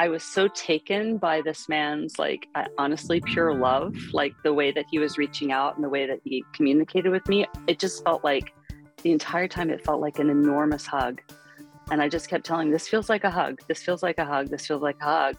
I 0.00 0.08
was 0.08 0.22
so 0.22 0.46
taken 0.46 1.16
by 1.18 1.40
this 1.40 1.68
man's, 1.68 2.20
like, 2.20 2.46
uh, 2.54 2.66
honestly, 2.78 3.20
pure 3.20 3.52
love, 3.52 3.96
like 4.12 4.32
the 4.44 4.54
way 4.54 4.70
that 4.70 4.84
he 4.88 5.00
was 5.00 5.18
reaching 5.18 5.50
out 5.50 5.74
and 5.74 5.82
the 5.82 5.88
way 5.88 6.06
that 6.06 6.20
he 6.22 6.44
communicated 6.52 7.10
with 7.10 7.26
me. 7.28 7.46
It 7.66 7.80
just 7.80 8.04
felt 8.04 8.22
like 8.22 8.54
the 9.02 9.10
entire 9.10 9.48
time, 9.48 9.70
it 9.70 9.84
felt 9.84 10.00
like 10.00 10.20
an 10.20 10.30
enormous 10.30 10.86
hug. 10.86 11.20
And 11.90 12.00
I 12.00 12.08
just 12.08 12.28
kept 12.28 12.46
telling, 12.46 12.70
this 12.70 12.86
feels 12.86 13.08
like 13.08 13.24
a 13.24 13.30
hug. 13.30 13.60
This 13.66 13.82
feels 13.82 14.04
like 14.04 14.18
a 14.18 14.24
hug. 14.24 14.50
This 14.50 14.64
feels 14.68 14.82
like 14.82 14.98
a 15.00 15.04
hug. 15.04 15.36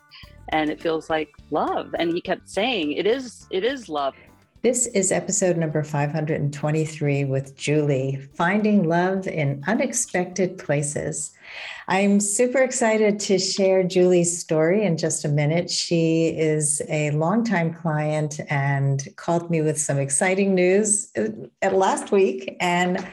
And 0.50 0.70
it 0.70 0.82
feels 0.82 1.10
like 1.10 1.30
love. 1.52 1.96
And 1.98 2.12
he 2.12 2.20
kept 2.20 2.50
saying, 2.50 2.92
it 2.94 3.08
is, 3.08 3.48
it 3.52 3.64
is 3.64 3.88
love. 3.88 4.14
This 4.62 4.88
is 4.88 5.14
episode 5.14 5.56
number 5.56 5.86
523 5.86 7.24
with 7.24 7.56
Julie, 7.56 8.18
Finding 8.36 8.84
Love 8.84 9.26
in 9.26 9.64
Unexpected 9.68 10.58
Places. 10.58 11.32
I'm 11.88 12.20
super 12.20 12.58
excited 12.58 13.22
to 13.22 13.40
share 13.40 13.84
Julie's 13.84 14.38
story 14.38 14.84
in 14.84 14.98
just 14.98 15.24
a 15.24 15.30
minute. 15.30 15.70
She 15.70 16.28
is 16.28 16.82
a 16.90 17.12
longtime 17.12 17.74
client 17.74 18.42
and 18.50 19.08
called 19.16 19.50
me 19.50 19.62
with 19.62 19.80
some 19.80 19.98
exciting 19.98 20.56
news 20.56 21.10
uh, 21.18 21.70
last 21.72 22.12
week. 22.12 22.58
And 22.60 23.08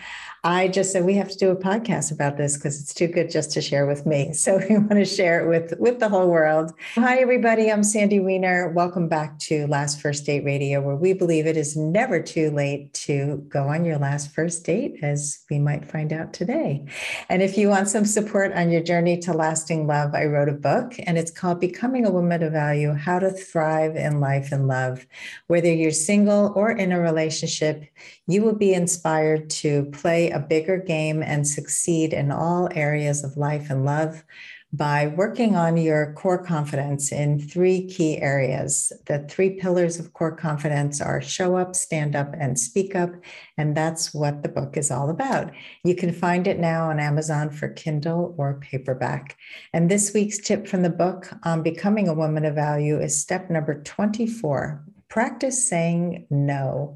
I 0.44 0.68
just 0.68 0.92
said 0.92 1.04
we 1.04 1.14
have 1.14 1.30
to 1.30 1.38
do 1.38 1.50
a 1.50 1.56
podcast 1.56 2.12
about 2.12 2.36
this 2.36 2.56
because 2.56 2.80
it's 2.80 2.94
too 2.94 3.08
good 3.08 3.30
just 3.30 3.50
to 3.52 3.60
share 3.60 3.86
with 3.86 4.06
me. 4.06 4.32
So 4.46 4.58
we 4.58 4.76
want 4.76 4.90
to 4.90 5.04
share 5.04 5.40
it 5.40 5.48
with 5.48 5.74
with 5.80 5.98
the 5.98 6.08
whole 6.08 6.28
world. 6.28 6.72
Hi 6.94 7.16
everybody, 7.16 7.72
I'm 7.72 7.82
Sandy 7.82 8.20
Weiner. 8.20 8.68
Welcome 8.68 9.08
back 9.08 9.40
to 9.40 9.66
Last 9.66 10.00
First 10.00 10.24
Date 10.24 10.44
Radio, 10.44 10.80
where 10.80 10.94
we 10.94 11.14
believe 11.14 11.46
it 11.46 11.56
is 11.56 11.76
never 11.76 12.22
too 12.22 12.50
late 12.52 12.94
to 12.94 13.44
go 13.48 13.66
on 13.66 13.84
your 13.84 13.98
last 13.98 14.32
first 14.32 14.64
date, 14.64 15.00
as 15.02 15.44
we 15.50 15.58
might 15.58 15.90
find 15.90 16.12
out 16.12 16.32
today. 16.32 16.86
And 17.28 17.42
if 17.42 17.58
you 17.58 17.68
want 17.68 17.88
some 17.88 18.04
support 18.04 18.52
on 18.52 18.70
your 18.70 18.82
journey 18.82 19.18
to 19.20 19.32
lasting 19.32 19.88
love, 19.88 20.14
I 20.14 20.26
wrote 20.26 20.48
a 20.48 20.52
book 20.52 20.94
and 21.06 21.18
it's 21.18 21.32
called 21.32 21.58
Becoming 21.58 22.06
a 22.06 22.12
Woman 22.12 22.44
of 22.44 22.52
Value: 22.52 22.92
How 22.92 23.18
to 23.18 23.32
Thrive 23.32 23.96
in 23.96 24.20
Life 24.20 24.52
and 24.52 24.68
Love. 24.68 25.06
Whether 25.48 25.72
you're 25.72 25.90
single 25.90 26.52
or 26.54 26.70
in 26.70 26.92
a 26.92 27.00
relationship, 27.00 27.82
you 28.28 28.42
will 28.42 28.54
be 28.54 28.74
inspired 28.74 29.50
to 29.50 29.86
play 29.86 30.30
a 30.36 30.40
bigger 30.40 30.76
game 30.76 31.22
and 31.22 31.48
succeed 31.48 32.12
in 32.12 32.30
all 32.30 32.68
areas 32.74 33.24
of 33.24 33.38
life 33.38 33.70
and 33.70 33.86
love 33.86 34.22
by 34.70 35.06
working 35.06 35.56
on 35.56 35.78
your 35.78 36.12
core 36.12 36.44
confidence 36.44 37.10
in 37.10 37.40
three 37.40 37.86
key 37.86 38.20
areas. 38.20 38.92
The 39.06 39.20
three 39.20 39.50
pillars 39.50 39.98
of 39.98 40.12
core 40.12 40.36
confidence 40.36 41.00
are 41.00 41.22
show 41.22 41.56
up, 41.56 41.74
stand 41.74 42.14
up, 42.14 42.34
and 42.38 42.58
speak 42.58 42.94
up. 42.94 43.10
And 43.56 43.74
that's 43.74 44.12
what 44.12 44.42
the 44.42 44.50
book 44.50 44.76
is 44.76 44.90
all 44.90 45.08
about. 45.08 45.52
You 45.82 45.94
can 45.94 46.12
find 46.12 46.46
it 46.46 46.58
now 46.58 46.90
on 46.90 47.00
Amazon 47.00 47.48
for 47.48 47.68
Kindle 47.68 48.34
or 48.36 48.60
paperback. 48.60 49.38
And 49.72 49.90
this 49.90 50.12
week's 50.12 50.38
tip 50.38 50.68
from 50.68 50.82
the 50.82 50.90
book 50.90 51.30
on 51.44 51.62
becoming 51.62 52.08
a 52.08 52.14
woman 52.14 52.44
of 52.44 52.54
value 52.54 53.00
is 53.00 53.18
step 53.18 53.48
number 53.48 53.82
24 53.82 54.84
practice 55.16 55.66
saying 55.66 56.26
no. 56.28 56.94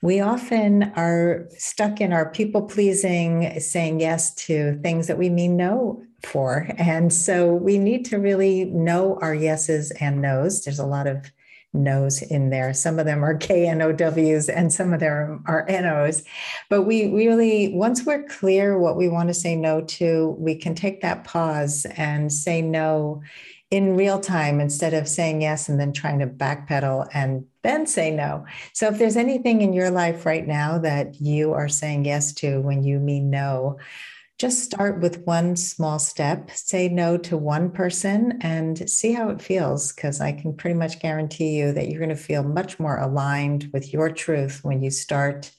We 0.00 0.18
often 0.18 0.82
are 0.96 1.46
stuck 1.50 2.00
in 2.00 2.12
our 2.12 2.28
people 2.28 2.62
pleasing, 2.62 3.60
saying 3.60 4.00
yes 4.00 4.34
to 4.46 4.80
things 4.82 5.06
that 5.06 5.16
we 5.16 5.30
mean 5.30 5.56
no 5.56 6.02
for. 6.24 6.68
And 6.76 7.12
so 7.12 7.54
we 7.54 7.78
need 7.78 8.04
to 8.06 8.18
really 8.18 8.64
know 8.64 9.16
our 9.22 9.32
yeses 9.32 9.92
and 10.00 10.20
nos. 10.20 10.64
There's 10.64 10.80
a 10.80 10.86
lot 10.86 11.06
of 11.06 11.30
no's 11.72 12.20
in 12.20 12.50
there. 12.50 12.74
Some 12.74 12.98
of 12.98 13.06
them 13.06 13.24
are 13.24 13.36
K 13.36 13.68
N 13.68 13.80
O 13.80 13.92
W's 13.92 14.48
and 14.48 14.72
some 14.72 14.92
of 14.92 14.98
them 14.98 15.44
are 15.46 15.64
N 15.68 15.86
O's. 15.86 16.24
But 16.68 16.82
we 16.82 17.14
really, 17.14 17.72
once 17.72 18.04
we're 18.04 18.24
clear 18.24 18.76
what 18.76 18.96
we 18.96 19.08
want 19.08 19.28
to 19.28 19.34
say 19.34 19.54
no 19.54 19.82
to, 19.82 20.34
we 20.36 20.56
can 20.56 20.74
take 20.74 21.00
that 21.02 21.22
pause 21.22 21.86
and 21.96 22.32
say 22.32 22.60
no 22.60 23.22
in 23.72 23.96
real 23.96 24.20
time 24.20 24.60
instead 24.60 24.92
of 24.92 25.08
saying 25.08 25.40
yes 25.40 25.70
and 25.70 25.80
then 25.80 25.94
trying 25.94 26.18
to 26.18 26.26
backpedal 26.26 27.08
and 27.14 27.46
then 27.62 27.86
say 27.86 28.10
no. 28.10 28.44
So 28.74 28.88
if 28.88 28.98
there's 28.98 29.16
anything 29.16 29.62
in 29.62 29.72
your 29.72 29.90
life 29.90 30.26
right 30.26 30.46
now 30.46 30.78
that 30.80 31.18
you 31.18 31.54
are 31.54 31.70
saying 31.70 32.04
yes 32.04 32.34
to 32.34 32.60
when 32.60 32.84
you 32.84 32.98
mean 32.98 33.30
no, 33.30 33.78
just 34.38 34.62
start 34.62 35.00
with 35.00 35.24
one 35.24 35.56
small 35.56 35.98
step. 35.98 36.50
Say 36.50 36.90
no 36.90 37.16
to 37.16 37.38
one 37.38 37.70
person 37.70 38.38
and 38.42 38.90
see 38.90 39.12
how 39.12 39.30
it 39.30 39.40
feels, 39.40 39.90
because 39.90 40.20
I 40.20 40.32
can 40.32 40.54
pretty 40.54 40.74
much 40.74 41.00
guarantee 41.00 41.56
you 41.56 41.72
that 41.72 41.88
you're 41.88 42.00
going 42.00 42.10
to 42.10 42.16
feel 42.16 42.42
much 42.42 42.78
more 42.78 42.98
aligned 42.98 43.70
with 43.72 43.90
your 43.90 44.10
truth 44.10 44.60
when 44.62 44.82
you 44.82 44.90
start 44.90 45.50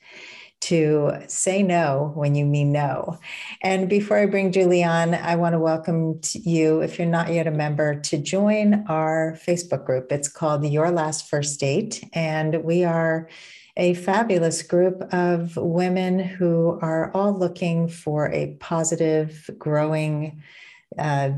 to 0.63 1.11
say 1.27 1.61
no 1.61 2.11
when 2.15 2.35
you 2.35 2.45
mean 2.45 2.71
no. 2.71 3.19
And 3.61 3.89
before 3.89 4.17
I 4.17 4.25
bring 4.25 4.51
Julie 4.51 4.83
on, 4.83 5.13
I 5.13 5.35
want 5.35 5.53
to 5.53 5.59
welcome 5.59 6.21
you, 6.33 6.81
if 6.81 6.97
you're 6.97 7.07
not 7.07 7.33
yet 7.33 7.47
a 7.47 7.51
member, 7.51 7.99
to 7.99 8.17
join 8.17 8.85
our 8.87 9.37
Facebook 9.45 9.85
group. 9.85 10.11
It's 10.11 10.29
called 10.29 10.65
Your 10.65 10.89
Last 10.89 11.29
First 11.29 11.59
Date. 11.59 12.03
And 12.13 12.63
we 12.63 12.83
are 12.85 13.27
a 13.75 13.95
fabulous 13.95 14.61
group 14.61 15.01
of 15.13 15.57
women 15.57 16.19
who 16.19 16.79
are 16.81 17.11
all 17.13 17.37
looking 17.37 17.87
for 17.87 18.31
a 18.31 18.55
positive, 18.59 19.49
growing, 19.57 20.43
uh, 20.97 21.31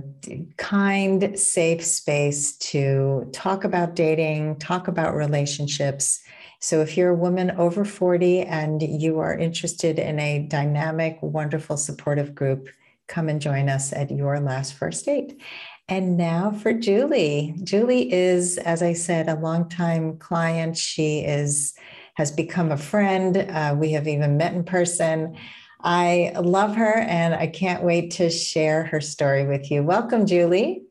kind, 0.57 1.39
safe 1.39 1.83
space 1.83 2.57
to 2.57 3.29
talk 3.31 3.63
about 3.63 3.95
dating, 3.95 4.57
talk 4.57 4.87
about 4.87 5.15
relationships, 5.15 6.24
so 6.59 6.81
if 6.81 6.97
you're 6.97 7.09
a 7.09 7.15
woman 7.15 7.51
over 7.51 7.85
40 7.85 8.41
and 8.41 8.81
you 8.81 9.19
are 9.19 9.37
interested 9.37 9.99
in 9.99 10.19
a 10.19 10.47
dynamic, 10.47 11.17
wonderful, 11.21 11.77
supportive 11.77 12.33
group, 12.33 12.69
come 13.07 13.29
and 13.29 13.41
join 13.41 13.69
us 13.69 13.93
at 13.93 14.11
your 14.11 14.39
last 14.39 14.73
first 14.73 15.05
date. 15.05 15.39
And 15.87 16.17
now 16.17 16.51
for 16.51 16.73
Julie. 16.73 17.55
Julie 17.63 18.11
is, 18.11 18.57
as 18.57 18.81
I 18.81 18.93
said, 18.93 19.29
a 19.29 19.35
longtime 19.35 20.17
client. 20.17 20.77
She 20.77 21.19
is 21.19 21.75
has 22.15 22.31
become 22.31 22.71
a 22.71 22.77
friend. 22.77 23.37
Uh, 23.37 23.75
we 23.77 23.91
have 23.91 24.07
even 24.07 24.37
met 24.37 24.53
in 24.53 24.63
person. 24.63 25.37
I 25.81 26.31
love 26.39 26.75
her 26.75 26.99
and 26.99 27.35
I 27.35 27.47
can't 27.47 27.83
wait 27.83 28.11
to 28.11 28.29
share 28.29 28.85
her 28.85 29.01
story 29.01 29.45
with 29.45 29.69
you. 29.69 29.83
Welcome, 29.83 30.25
Julie. 30.25 30.83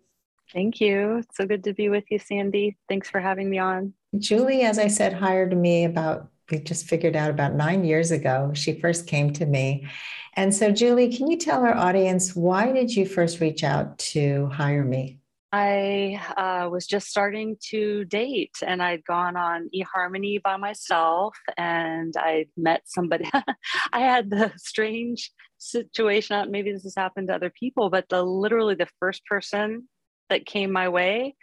Thank 0.53 0.81
you. 0.81 1.17
It's 1.17 1.37
so 1.37 1.47
good 1.47 1.65
to 1.65 1.75
be 1.75 1.89
with 1.89 2.05
you, 2.11 2.19
Sandy. 2.19 2.77
Thanks 2.89 3.11
for 3.11 3.21
having 3.21 3.51
me 3.51 3.59
on. 3.59 3.95
Julie, 4.19 4.63
as 4.63 4.79
I 4.79 4.89
said, 4.89 5.13
hired 5.13 5.57
me 5.57 5.85
about, 5.85 6.29
we 6.51 6.59
just 6.59 6.87
figured 6.87 7.17
out 7.17 7.31
about 7.31 7.55
nine 7.55 7.85
years 7.85 8.11
ago. 8.11 8.53
She 8.55 8.79
first 8.81 9.07
came 9.07 9.33
to 9.35 9.47
me. 9.47 9.89
And 10.35 10.55
so, 10.55 10.71
Julie, 10.71 11.15
can 11.15 11.31
you 11.31 11.37
tell 11.37 11.63
our 11.63 11.75
audience 11.75 12.35
why 12.35 12.73
did 12.73 12.95
you 12.95 13.07
first 13.07 13.41
reach 13.41 13.63
out 13.65 13.99
to 13.99 14.47
hire 14.49 14.85
me? 14.85 15.21
I 15.53 16.21
uh, 16.37 16.69
was 16.69 16.85
just 16.85 17.07
starting 17.07 17.57
to 17.71 18.05
date 18.07 18.57
and 18.67 18.83
I'd 18.83 19.05
gone 19.05 19.37
on 19.37 19.71
eHarmony 19.73 20.43
by 20.43 20.57
myself 20.57 21.37
and 21.57 22.13
I 22.19 22.47
met 22.57 22.83
somebody. 22.87 23.31
I 23.93 24.01
had 24.01 24.31
the 24.31 24.53
strange 24.57 25.31
situation, 25.59 26.51
maybe 26.51 26.73
this 26.73 26.83
has 26.83 26.97
happened 26.97 27.29
to 27.29 27.37
other 27.37 27.51
people, 27.51 27.89
but 27.89 28.09
the 28.09 28.25
literally 28.25 28.75
the 28.75 28.89
first 28.99 29.25
person 29.27 29.89
that 30.29 30.45
came 30.45 30.73
my 30.73 30.89
way 30.89 31.37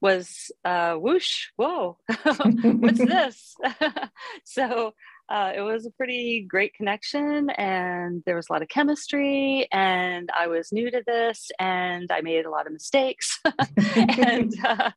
was 0.00 0.50
uh, 0.64 0.94
whoosh, 0.94 1.48
whoa, 1.56 1.98
what's 2.62 2.98
this? 3.04 3.56
so 4.44 4.92
uh, 5.28 5.52
it 5.54 5.60
was 5.60 5.86
a 5.86 5.90
pretty 5.90 6.46
great 6.48 6.74
connection, 6.74 7.50
and 7.50 8.22
there 8.24 8.36
was 8.36 8.48
a 8.48 8.52
lot 8.52 8.62
of 8.62 8.68
chemistry. 8.68 9.68
And 9.72 10.30
I 10.36 10.46
was 10.46 10.72
new 10.72 10.90
to 10.90 11.02
this, 11.06 11.50
and 11.58 12.10
I 12.10 12.20
made 12.20 12.46
a 12.46 12.50
lot 12.50 12.66
of 12.66 12.72
mistakes, 12.72 13.38
and 13.96 14.54
uh, 14.64 14.90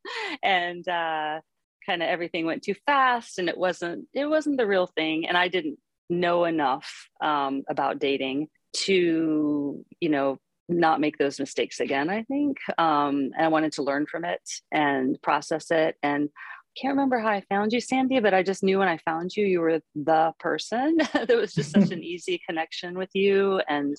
and 0.43 0.87
uh, 0.87 1.41
kind 1.85 2.03
of 2.03 2.09
everything 2.09 2.45
went 2.45 2.63
too 2.63 2.75
fast, 2.85 3.39
and 3.39 3.49
it 3.49 3.57
wasn't 3.57 4.07
it 4.13 4.25
wasn't 4.25 4.57
the 4.57 4.67
real 4.67 4.87
thing. 4.87 5.27
And 5.27 5.37
I 5.37 5.47
didn't 5.47 5.79
know 6.09 6.45
enough 6.45 7.09
um, 7.21 7.63
about 7.69 7.99
dating 7.99 8.47
to 8.73 9.83
you 9.99 10.09
know 10.09 10.37
not 10.71 10.99
make 10.99 11.17
those 11.17 11.39
mistakes 11.39 11.79
again 11.79 12.09
i 12.09 12.23
think 12.23 12.57
um, 12.77 13.31
and 13.35 13.45
i 13.45 13.47
wanted 13.47 13.71
to 13.71 13.83
learn 13.83 14.05
from 14.05 14.25
it 14.25 14.41
and 14.71 15.21
process 15.21 15.71
it 15.71 15.95
and 16.03 16.29
I 16.33 16.79
can't 16.79 16.93
remember 16.93 17.19
how 17.19 17.29
i 17.29 17.41
found 17.49 17.73
you 17.73 17.81
sandy 17.81 18.19
but 18.19 18.33
i 18.33 18.43
just 18.43 18.63
knew 18.63 18.79
when 18.79 18.87
i 18.87 18.97
found 18.97 19.35
you 19.35 19.45
you 19.45 19.59
were 19.59 19.81
the 19.95 20.33
person 20.39 20.97
there 21.27 21.37
was 21.37 21.53
just 21.53 21.71
such 21.71 21.91
an 21.91 22.03
easy 22.03 22.41
connection 22.47 22.97
with 22.97 23.09
you 23.13 23.61
and 23.67 23.95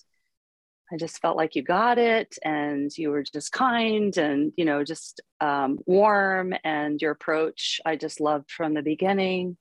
i 0.93 0.97
just 0.97 1.21
felt 1.21 1.37
like 1.37 1.55
you 1.55 1.63
got 1.63 1.99
it 1.99 2.37
and 2.45 2.91
you 2.97 3.11
were 3.11 3.23
just 3.23 3.53
kind 3.53 4.17
and 4.17 4.53
you 4.57 4.65
know 4.65 4.85
just 4.85 5.21
um, 5.41 5.79
warm 5.87 6.55
and 6.65 7.03
your 7.03 7.13
approach 7.13 7.81
i 7.85 7.97
just 7.97 8.21
loved 8.21 8.51
from 8.51 8.75
the 8.75 8.83
beginning 8.83 9.57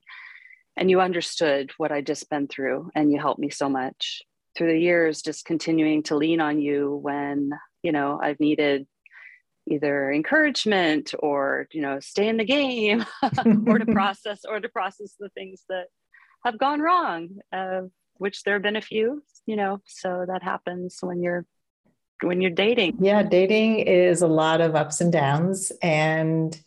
and 0.76 0.90
you 0.90 1.00
understood 1.00 1.70
what 1.76 1.92
i'd 1.92 2.06
just 2.06 2.30
been 2.30 2.48
through 2.48 2.90
and 2.94 3.12
you 3.12 3.20
helped 3.20 3.40
me 3.40 3.50
so 3.50 3.68
much 3.68 4.22
through 4.56 4.72
the 4.72 4.78
years 4.78 5.22
just 5.22 5.44
continuing 5.44 6.02
to 6.02 6.16
lean 6.16 6.40
on 6.40 6.60
you 6.60 6.96
when 6.96 7.50
you 7.82 7.92
know 7.92 8.18
i've 8.22 8.40
needed 8.40 8.86
either 9.70 10.10
encouragement 10.10 11.14
or 11.20 11.68
you 11.72 11.80
know 11.80 12.00
stay 12.00 12.28
in 12.28 12.36
the 12.36 12.44
game 12.44 13.04
or 13.66 13.78
to 13.78 13.86
process 13.86 14.40
or 14.48 14.60
to 14.60 14.68
process 14.68 15.14
the 15.18 15.28
things 15.30 15.62
that 15.68 15.86
have 16.44 16.58
gone 16.58 16.80
wrong 16.80 17.28
uh, 17.52 17.82
which 18.18 18.42
there 18.42 18.54
have 18.54 18.62
been 18.62 18.76
a 18.76 18.80
few 18.80 19.22
you 19.46 19.56
know 19.56 19.80
so 19.86 20.24
that 20.26 20.42
happens 20.42 20.98
when 21.00 21.22
you're 21.22 21.46
when 22.22 22.40
you're 22.40 22.50
dating. 22.50 22.96
Yeah, 23.00 23.22
dating 23.22 23.80
is 23.80 24.22
a 24.22 24.26
lot 24.26 24.60
of 24.60 24.74
ups 24.74 25.00
and 25.00 25.12
downs. 25.12 25.72
And 25.82 26.58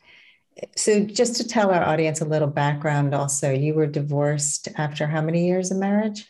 so, 0.76 1.04
just 1.04 1.36
to 1.38 1.48
tell 1.48 1.72
our 1.72 1.84
audience 1.84 2.22
a 2.22 2.26
little 2.26 2.48
background, 2.48 3.14
also, 3.14 3.52
you 3.52 3.74
were 3.74 3.88
divorced 3.88 4.70
after 4.76 5.08
how 5.08 5.22
many 5.22 5.48
years 5.48 5.72
of 5.72 5.78
marriage? 5.78 6.26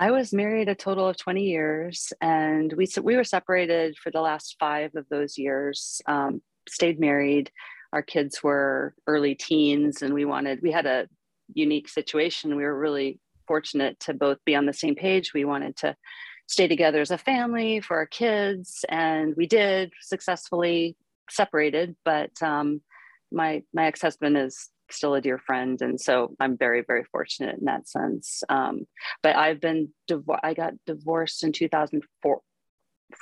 I 0.00 0.12
was 0.12 0.32
married 0.32 0.68
a 0.68 0.76
total 0.76 1.08
of 1.08 1.16
20 1.16 1.42
years, 1.42 2.12
and 2.20 2.72
we 2.74 2.86
we 3.02 3.16
were 3.16 3.24
separated 3.24 3.96
for 3.98 4.12
the 4.12 4.20
last 4.20 4.56
five 4.60 4.94
of 4.94 5.08
those 5.08 5.36
years. 5.36 6.00
Um, 6.06 6.40
stayed 6.68 7.00
married. 7.00 7.50
Our 7.92 8.02
kids 8.02 8.42
were 8.42 8.94
early 9.08 9.34
teens, 9.34 10.02
and 10.02 10.14
we 10.14 10.24
wanted 10.24 10.60
we 10.62 10.70
had 10.70 10.86
a 10.86 11.08
unique 11.52 11.88
situation. 11.88 12.54
We 12.54 12.62
were 12.62 12.78
really 12.78 13.18
fortunate 13.48 13.98
to 14.00 14.14
both 14.14 14.38
be 14.44 14.54
on 14.54 14.66
the 14.66 14.72
same 14.72 14.94
page. 14.94 15.34
We 15.34 15.44
wanted 15.44 15.76
to 15.78 15.96
stay 16.46 16.68
together 16.68 17.00
as 17.00 17.10
a 17.10 17.18
family 17.18 17.80
for 17.80 17.96
our 17.96 18.06
kids, 18.06 18.84
and 18.88 19.34
we 19.36 19.46
did 19.46 19.92
successfully 20.00 20.96
separated. 21.28 21.96
But 22.04 22.40
um, 22.40 22.82
my 23.32 23.64
my 23.74 23.86
ex 23.86 24.00
husband 24.00 24.38
is 24.38 24.70
still 24.90 25.14
a 25.14 25.20
dear 25.20 25.38
friend, 25.38 25.80
and 25.82 26.00
so 26.00 26.34
I'm 26.40 26.56
very 26.56 26.82
very 26.86 27.04
fortunate 27.04 27.58
in 27.58 27.64
that 27.66 27.88
sense. 27.88 28.42
Um, 28.48 28.86
but 29.22 29.36
I've 29.36 29.60
been 29.60 29.88
div- 30.06 30.30
I 30.42 30.54
got 30.54 30.74
divorced 30.86 31.44
in 31.44 31.52
2004. 31.52 32.40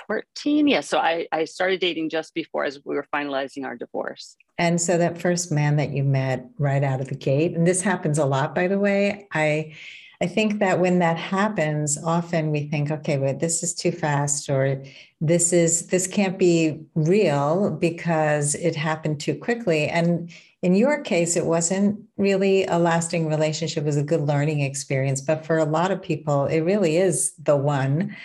14 0.09 0.67
yeah 0.67 0.81
so 0.81 0.99
I, 0.99 1.29
I 1.31 1.45
started 1.45 1.79
dating 1.79 2.11
just 2.11 2.35
before 2.35 2.65
as 2.65 2.81
we 2.85 2.97
were 2.97 3.07
finalizing 3.15 3.65
our 3.65 3.77
divorce 3.77 4.37
and 4.59 4.81
so 4.81 4.99
that 4.99 5.21
first 5.21 5.53
man 5.53 5.77
that 5.77 5.91
you 5.91 6.03
met 6.03 6.51
right 6.59 6.83
out 6.83 7.01
of 7.01 7.09
the 7.09 7.15
gate 7.15 7.55
and 7.55 7.65
this 7.65 7.83
happens 7.83 8.19
a 8.19 8.25
lot 8.25 8.53
by 8.53 8.67
the 8.67 8.81
way 8.81 9.29
i 9.33 9.75
I 10.21 10.27
think 10.27 10.61
that 10.61 10.81
when 10.81 10.99
that 11.01 11.19
happens, 11.19 11.99
often 12.03 12.51
we 12.51 12.69
think, 12.69 12.91
okay, 12.91 13.19
wait, 13.19 13.41
this 13.41 13.63
is 13.63 13.75
too 13.75 13.93
fast, 13.93 14.49
or 14.49 14.83
this 15.21 15.53
is 15.53 15.89
this 15.89 16.07
can't 16.07 16.39
be 16.39 16.81
real 16.95 17.71
because 17.71 18.55
it 18.55 18.75
happened 18.77 19.21
too 19.21 19.35
quickly. 19.35 19.89
And 19.89 20.31
in 20.63 20.75
your 20.75 21.03
case, 21.03 21.37
it 21.37 21.45
wasn't 21.45 22.01
really 22.17 22.65
a 22.65 22.79
lasting 22.79 23.29
relationship, 23.29 23.83
it 23.83 23.87
was 23.87 23.97
a 23.97 24.03
good 24.03 24.23
learning 24.23 24.61
experience. 24.61 25.21
But 25.21 25.45
for 25.45 25.59
a 25.59 25.65
lot 25.65 25.91
of 25.91 26.03
people, 26.03 26.47
it 26.47 26.61
really 26.61 26.97
is 26.97 27.33
the 27.43 27.57
one 27.57 28.17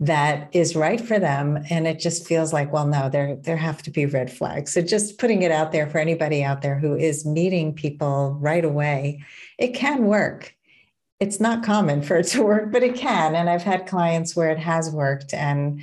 that 0.00 0.48
is 0.52 0.76
right 0.76 1.00
for 1.00 1.18
them 1.18 1.58
and 1.70 1.88
it 1.88 1.98
just 1.98 2.24
feels 2.24 2.52
like 2.52 2.72
well 2.72 2.86
no 2.86 3.08
there 3.08 3.34
there 3.36 3.56
have 3.56 3.82
to 3.82 3.90
be 3.90 4.06
red 4.06 4.30
flags 4.30 4.72
so 4.72 4.80
just 4.80 5.18
putting 5.18 5.42
it 5.42 5.50
out 5.50 5.72
there 5.72 5.88
for 5.88 5.98
anybody 5.98 6.44
out 6.44 6.62
there 6.62 6.78
who 6.78 6.94
is 6.94 7.26
meeting 7.26 7.74
people 7.74 8.36
right 8.40 8.64
away 8.64 9.20
it 9.58 9.74
can 9.74 10.04
work 10.04 10.54
it's 11.20 11.40
not 11.40 11.64
common 11.64 12.00
for 12.02 12.16
it 12.16 12.26
to 12.28 12.42
work, 12.42 12.70
but 12.70 12.82
it 12.82 12.94
can. 12.94 13.34
And 13.34 13.50
I've 13.50 13.62
had 13.62 13.86
clients 13.86 14.36
where 14.36 14.50
it 14.50 14.58
has 14.58 14.90
worked, 14.90 15.34
and 15.34 15.82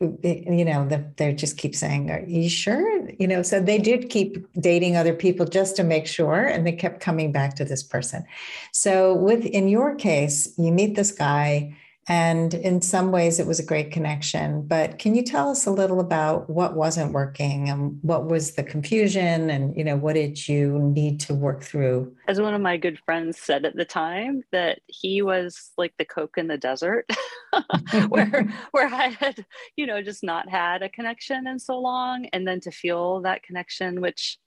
you 0.00 0.64
know, 0.64 0.88
the, 0.88 1.04
they 1.16 1.34
just 1.34 1.58
keep 1.58 1.74
saying, 1.74 2.10
"Are 2.10 2.24
you 2.26 2.48
sure?" 2.48 3.10
You 3.18 3.26
know, 3.26 3.42
so 3.42 3.60
they 3.60 3.78
did 3.78 4.08
keep 4.08 4.46
dating 4.58 4.96
other 4.96 5.12
people 5.12 5.44
just 5.44 5.76
to 5.76 5.84
make 5.84 6.06
sure, 6.06 6.46
and 6.46 6.66
they 6.66 6.72
kept 6.72 7.00
coming 7.00 7.32
back 7.32 7.54
to 7.56 7.64
this 7.64 7.82
person. 7.82 8.24
So, 8.72 9.14
with 9.14 9.44
in 9.44 9.68
your 9.68 9.94
case, 9.94 10.54
you 10.56 10.72
meet 10.72 10.96
this 10.96 11.12
guy 11.12 11.76
and 12.08 12.54
in 12.54 12.82
some 12.82 13.12
ways, 13.12 13.38
it 13.38 13.46
was 13.46 13.60
a 13.60 13.64
great 13.64 13.92
connection. 13.92 14.66
But 14.66 14.98
can 14.98 15.14
you 15.14 15.22
tell 15.22 15.50
us 15.50 15.66
a 15.66 15.70
little 15.70 16.00
about 16.00 16.48
what 16.48 16.74
wasn't 16.74 17.12
working 17.12 17.68
and 17.68 17.98
what 18.02 18.26
was 18.26 18.54
the 18.54 18.62
confusion 18.62 19.50
and, 19.50 19.76
you 19.76 19.84
know, 19.84 19.96
what 19.96 20.14
did 20.14 20.48
you 20.48 20.78
need 20.78 21.20
to 21.20 21.34
work 21.34 21.62
through? 21.62 22.14
As 22.26 22.40
one 22.40 22.54
of 22.54 22.60
my 22.60 22.76
good 22.78 22.98
friends 23.04 23.38
said 23.38 23.64
at 23.64 23.76
the 23.76 23.84
time, 23.84 24.42
that 24.50 24.80
he 24.86 25.22
was 25.22 25.70
like 25.76 25.92
the 25.98 26.04
Coke 26.04 26.38
in 26.38 26.48
the 26.48 26.58
desert, 26.58 27.08
where, 28.08 28.48
where 28.70 28.88
I 28.88 29.08
had, 29.08 29.44
you 29.76 29.86
know, 29.86 30.02
just 30.02 30.24
not 30.24 30.48
had 30.48 30.82
a 30.82 30.88
connection 30.88 31.46
in 31.46 31.58
so 31.58 31.78
long. 31.78 32.26
And 32.32 32.46
then 32.46 32.60
to 32.60 32.70
feel 32.70 33.20
that 33.22 33.42
connection, 33.42 34.00
which 34.00 34.38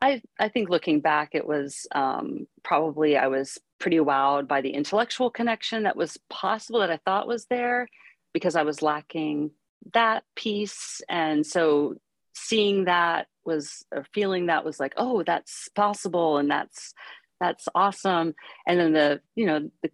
I, 0.00 0.22
I 0.38 0.48
think 0.48 0.68
looking 0.68 1.00
back, 1.00 1.30
it 1.32 1.46
was 1.46 1.86
um, 1.94 2.46
probably 2.62 3.16
I 3.16 3.28
was 3.28 3.58
pretty 3.78 3.98
wowed 3.98 4.48
by 4.48 4.60
the 4.60 4.70
intellectual 4.70 5.30
connection 5.30 5.84
that 5.84 5.96
was 5.96 6.18
possible 6.28 6.80
that 6.80 6.90
I 6.90 6.98
thought 7.04 7.28
was 7.28 7.46
there 7.46 7.88
because 8.32 8.56
I 8.56 8.62
was 8.62 8.82
lacking 8.82 9.50
that 9.92 10.24
piece. 10.34 11.00
And 11.08 11.46
so 11.46 11.96
seeing 12.34 12.84
that 12.84 13.28
was 13.44 13.84
or 13.92 14.06
feeling 14.12 14.46
that 14.46 14.64
was 14.64 14.80
like, 14.80 14.94
oh, 14.96 15.22
that's 15.22 15.68
possible 15.74 16.38
and 16.38 16.50
that's 16.50 16.92
that's 17.40 17.68
awesome. 17.74 18.34
And 18.66 18.80
then 18.80 18.92
the, 18.92 19.20
you 19.36 19.46
know, 19.46 19.70
the 19.82 19.90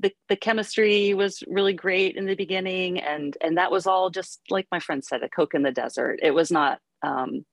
the, 0.00 0.12
the 0.28 0.36
chemistry 0.36 1.12
was 1.14 1.42
really 1.48 1.72
great 1.72 2.16
in 2.16 2.26
the 2.26 2.36
beginning 2.36 3.00
and 3.00 3.36
and 3.40 3.56
that 3.58 3.72
was 3.72 3.86
all 3.86 4.10
just 4.10 4.40
like 4.48 4.68
my 4.70 4.78
friend 4.78 5.04
said 5.04 5.22
a 5.22 5.28
coke 5.28 5.54
in 5.54 5.62
the 5.62 5.72
desert 5.72 6.20
it 6.22 6.30
was 6.30 6.50
not 6.52 6.78
um, 7.02 7.44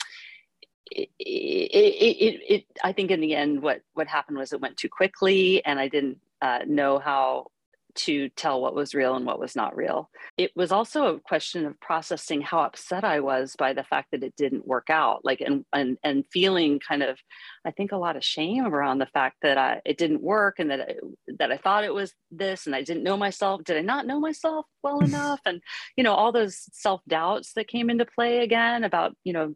it, 0.91 1.09
it, 1.19 2.41
it, 2.47 2.65
I 2.83 2.91
think 2.93 3.11
in 3.11 3.21
the 3.21 3.35
end, 3.35 3.61
what, 3.61 3.81
what 3.93 4.07
happened 4.07 4.37
was 4.37 4.53
it 4.53 4.61
went 4.61 4.77
too 4.77 4.89
quickly 4.89 5.65
and 5.65 5.79
I 5.79 5.87
didn't 5.87 6.19
uh, 6.41 6.59
know 6.65 6.99
how 6.99 7.47
to 7.95 8.29
tell 8.29 8.61
what 8.61 8.75
was 8.75 8.93
real 8.93 9.15
and 9.15 9.25
what 9.25 9.39
was 9.39 9.55
not 9.55 9.75
real. 9.75 10.09
It 10.37 10.51
was 10.55 10.71
also 10.71 11.15
a 11.15 11.19
question 11.19 11.65
of 11.65 11.79
processing 11.79 12.41
how 12.41 12.59
upset 12.59 13.03
I 13.03 13.21
was 13.21 13.55
by 13.57 13.73
the 13.73 13.83
fact 13.83 14.11
that 14.11 14.23
it 14.23 14.35
didn't 14.35 14.67
work 14.67 14.89
out, 14.89 15.23
like 15.23 15.41
and 15.41 15.65
and 15.73 15.97
and 16.03 16.25
feeling 16.31 16.79
kind 16.79 17.03
of, 17.03 17.17
I 17.65 17.71
think 17.71 17.91
a 17.91 17.97
lot 17.97 18.17
of 18.17 18.23
shame 18.23 18.65
around 18.65 18.99
the 18.99 19.05
fact 19.07 19.37
that 19.41 19.57
I 19.57 19.81
it 19.85 19.97
didn't 19.97 20.21
work 20.21 20.59
and 20.59 20.69
that 20.71 20.81
I, 20.81 20.95
that 21.39 21.51
I 21.51 21.57
thought 21.57 21.85
it 21.85 21.93
was 21.93 22.13
this 22.31 22.65
and 22.65 22.75
I 22.75 22.81
didn't 22.81 23.03
know 23.03 23.17
myself. 23.17 23.63
Did 23.63 23.77
I 23.77 23.81
not 23.81 24.07
know 24.07 24.19
myself 24.19 24.65
well 24.83 24.99
enough? 25.03 25.39
And 25.45 25.61
you 25.95 26.03
know 26.03 26.13
all 26.13 26.31
those 26.31 26.67
self 26.73 27.01
doubts 27.07 27.53
that 27.53 27.67
came 27.67 27.89
into 27.89 28.05
play 28.05 28.39
again 28.39 28.83
about 28.83 29.15
you 29.23 29.33
know 29.33 29.55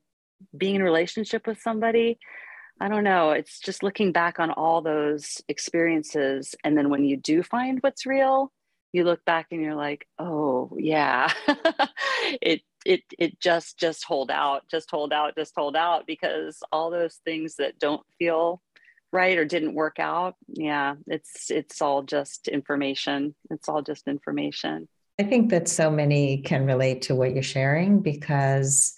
being 0.58 0.76
in 0.76 0.84
relationship 0.84 1.48
with 1.48 1.62
somebody 1.62 2.18
i 2.82 2.88
don't 2.88 3.04
know. 3.04 3.32
It's 3.32 3.60
just 3.60 3.84
looking 3.84 4.12
back 4.14 4.40
on 4.40 4.52
all 4.52 4.82
those 4.82 5.42
experiences 5.50 6.56
and 6.64 6.78
then 6.78 6.90
when 6.90 7.04
you 7.04 7.18
do 7.18 7.44
find 7.44 7.80
what's 7.82 8.06
real 8.06 8.52
you 8.94 9.04
look 9.04 9.24
back 9.26 9.48
and 9.52 9.62
you're 9.62 9.76
like 9.76 10.08
oh 10.18 10.76
yeah. 10.78 11.32
It 12.42 12.62
it 12.86 13.02
it 13.18 13.40
just 13.40 13.80
just 13.80 14.04
hold 14.04 14.32
out 14.32 14.64
just 14.70 14.90
hold 14.92 15.12
out 15.12 15.36
just 15.36 15.54
hold 15.56 15.76
out 15.76 16.06
because 16.08 16.60
all 16.72 16.90
those 16.92 17.16
things 17.26 17.56
that 17.56 17.80
don't 17.80 18.06
feel 18.18 18.62
right 19.12 19.38
or 19.38 19.46
didn't 19.46 19.74
work 19.74 20.00
out 20.00 20.36
yeah 20.48 20.96
it's 21.08 21.50
it's 21.50 21.82
all 21.82 22.04
just 22.04 22.48
information. 22.48 23.36
It's 23.50 23.68
all 23.68 23.82
just 23.82 24.08
information. 24.08 24.88
I 25.20 25.24
think 25.24 25.50
that 25.50 25.68
so 25.68 25.92
many 25.92 26.38
can 26.44 26.66
relate 26.66 27.02
to 27.04 27.16
what 27.16 27.34
you're 27.34 27.44
sharing 27.44 28.00
because 28.00 28.96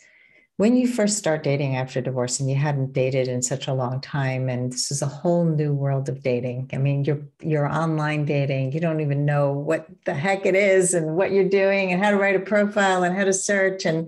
when 0.61 0.77
you 0.77 0.87
first 0.87 1.17
start 1.17 1.41
dating 1.41 1.75
after 1.75 2.01
divorce 2.01 2.39
and 2.39 2.47
you 2.47 2.55
hadn't 2.55 2.93
dated 2.93 3.27
in 3.27 3.41
such 3.41 3.67
a 3.67 3.73
long 3.73 3.99
time 3.99 4.47
and 4.47 4.71
this 4.71 4.91
is 4.91 5.01
a 5.01 5.07
whole 5.07 5.43
new 5.43 5.73
world 5.73 6.07
of 6.07 6.21
dating. 6.21 6.69
I 6.71 6.77
mean 6.77 7.03
you're 7.03 7.23
you're 7.39 7.67
online 7.67 8.25
dating. 8.25 8.71
You 8.71 8.79
don't 8.79 8.99
even 8.99 9.25
know 9.25 9.51
what 9.51 9.87
the 10.05 10.13
heck 10.13 10.45
it 10.45 10.53
is 10.53 10.93
and 10.93 11.15
what 11.15 11.31
you're 11.31 11.49
doing 11.49 11.91
and 11.91 12.03
how 12.03 12.11
to 12.11 12.17
write 12.17 12.35
a 12.35 12.39
profile 12.39 13.01
and 13.01 13.17
how 13.17 13.23
to 13.23 13.33
search 13.33 13.87
and 13.87 14.07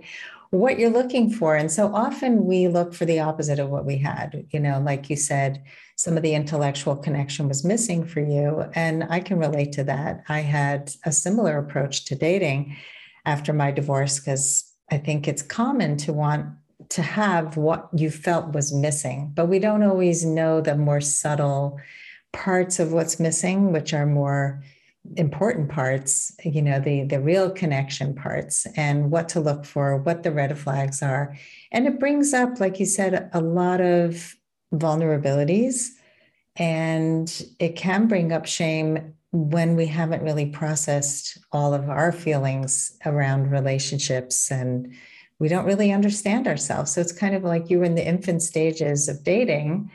what 0.51 0.77
you're 0.77 0.91
looking 0.91 1.31
for. 1.31 1.55
And 1.55 1.71
so 1.71 1.91
often 1.91 2.45
we 2.45 2.67
look 2.67 2.93
for 2.93 3.05
the 3.05 3.19
opposite 3.19 3.57
of 3.57 3.71
what 3.71 3.85
we 3.85 3.97
had. 3.97 4.45
You 4.51 4.59
know 4.59 4.79
like 4.79 5.09
you 5.09 5.15
said 5.15 5.63
some 5.95 6.17
of 6.17 6.21
the 6.21 6.35
intellectual 6.35 6.95
connection 6.95 7.47
was 7.47 7.63
missing 7.63 8.05
for 8.05 8.19
you 8.19 8.65
and 8.75 9.05
i 9.09 9.19
can 9.19 9.39
relate 9.39 9.71
to 9.71 9.83
that. 9.85 10.23
I 10.29 10.41
had 10.41 10.91
a 11.03 11.11
similar 11.11 11.57
approach 11.57 12.05
to 12.05 12.15
dating 12.15 12.77
after 13.25 13.53
my 13.53 13.71
divorce 13.71 14.19
because 14.19 14.72
I 14.93 14.99
think 14.99 15.27
it's 15.27 15.41
common 15.41 15.97
to 15.97 16.13
want 16.13 16.45
to 16.89 17.01
have 17.01 17.57
what 17.57 17.89
you 17.95 18.11
felt 18.11 18.53
was 18.53 18.71
missing, 18.71 19.31
but 19.33 19.47
we 19.47 19.57
don't 19.57 19.81
always 19.81 20.23
know 20.23 20.61
the 20.61 20.75
more 20.75 21.01
subtle 21.01 21.79
parts 22.31 22.79
of 22.79 22.93
what's 22.93 23.19
missing, 23.19 23.71
which 23.71 23.91
are 23.93 24.05
more 24.05 24.61
important 25.15 25.69
parts, 25.69 26.35
you 26.43 26.61
know, 26.61 26.79
the 26.79 27.03
the 27.05 27.19
real 27.19 27.49
connection 27.49 28.13
parts 28.13 28.67
and 28.77 29.09
what 29.09 29.29
to 29.29 29.39
look 29.39 29.65
for, 29.65 29.97
what 29.97 30.21
the 30.21 30.31
red 30.31 30.57
flags 30.57 31.01
are. 31.01 31.35
And 31.71 31.87
it 31.87 31.99
brings 31.99 32.31
up, 32.31 32.59
like 32.59 32.79
you 32.79 32.85
said, 32.85 33.31
a 33.33 33.41
lot 33.41 33.81
of 33.81 34.35
vulnerabilities. 34.73 35.89
And 36.55 37.27
it 37.57 37.75
can 37.75 38.07
bring 38.07 38.31
up 38.31 38.45
shame 38.45 39.15
when 39.33 39.75
we 39.75 39.87
haven't 39.87 40.21
really 40.21 40.45
processed 40.45 41.39
all 41.51 41.73
of 41.73 41.89
our 41.89 42.11
feelings 42.11 42.95
around 43.03 43.49
relationships 43.49 44.51
and 44.51 44.93
we 45.39 45.47
don't 45.47 45.65
really 45.65 45.91
understand 45.91 46.47
ourselves. 46.47 46.93
So 46.93 47.01
it's 47.01 47.11
kind 47.11 47.33
of 47.33 47.43
like 47.43 47.71
you 47.71 47.79
were 47.79 47.83
in 47.83 47.95
the 47.95 48.07
infant 48.07 48.43
stages 48.43 49.09
of 49.09 49.23
dating 49.23 49.89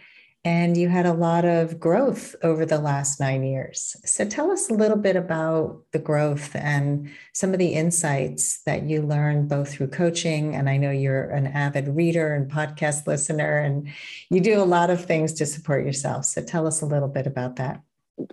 and 0.45 0.77
you 0.77 0.89
had 0.89 1.07
a 1.07 1.13
lot 1.13 1.45
of 1.45 1.79
growth 1.79 2.35
over 2.43 2.67
the 2.67 2.81
last 2.81 3.21
nine 3.21 3.45
years. 3.45 3.95
So 4.05 4.25
tell 4.25 4.51
us 4.51 4.71
a 4.71 4.75
little 4.75 4.97
bit 4.97 5.15
about 5.15 5.83
the 5.93 5.99
growth 6.01 6.57
and 6.57 7.09
some 7.33 7.53
of 7.53 7.61
the 7.61 7.75
insights 7.75 8.63
that 8.63 8.85
you 8.85 9.03
learned 9.03 9.49
both 9.49 9.73
through 9.73 9.89
coaching. 9.89 10.57
And 10.57 10.69
I 10.69 10.79
know 10.79 10.91
you're 10.91 11.31
an 11.31 11.47
avid 11.47 11.89
reader 11.89 12.35
and 12.35 12.51
podcast 12.51 13.07
listener, 13.07 13.59
and 13.59 13.89
you 14.31 14.41
do 14.41 14.61
a 14.61 14.65
lot 14.65 14.91
of 14.91 15.05
things 15.05 15.33
to 15.35 15.47
support 15.47 15.85
yourself. 15.85 16.25
So 16.25 16.43
tell 16.43 16.67
us 16.67 16.83
a 16.83 16.87
little 16.87 17.09
bit 17.09 17.27
about 17.27 17.57
that 17.57 17.83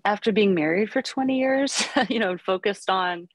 after 0.03 0.31
being 0.31 0.53
married 0.53 0.91
for 0.91 1.01
20 1.01 1.37
years, 1.37 1.83
you 2.09 2.19
know, 2.19 2.37
focused 2.37 2.89
on 2.89 3.27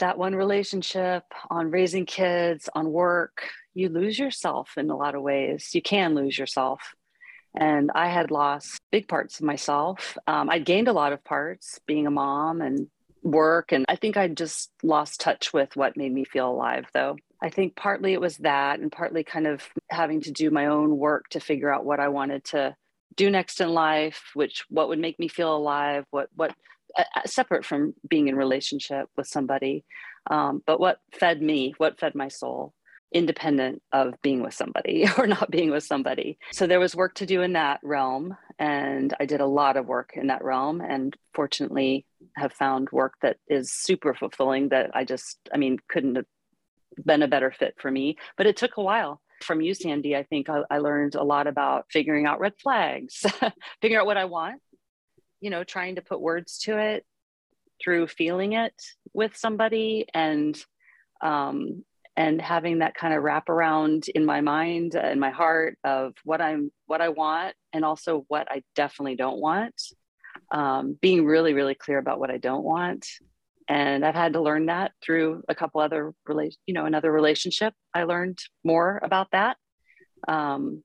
that 0.00 0.18
one 0.18 0.34
relationship, 0.34 1.24
on 1.50 1.70
raising 1.70 2.06
kids, 2.06 2.68
on 2.74 2.90
work, 2.90 3.44
you 3.74 3.88
lose 3.88 4.18
yourself 4.18 4.72
in 4.76 4.90
a 4.90 4.96
lot 4.96 5.14
of 5.14 5.22
ways. 5.22 5.70
You 5.74 5.82
can 5.82 6.14
lose 6.14 6.38
yourself. 6.38 6.94
And 7.54 7.90
I 7.94 8.08
had 8.08 8.30
lost 8.30 8.80
big 8.90 9.08
parts 9.08 9.38
of 9.38 9.46
myself. 9.46 10.16
Um, 10.26 10.48
I'd 10.48 10.64
gained 10.64 10.88
a 10.88 10.92
lot 10.92 11.12
of 11.12 11.22
parts 11.22 11.78
being 11.86 12.06
a 12.06 12.10
mom 12.10 12.62
and 12.62 12.88
work. 13.22 13.72
And 13.72 13.84
I 13.88 13.96
think 13.96 14.16
I 14.16 14.28
just 14.28 14.70
lost 14.82 15.20
touch 15.20 15.52
with 15.52 15.76
what 15.76 15.96
made 15.96 16.12
me 16.12 16.24
feel 16.24 16.50
alive, 16.50 16.86
though. 16.92 17.16
I 17.42 17.50
think 17.50 17.76
partly 17.76 18.12
it 18.12 18.20
was 18.20 18.38
that, 18.38 18.80
and 18.80 18.90
partly 18.90 19.24
kind 19.24 19.46
of 19.46 19.68
having 19.90 20.22
to 20.22 20.30
do 20.30 20.50
my 20.50 20.66
own 20.66 20.96
work 20.96 21.28
to 21.30 21.40
figure 21.40 21.72
out 21.72 21.84
what 21.84 22.00
I 22.00 22.08
wanted 22.08 22.44
to 22.46 22.76
do 23.16 23.30
next 23.30 23.60
in 23.60 23.70
life, 23.70 24.30
which 24.34 24.64
what 24.68 24.88
would 24.88 24.98
make 24.98 25.18
me 25.18 25.28
feel 25.28 25.54
alive, 25.54 26.04
what 26.10 26.28
what 26.34 26.54
uh, 26.96 27.04
uh, 27.16 27.20
separate 27.24 27.64
from 27.64 27.94
being 28.08 28.28
in 28.28 28.36
relationship 28.36 29.08
with 29.16 29.26
somebody, 29.26 29.84
um, 30.30 30.62
but 30.66 30.78
what 30.78 30.98
fed 31.18 31.40
me, 31.40 31.74
what 31.78 31.98
fed 31.98 32.14
my 32.14 32.28
soul, 32.28 32.74
independent 33.12 33.82
of 33.92 34.14
being 34.22 34.42
with 34.42 34.54
somebody 34.54 35.06
or 35.18 35.26
not 35.26 35.50
being 35.50 35.70
with 35.70 35.84
somebody. 35.84 36.38
So 36.52 36.66
there 36.66 36.80
was 36.80 36.94
work 36.94 37.14
to 37.16 37.26
do 37.26 37.42
in 37.42 37.54
that 37.54 37.80
realm, 37.82 38.36
and 38.58 39.14
I 39.18 39.26
did 39.26 39.40
a 39.40 39.46
lot 39.46 39.76
of 39.76 39.86
work 39.86 40.12
in 40.14 40.26
that 40.28 40.44
realm, 40.44 40.80
and 40.80 41.16
fortunately 41.34 42.04
have 42.36 42.52
found 42.52 42.90
work 42.90 43.14
that 43.22 43.38
is 43.48 43.72
super 43.72 44.14
fulfilling. 44.14 44.68
That 44.68 44.90
I 44.94 45.04
just, 45.04 45.38
I 45.52 45.58
mean, 45.58 45.78
couldn't 45.88 46.16
have 46.16 46.26
been 47.04 47.22
a 47.22 47.28
better 47.28 47.50
fit 47.50 47.74
for 47.78 47.90
me, 47.90 48.16
but 48.36 48.46
it 48.46 48.56
took 48.56 48.76
a 48.76 48.82
while 48.82 49.20
from 49.42 49.60
you, 49.60 49.74
Sandy, 49.74 50.16
I 50.16 50.22
think 50.22 50.48
I, 50.48 50.62
I 50.70 50.78
learned 50.78 51.14
a 51.14 51.22
lot 51.22 51.46
about 51.46 51.86
figuring 51.90 52.26
out 52.26 52.40
red 52.40 52.54
flags, 52.62 53.24
figuring 53.80 54.00
out 54.00 54.06
what 54.06 54.16
I 54.16 54.26
want, 54.26 54.60
you 55.40 55.50
know, 55.50 55.64
trying 55.64 55.96
to 55.96 56.02
put 56.02 56.20
words 56.20 56.58
to 56.60 56.78
it 56.78 57.04
through 57.82 58.06
feeling 58.06 58.52
it 58.52 58.74
with 59.12 59.36
somebody 59.36 60.06
and 60.14 60.56
um, 61.20 61.84
and 62.16 62.40
having 62.40 62.80
that 62.80 62.94
kind 62.94 63.14
of 63.14 63.22
wrap 63.22 63.48
around 63.48 64.08
in 64.14 64.24
my 64.24 64.40
mind 64.40 64.94
and 64.94 65.18
my 65.18 65.30
heart 65.30 65.78
of 65.84 66.14
what 66.24 66.40
I'm 66.40 66.70
what 66.86 67.00
I 67.00 67.08
want 67.08 67.54
and 67.72 67.84
also 67.84 68.24
what 68.28 68.48
I 68.50 68.62
definitely 68.74 69.16
don't 69.16 69.40
want. 69.40 69.74
Um, 70.50 70.98
being 71.00 71.24
really 71.24 71.52
really 71.52 71.74
clear 71.74 71.98
about 71.98 72.18
what 72.18 72.30
I 72.30 72.38
don't 72.38 72.64
want 72.64 73.06
and 73.72 74.04
i've 74.04 74.14
had 74.14 74.34
to 74.34 74.40
learn 74.40 74.66
that 74.66 74.92
through 75.02 75.42
a 75.48 75.54
couple 75.54 75.80
other 75.80 76.12
relation 76.26 76.58
you 76.66 76.74
know 76.74 76.84
another 76.84 77.10
relationship. 77.10 77.72
I 77.94 78.04
learned 78.04 78.38
more 78.64 79.00
about 79.02 79.28
that 79.32 79.56
um, 80.28 80.82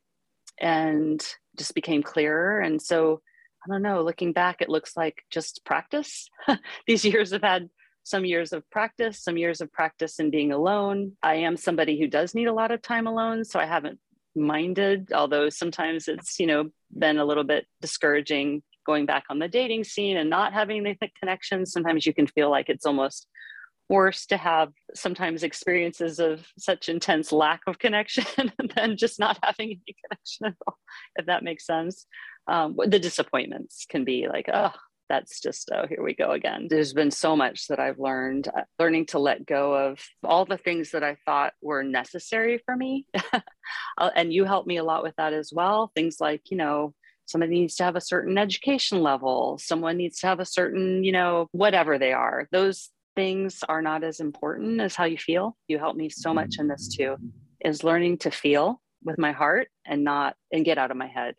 and 0.59 1.19
just 1.57 1.73
became 1.75 2.03
clearer. 2.03 2.59
And 2.59 2.81
so 2.81 3.21
i 3.65 3.71
don't 3.71 3.81
know 3.81 4.03
looking 4.03 4.31
back 4.33 4.61
it 4.61 4.69
looks 4.69 4.95
like 4.95 5.17
just 5.29 5.65
practice. 5.65 6.29
These 6.87 7.03
years 7.03 7.31
have 7.31 7.41
had 7.53 7.69
some 8.03 8.23
years 8.23 8.53
of 8.53 8.63
practice 8.69 9.21
some 9.21 9.37
years 9.37 9.59
of 9.59 9.71
practice 9.73 10.19
in 10.19 10.31
being 10.31 10.51
alone. 10.53 11.13
I 11.21 11.35
am 11.47 11.57
somebody 11.57 11.99
who 11.99 12.07
does 12.07 12.33
need 12.33 12.47
a 12.47 12.53
lot 12.61 12.71
of 12.71 12.81
time 12.81 13.07
alone 13.07 13.43
so 13.43 13.59
i 13.59 13.65
haven't 13.65 13.99
minded 14.35 15.11
although 15.13 15.49
sometimes 15.49 16.07
it's 16.07 16.39
you 16.39 16.45
know 16.45 16.69
been 17.03 17.17
a 17.17 17.25
little 17.25 17.43
bit 17.43 17.65
discouraging 17.81 18.61
going 18.87 19.05
back 19.05 19.25
on 19.29 19.37
the 19.37 19.47
dating 19.47 19.83
scene 19.83 20.17
and 20.17 20.29
not 20.29 20.53
having 20.53 20.83
the 20.83 20.97
connections, 21.19 21.71
sometimes 21.71 22.05
you 22.05 22.13
can 22.13 22.25
feel 22.25 22.49
like 22.49 22.69
it's 22.69 22.85
almost 22.85 23.27
worse 23.89 24.25
to 24.27 24.37
have 24.37 24.71
sometimes 24.95 25.43
experiences 25.43 26.19
of 26.19 26.45
such 26.57 26.89
intense 26.89 27.31
lack 27.31 27.61
of 27.67 27.79
connection 27.79 28.25
than 28.75 28.97
just 28.97 29.19
not 29.19 29.37
having 29.43 29.69
any 29.69 29.95
connection 30.03 30.47
at 30.47 30.55
all, 30.65 30.77
if 31.17 31.25
that 31.27 31.43
makes 31.43 31.65
sense. 31.65 32.05
Um, 32.47 32.75
the 32.77 32.99
disappointments 32.99 33.85
can 33.87 34.03
be 34.03 34.27
like, 34.27 34.49
oh, 34.51 34.71
that's 35.09 35.39
just, 35.39 35.71
oh, 35.73 35.85
here 35.87 36.03
we 36.03 36.13
go 36.13 36.31
again. 36.31 36.67
There's 36.69 36.93
been 36.93 37.11
so 37.11 37.35
much 37.35 37.67
that 37.67 37.79
I've 37.79 37.99
learned, 37.99 38.49
uh, 38.49 38.63
learning 38.77 39.07
to 39.07 39.19
let 39.19 39.45
go 39.45 39.73
of 39.73 40.01
all 40.23 40.45
the 40.45 40.57
things 40.57 40.91
that 40.91 41.03
I 41.03 41.17
thought 41.25 41.53
were 41.61 41.83
necessary 41.83 42.61
for 42.65 42.75
me. 42.75 43.05
Uh, 43.97 44.11
and 44.15 44.31
you 44.31 44.45
helped 44.45 44.67
me 44.67 44.77
a 44.77 44.83
lot 44.83 45.03
with 45.03 45.13
that 45.17 45.33
as 45.33 45.51
well. 45.51 45.91
Things 45.93 46.17
like, 46.21 46.51
you 46.51 46.55
know, 46.55 46.93
somebody 47.27 47.59
needs 47.59 47.75
to 47.75 47.83
have 47.83 47.95
a 47.95 48.01
certain 48.01 48.37
education 48.37 49.03
level. 49.03 49.59
Someone 49.61 49.97
needs 49.97 50.19
to 50.19 50.27
have 50.27 50.39
a 50.39 50.45
certain 50.45 51.03
you 51.03 51.11
know 51.11 51.47
whatever 51.51 51.99
they 51.99 52.13
are. 52.13 52.47
Those 52.51 52.89
things 53.15 53.63
are 53.67 53.81
not 53.81 54.03
as 54.03 54.19
important 54.19 54.79
as 54.81 54.95
how 54.95 55.05
you 55.05 55.17
feel. 55.17 55.55
You 55.67 55.77
helped 55.77 55.97
me 55.97 56.09
so 56.09 56.33
much 56.33 56.55
in 56.59 56.67
this 56.67 56.87
too 56.87 57.17
is 57.59 57.83
learning 57.83 58.19
to 58.19 58.31
feel 58.31 58.79
with 59.03 59.17
my 59.17 59.31
heart 59.31 59.67
and 59.85 60.03
not 60.03 60.35
and 60.51 60.65
get 60.65 60.77
out 60.77 60.91
of 60.91 60.97
my 60.97 61.07
head. 61.07 61.35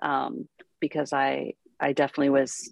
Um, 0.00 0.48
because 0.80 1.12
i 1.12 1.54
i 1.80 1.92
definitely 1.92 2.28
was 2.28 2.70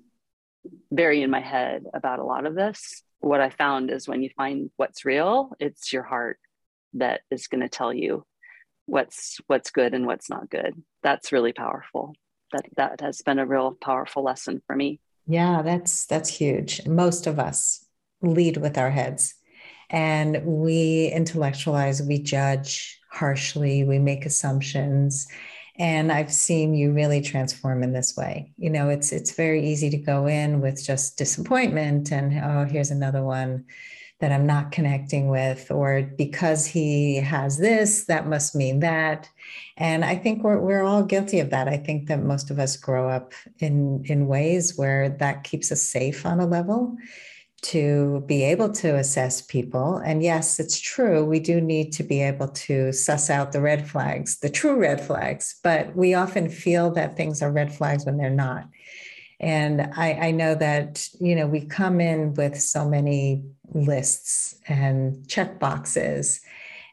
very 0.91 1.23
in 1.23 1.31
my 1.31 1.41
head 1.41 1.85
about 1.95 2.19
a 2.19 2.25
lot 2.25 2.47
of 2.47 2.55
this. 2.55 3.03
What 3.21 3.41
i 3.41 3.51
found 3.51 3.91
is 3.91 4.09
when 4.09 4.23
you 4.23 4.31
find 4.37 4.71
what's 4.77 5.05
real 5.05 5.53
it's 5.59 5.93
your 5.93 6.03
heart 6.03 6.39
that 6.95 7.23
is 7.31 7.47
going 7.47 7.63
to 7.63 7.69
tell 7.69 7.93
you 7.93 8.25
what's 8.87 9.41
what's 9.47 9.71
good 9.71 9.95
and 9.95 10.07
what's 10.07 10.29
not 10.29 10.51
good. 10.51 10.75
That's 11.03 11.33
really 11.33 11.53
powerful 11.53 12.15
that 12.53 12.67
that 12.77 13.01
has 13.01 13.23
been 13.23 13.39
a 13.39 13.47
real 13.47 13.73
powerful 13.73 14.23
lesson 14.23 14.63
for 14.67 14.77
me. 14.77 15.01
Yeah 15.27 15.63
that's 15.63 16.07
that's 16.07 16.29
huge. 16.29 16.87
Most 16.87 17.27
of 17.27 17.39
us 17.39 17.85
lead 18.23 18.57
with 18.57 18.79
our 18.79 18.91
heads 18.91 19.35
and 19.91 20.43
we 20.45 21.11
intellectualize 21.13 22.03
we 22.03 22.19
judge 22.19 22.99
harshly 23.11 23.85
we 23.85 23.99
make 23.99 24.25
assumptions 24.25 25.27
and 25.77 26.11
i've 26.11 26.33
seen 26.33 26.73
you 26.73 26.93
really 26.93 27.21
transform 27.21 27.83
in 27.83 27.93
this 27.93 28.17
way. 28.17 28.53
You 28.57 28.71
know 28.71 28.89
it's 28.89 29.13
it's 29.13 29.33
very 29.33 29.67
easy 29.67 29.91
to 29.91 29.99
go 29.99 30.27
in 30.27 30.61
with 30.61 30.83
just 30.83 31.19
disappointment 31.19 32.13
and 32.13 32.33
oh 32.43 32.65
here's 32.65 32.91
another 32.91 33.23
one 33.23 33.65
that 34.23 34.31
I'm 34.31 34.47
not 34.47 34.71
connecting 34.71 35.27
with, 35.27 35.69
or 35.69 36.03
because 36.17 36.65
he 36.65 37.17
has 37.17 37.59
this, 37.59 38.05
that 38.05 38.29
must 38.29 38.55
mean 38.55 38.79
that. 38.79 39.29
And 39.77 40.05
I 40.05 40.15
think 40.15 40.45
we're, 40.45 40.61
we're 40.61 40.85
all 40.85 41.03
guilty 41.03 41.41
of 41.41 41.51
that. 41.51 41.67
I 41.67 41.77
think 41.77 42.07
that 42.07 42.23
most 42.23 42.49
of 42.49 42.61
us 42.61 42.77
grow 42.77 43.09
up 43.09 43.33
in, 43.59 44.05
in 44.07 44.29
ways 44.29 44.79
where 44.79 45.09
that 45.09 45.43
keeps 45.43 45.73
us 45.73 45.83
safe 45.83 46.25
on 46.25 46.39
a 46.39 46.47
level 46.47 46.97
to 47.63 48.23
be 48.27 48.45
able 48.45 48.71
to 48.75 48.95
assess 48.95 49.43
people. 49.43 49.97
And 49.97 50.23
yes, 50.23 50.61
it's 50.61 50.81
true, 50.81 51.25
we 51.25 51.41
do 51.41 51.61
need 51.61 51.93
to 51.95 52.05
be 52.05 52.23
able 52.23 52.49
to 52.49 52.93
suss 52.93 53.29
out 53.29 53.51
the 53.51 53.61
red 53.61 53.91
flags, 53.91 54.39
the 54.39 54.51
true 54.51 54.77
red 54.77 55.01
flags, 55.01 55.59
but 55.65 55.97
we 55.97 56.15
often 56.15 56.49
feel 56.49 56.93
that 56.93 57.17
things 57.17 57.43
are 57.43 57.51
red 57.51 57.75
flags 57.75 58.07
when 58.07 58.19
they're 58.19 58.31
not. 58.31 58.69
And 59.43 59.91
I, 59.97 60.13
I 60.13 60.31
know 60.31 60.55
that, 60.55 61.09
you 61.21 61.35
know, 61.35 61.49
we 61.49 61.67
come 61.67 62.01
in 62.01 62.35
with 62.35 62.61
so 62.61 62.89
many 62.89 63.43
lists 63.75 64.55
and 64.69 65.29
check 65.29 65.59
boxes. 65.59 66.41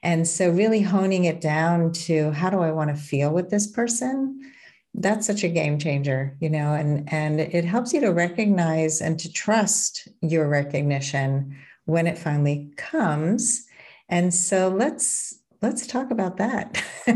And 0.01 0.27
so, 0.27 0.50
really 0.50 0.82
honing 0.82 1.25
it 1.25 1.41
down 1.41 1.91
to 1.91 2.32
how 2.32 2.50
do 2.50 2.60
I 2.60 2.72
want 2.72 2.89
to 2.89 2.96
feel 2.96 3.32
with 3.32 3.50
this 3.50 3.68
person? 3.68 4.39
That's 4.96 5.27
such 5.27 5.44
a 5.44 5.50
game 5.50 5.77
changer, 5.77 6.36
you 6.39 6.50
know, 6.50 6.74
and, 6.74 7.12
and 7.13 7.39
it 7.39 7.65
helps 7.65 7.94
you 7.94 8.01
to 8.01 8.12
recognize 8.12 9.01
and 9.01 9.20
to 9.20 9.32
trust 9.32 10.08
your 10.22 10.48
recognition 10.48 11.56
when 11.86 12.08
it 12.08 12.18
finally 12.18 12.72
comes. 12.77 13.65
And 14.08 14.34
so, 14.34 14.70
let's 14.70 15.38
let's 15.62 15.86
talk 15.86 16.12
about 16.12 16.38
that. 16.38 16.82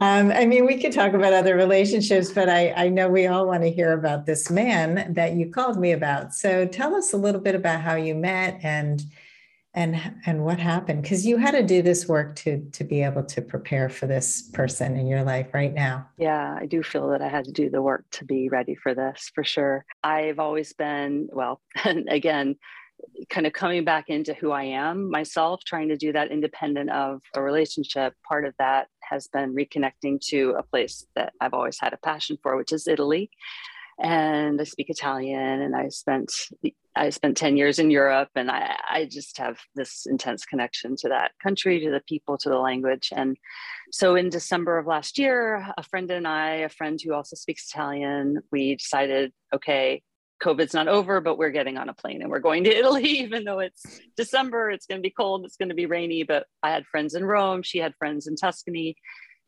um, 0.00 0.32
I 0.32 0.44
mean, 0.46 0.66
we 0.66 0.80
could 0.80 0.92
talk 0.92 1.12
about 1.12 1.32
other 1.32 1.54
relationships, 1.56 2.30
but 2.30 2.48
I, 2.48 2.72
I 2.72 2.88
know 2.88 3.08
we 3.08 3.26
all 3.26 3.46
want 3.46 3.62
to 3.62 3.70
hear 3.70 3.92
about 3.92 4.26
this 4.26 4.50
man 4.50 5.12
that 5.14 5.34
you 5.34 5.50
called 5.50 5.78
me 5.78 5.92
about. 5.92 6.34
So 6.34 6.66
tell 6.66 6.94
us 6.94 7.12
a 7.12 7.16
little 7.16 7.40
bit 7.40 7.54
about 7.54 7.80
how 7.80 7.94
you 7.94 8.14
met 8.14 8.58
and 8.62 9.04
and 9.76 10.00
and 10.24 10.42
what 10.42 10.58
happened 10.58 11.02
because 11.02 11.26
you 11.26 11.36
had 11.36 11.50
to 11.50 11.62
do 11.62 11.82
this 11.82 12.08
work 12.08 12.34
to 12.34 12.66
to 12.72 12.82
be 12.82 13.02
able 13.02 13.22
to 13.22 13.42
prepare 13.42 13.90
for 13.90 14.06
this 14.06 14.48
person 14.54 14.96
in 14.96 15.06
your 15.06 15.22
life 15.22 15.48
right 15.52 15.74
now 15.74 16.08
yeah 16.16 16.56
i 16.58 16.64
do 16.64 16.82
feel 16.82 17.10
that 17.10 17.20
i 17.20 17.28
had 17.28 17.44
to 17.44 17.52
do 17.52 17.68
the 17.68 17.82
work 17.82 18.02
to 18.10 18.24
be 18.24 18.48
ready 18.48 18.74
for 18.74 18.94
this 18.94 19.30
for 19.34 19.44
sure 19.44 19.84
i've 20.02 20.38
always 20.38 20.72
been 20.72 21.28
well 21.30 21.60
again 22.08 22.56
kind 23.28 23.46
of 23.46 23.52
coming 23.52 23.84
back 23.84 24.08
into 24.08 24.34
who 24.34 24.50
I 24.50 24.64
am 24.64 25.10
myself, 25.10 25.62
trying 25.64 25.88
to 25.88 25.96
do 25.96 26.12
that 26.12 26.30
independent 26.30 26.90
of 26.90 27.20
a 27.34 27.42
relationship. 27.42 28.14
Part 28.28 28.44
of 28.44 28.54
that 28.58 28.88
has 29.02 29.28
been 29.28 29.54
reconnecting 29.54 30.20
to 30.28 30.54
a 30.58 30.62
place 30.62 31.06
that 31.14 31.32
I've 31.40 31.54
always 31.54 31.78
had 31.80 31.92
a 31.92 31.98
passion 31.98 32.38
for, 32.42 32.56
which 32.56 32.72
is 32.72 32.86
Italy. 32.86 33.30
And 33.98 34.60
I 34.60 34.64
speak 34.64 34.90
Italian, 34.90 35.62
and 35.62 35.74
I 35.74 35.88
spent 35.88 36.30
I 36.96 37.10
spent 37.10 37.36
ten 37.36 37.56
years 37.56 37.78
in 37.78 37.90
Europe, 37.90 38.30
and 38.34 38.50
I, 38.50 38.76
I 38.90 39.04
just 39.04 39.38
have 39.38 39.58
this 39.74 40.06
intense 40.06 40.44
connection 40.44 40.96
to 40.96 41.08
that 41.08 41.32
country, 41.42 41.80
to 41.80 41.90
the 41.90 42.02
people, 42.06 42.36
to 42.38 42.48
the 42.48 42.58
language. 42.58 43.10
And 43.14 43.38
so, 43.92 44.14
in 44.14 44.28
December 44.28 44.78
of 44.78 44.86
last 44.86 45.18
year, 45.18 45.66
a 45.78 45.82
friend 45.82 46.10
and 46.10 46.28
I, 46.28 46.56
a 46.56 46.68
friend 46.68 46.98
who 47.02 47.14
also 47.14 47.36
speaks 47.36 47.70
Italian, 47.70 48.40
we 48.52 48.76
decided, 48.76 49.32
okay, 49.54 50.02
COVID's 50.42 50.74
not 50.74 50.88
over, 50.88 51.20
but 51.20 51.38
we're 51.38 51.50
getting 51.50 51.78
on 51.78 51.88
a 51.88 51.94
plane 51.94 52.22
and 52.22 52.30
we're 52.30 52.40
going 52.40 52.64
to 52.64 52.76
Italy, 52.76 53.04
even 53.04 53.44
though 53.44 53.60
it's 53.60 54.00
December, 54.16 54.70
it's 54.70 54.86
going 54.86 54.98
to 54.98 55.06
be 55.06 55.14
cold, 55.16 55.44
it's 55.44 55.56
going 55.56 55.68
to 55.68 55.74
be 55.74 55.86
rainy. 55.86 56.22
But 56.22 56.46
I 56.62 56.70
had 56.70 56.86
friends 56.86 57.14
in 57.14 57.24
Rome, 57.24 57.62
she 57.62 57.78
had 57.78 57.94
friends 57.96 58.26
in 58.26 58.36
Tuscany. 58.36 58.96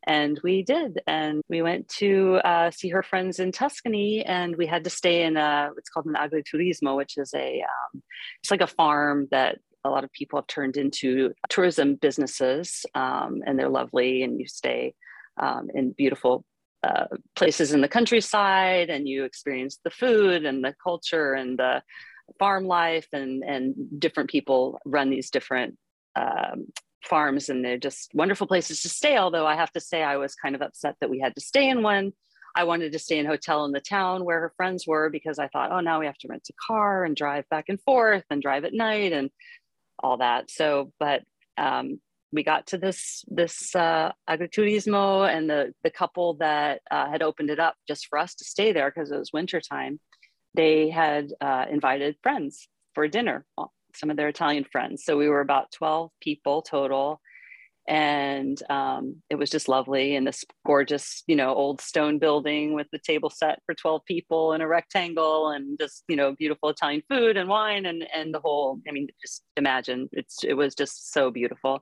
And 0.07 0.39
we 0.43 0.63
did. 0.63 1.01
And 1.07 1.41
we 1.49 1.61
went 1.61 1.89
to 1.97 2.35
uh, 2.45 2.71
see 2.71 2.89
her 2.89 3.03
friends 3.03 3.39
in 3.39 3.51
Tuscany 3.51 4.23
and 4.25 4.55
we 4.55 4.65
had 4.65 4.85
to 4.85 4.89
stay 4.89 5.23
in 5.23 5.35
a, 5.35 5.69
what's 5.73 5.89
called 5.89 6.05
an 6.05 6.15
agriturismo, 6.15 6.95
which 6.95 7.17
is 7.17 7.33
a, 7.35 7.61
um, 7.61 8.01
it's 8.41 8.49
like 8.49 8.61
a 8.61 8.67
farm 8.67 9.27
that 9.31 9.59
a 9.83 9.89
lot 9.89 10.03
of 10.03 10.11
people 10.11 10.39
have 10.39 10.47
turned 10.47 10.77
into 10.77 11.33
tourism 11.49 11.95
businesses 11.95 12.85
um, 12.95 13.41
and 13.45 13.59
they're 13.59 13.69
lovely 13.69 14.23
and 14.23 14.39
you 14.39 14.47
stay 14.47 14.93
um, 15.37 15.69
in 15.73 15.91
beautiful 15.91 16.43
uh, 16.83 17.05
places 17.35 17.73
in 17.73 17.81
the 17.81 17.87
countryside 17.87 18.89
and 18.89 19.07
you 19.07 19.23
experience 19.23 19.79
the 19.83 19.89
food 19.89 20.45
and 20.45 20.63
the 20.63 20.73
culture 20.81 21.33
and 21.33 21.59
the 21.59 21.81
farm 22.37 22.65
life 22.65 23.07
and 23.11 23.43
and 23.43 23.75
different 23.99 24.29
people 24.29 24.79
run 24.85 25.09
these 25.09 25.29
different 25.29 25.77
um, 26.15 26.67
farms 27.03 27.49
and 27.49 27.65
they're 27.65 27.77
just 27.77 28.11
wonderful 28.13 28.47
places 28.47 28.81
to 28.81 28.89
stay. 28.89 29.17
Although 29.17 29.47
i 29.47 29.55
have 29.55 29.71
to 29.71 29.79
say 29.79 30.03
i 30.03 30.17
was 30.17 30.35
kind 30.35 30.55
of 30.55 30.61
upset 30.61 30.95
that 31.01 31.09
we 31.09 31.19
had 31.19 31.35
to 31.35 31.41
stay 31.41 31.69
in 31.69 31.81
one. 31.83 32.13
I 32.55 32.63
wanted 32.63 32.93
to 32.93 32.99
stay 32.99 33.19
in 33.19 33.25
a 33.25 33.29
hotel 33.29 33.65
in 33.65 33.71
the 33.71 33.79
town 33.79 34.25
where 34.25 34.39
her 34.39 34.53
friends 34.55 34.85
were 34.87 35.09
because 35.09 35.39
i 35.39 35.47
thought 35.49 35.71
oh 35.71 35.81
now 35.81 35.99
we 35.99 36.05
have 36.05 36.17
to 36.19 36.27
rent 36.27 36.47
a 36.49 36.53
car 36.65 37.03
and 37.03 37.15
drive 37.15 37.47
back 37.49 37.65
and 37.67 37.81
forth 37.81 38.23
and 38.29 38.41
drive 38.41 38.63
at 38.63 38.73
night 38.73 39.11
and 39.11 39.29
all 40.01 40.17
that. 40.17 40.49
So 40.49 40.91
but 40.99 41.23
um, 41.57 41.99
we 42.31 42.43
got 42.43 42.67
to 42.67 42.77
this 42.77 43.23
this 43.27 43.75
uh, 43.75 44.11
agriturismo 44.29 45.27
and 45.27 45.49
the 45.49 45.73
the 45.83 45.89
couple 45.89 46.35
that 46.35 46.81
uh, 46.91 47.09
had 47.09 47.21
opened 47.21 47.49
it 47.49 47.59
up 47.59 47.75
just 47.87 48.07
for 48.07 48.19
us 48.19 48.35
to 48.35 48.45
stay 48.45 48.71
there 48.71 48.91
because 48.91 49.11
it 49.11 49.17
was 49.17 49.33
winter 49.33 49.61
time. 49.61 49.99
They 50.55 50.89
had 50.89 51.29
uh, 51.41 51.65
invited 51.69 52.17
friends 52.23 52.67
for 52.93 53.07
dinner 53.07 53.45
some 53.95 54.09
of 54.09 54.17
their 54.17 54.27
italian 54.27 54.65
friends. 54.71 55.03
So 55.03 55.17
we 55.17 55.29
were 55.29 55.41
about 55.41 55.71
12 55.71 56.11
people 56.21 56.61
total. 56.61 57.19
And 57.87 58.61
um, 58.69 59.15
it 59.31 59.35
was 59.35 59.49
just 59.49 59.67
lovely 59.67 60.15
in 60.15 60.23
this 60.23 60.45
gorgeous 60.63 61.23
you 61.25 61.35
know 61.35 61.55
old 61.55 61.81
stone 61.81 62.19
building 62.19 62.75
with 62.75 62.85
the 62.91 62.99
table 62.99 63.31
set 63.31 63.59
for 63.65 63.73
12 63.73 64.05
people 64.05 64.53
in 64.53 64.61
a 64.61 64.67
rectangle 64.67 65.49
and 65.49 65.79
just 65.79 66.03
you 66.07 66.15
know 66.15 66.35
beautiful 66.37 66.69
italian 66.69 67.01
food 67.09 67.35
and 67.35 67.49
wine 67.49 67.87
and 67.87 68.05
and 68.13 68.31
the 68.31 68.39
whole 68.41 68.79
i 68.87 68.91
mean 68.91 69.07
just 69.19 69.41
imagine 69.57 70.07
it's 70.11 70.43
it 70.43 70.53
was 70.53 70.75
just 70.75 71.11
so 71.11 71.31
beautiful 71.31 71.81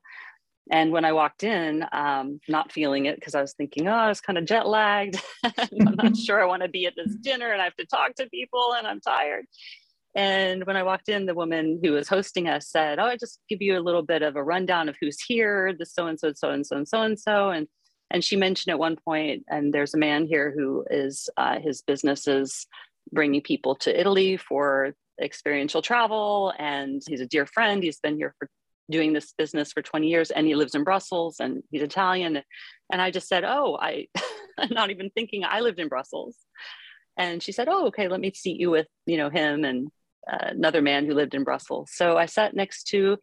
and 0.72 0.92
when 0.92 1.06
I 1.06 1.14
walked 1.14 1.44
in, 1.44 1.86
um, 1.92 2.40
not 2.48 2.72
feeling 2.72 3.06
it 3.06 3.16
because 3.16 3.36
I 3.36 3.42
was 3.42 3.54
thinking, 3.54 3.88
oh, 3.88 3.94
I 3.94 4.10
was 4.10 4.22
kind 4.22 4.38
of 4.38 4.46
jet 4.46 4.68
lagged. 4.68 5.22
I'm 5.44 5.96
not 5.96 6.18
sure 6.26 6.42
I 6.42 6.46
want 6.46 6.64
to 6.64 6.70
be 6.70 6.86
at 6.86 6.94
this 6.96 7.16
dinner 7.16 7.52
and 7.52 7.62
I 7.62 7.66
have 7.66 7.76
to 7.76 7.86
talk 7.86 8.16
to 8.16 8.30
people 8.30 8.76
and 8.78 8.86
I'm 8.86 9.00
tired. 9.00 9.46
And 10.16 10.66
when 10.66 10.76
I 10.76 10.84
walked 10.84 11.10
in, 11.10 11.26
the 11.26 11.36
woman 11.36 11.80
who 11.84 11.92
was 11.92 12.08
hosting 12.08 12.48
us 12.48 12.68
said, 12.70 12.98
Oh, 13.00 13.06
I 13.06 13.18
just 13.18 13.40
give 13.48 13.62
you 13.62 13.78
a 13.78 13.82
little 13.82 14.02
bit 14.02 14.24
of 14.24 14.36
a 14.36 14.44
rundown 14.44 14.90
of 14.90 14.96
who's 15.00 15.22
here, 15.22 15.74
the 15.78 15.86
so 15.86 16.08
and 16.08 16.20
so, 16.20 16.34
so 16.36 16.50
and 16.50 16.66
so, 16.66 16.78
and 16.78 16.88
so 16.88 17.02
and 17.02 17.20
so. 17.20 17.50
And 17.50 17.68
and 18.10 18.24
she 18.24 18.36
mentioned 18.36 18.72
at 18.72 18.80
one 18.80 18.96
point, 18.96 19.44
and 19.50 19.74
there's 19.74 19.94
a 19.94 19.98
man 19.98 20.26
here 20.26 20.54
who 20.58 20.86
is 20.90 21.30
uh, 21.38 21.60
his 21.60 21.82
business 21.82 22.28
is 22.28 22.66
bringing 23.12 23.42
people 23.42 23.76
to 23.76 24.00
Italy 24.00 24.38
for 24.38 24.94
experiential 25.22 25.82
travel, 25.82 26.54
and 26.58 27.02
he's 27.08 27.22
a 27.22 27.28
dear 27.28 27.46
friend. 27.46 27.84
He's 27.84 28.00
been 28.00 28.18
here 28.18 28.34
for 28.40 28.50
doing 28.90 29.14
this 29.14 29.34
business 29.38 29.72
for 29.72 29.82
20 29.82 30.08
years 30.08 30.32
and 30.32 30.48
he 30.48 30.56
lives 30.56 30.76
in 30.76 30.84
Brussels 30.84 31.38
and 31.40 31.64
he's 31.72 31.82
Italian. 31.82 32.42
And 32.92 33.02
I 33.02 33.12
just 33.12 33.28
said, 33.28 33.44
Oh, 33.46 33.78
I, 33.80 34.08
not 34.70 34.90
even 34.92 35.10
thinking 35.10 35.44
I 35.44 35.62
lived 35.62 35.80
in 35.80 35.88
Brussels. 35.88 36.36
And 37.18 37.42
she 37.42 37.52
said, 37.52 37.68
Oh, 37.70 37.88
okay, 37.88 38.08
let 38.08 38.20
me 38.20 38.32
seat 38.34 38.60
you 38.60 38.72
with, 38.72 38.88
you 39.06 39.18
know, 39.18 39.30
him 39.30 39.64
and 39.66 39.90
uh, 40.32 40.48
another 40.50 40.82
man 40.82 41.06
who 41.06 41.14
lived 41.14 41.34
in 41.34 41.44
Brussels. 41.44 41.92
So 41.94 42.18
I 42.18 42.26
sat 42.26 42.56
next 42.56 42.86
to 42.90 43.18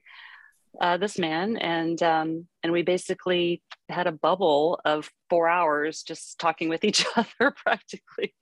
uh, 0.80 0.97
this 0.97 1.18
man 1.18 1.56
and 1.56 2.02
um, 2.02 2.47
and 2.62 2.73
we 2.73 2.83
basically 2.83 3.62
had 3.88 4.06
a 4.06 4.12
bubble 4.12 4.80
of 4.85 5.09
four 5.30 5.49
hours 5.49 6.02
just 6.02 6.38
talking 6.38 6.68
with 6.68 6.85
each 6.85 7.06
other 7.16 7.54
practically 7.56 8.35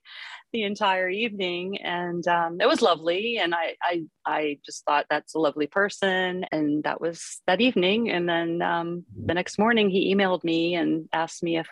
the 0.53 0.63
entire 0.63 1.09
evening 1.09 1.81
and 1.81 2.27
um, 2.27 2.61
it 2.61 2.67
was 2.67 2.81
lovely 2.81 3.37
and 3.37 3.53
I, 3.53 3.75
I 3.81 4.03
i 4.25 4.57
just 4.65 4.85
thought 4.85 5.07
that's 5.09 5.33
a 5.33 5.39
lovely 5.39 5.67
person 5.67 6.45
and 6.51 6.83
that 6.83 7.01
was 7.01 7.41
that 7.47 7.59
evening 7.59 8.09
and 8.11 8.29
then 8.29 8.61
um, 8.61 9.03
the 9.25 9.33
next 9.33 9.57
morning 9.57 9.89
he 9.89 10.13
emailed 10.13 10.43
me 10.43 10.75
and 10.75 11.09
asked 11.11 11.43
me 11.43 11.57
if 11.57 11.67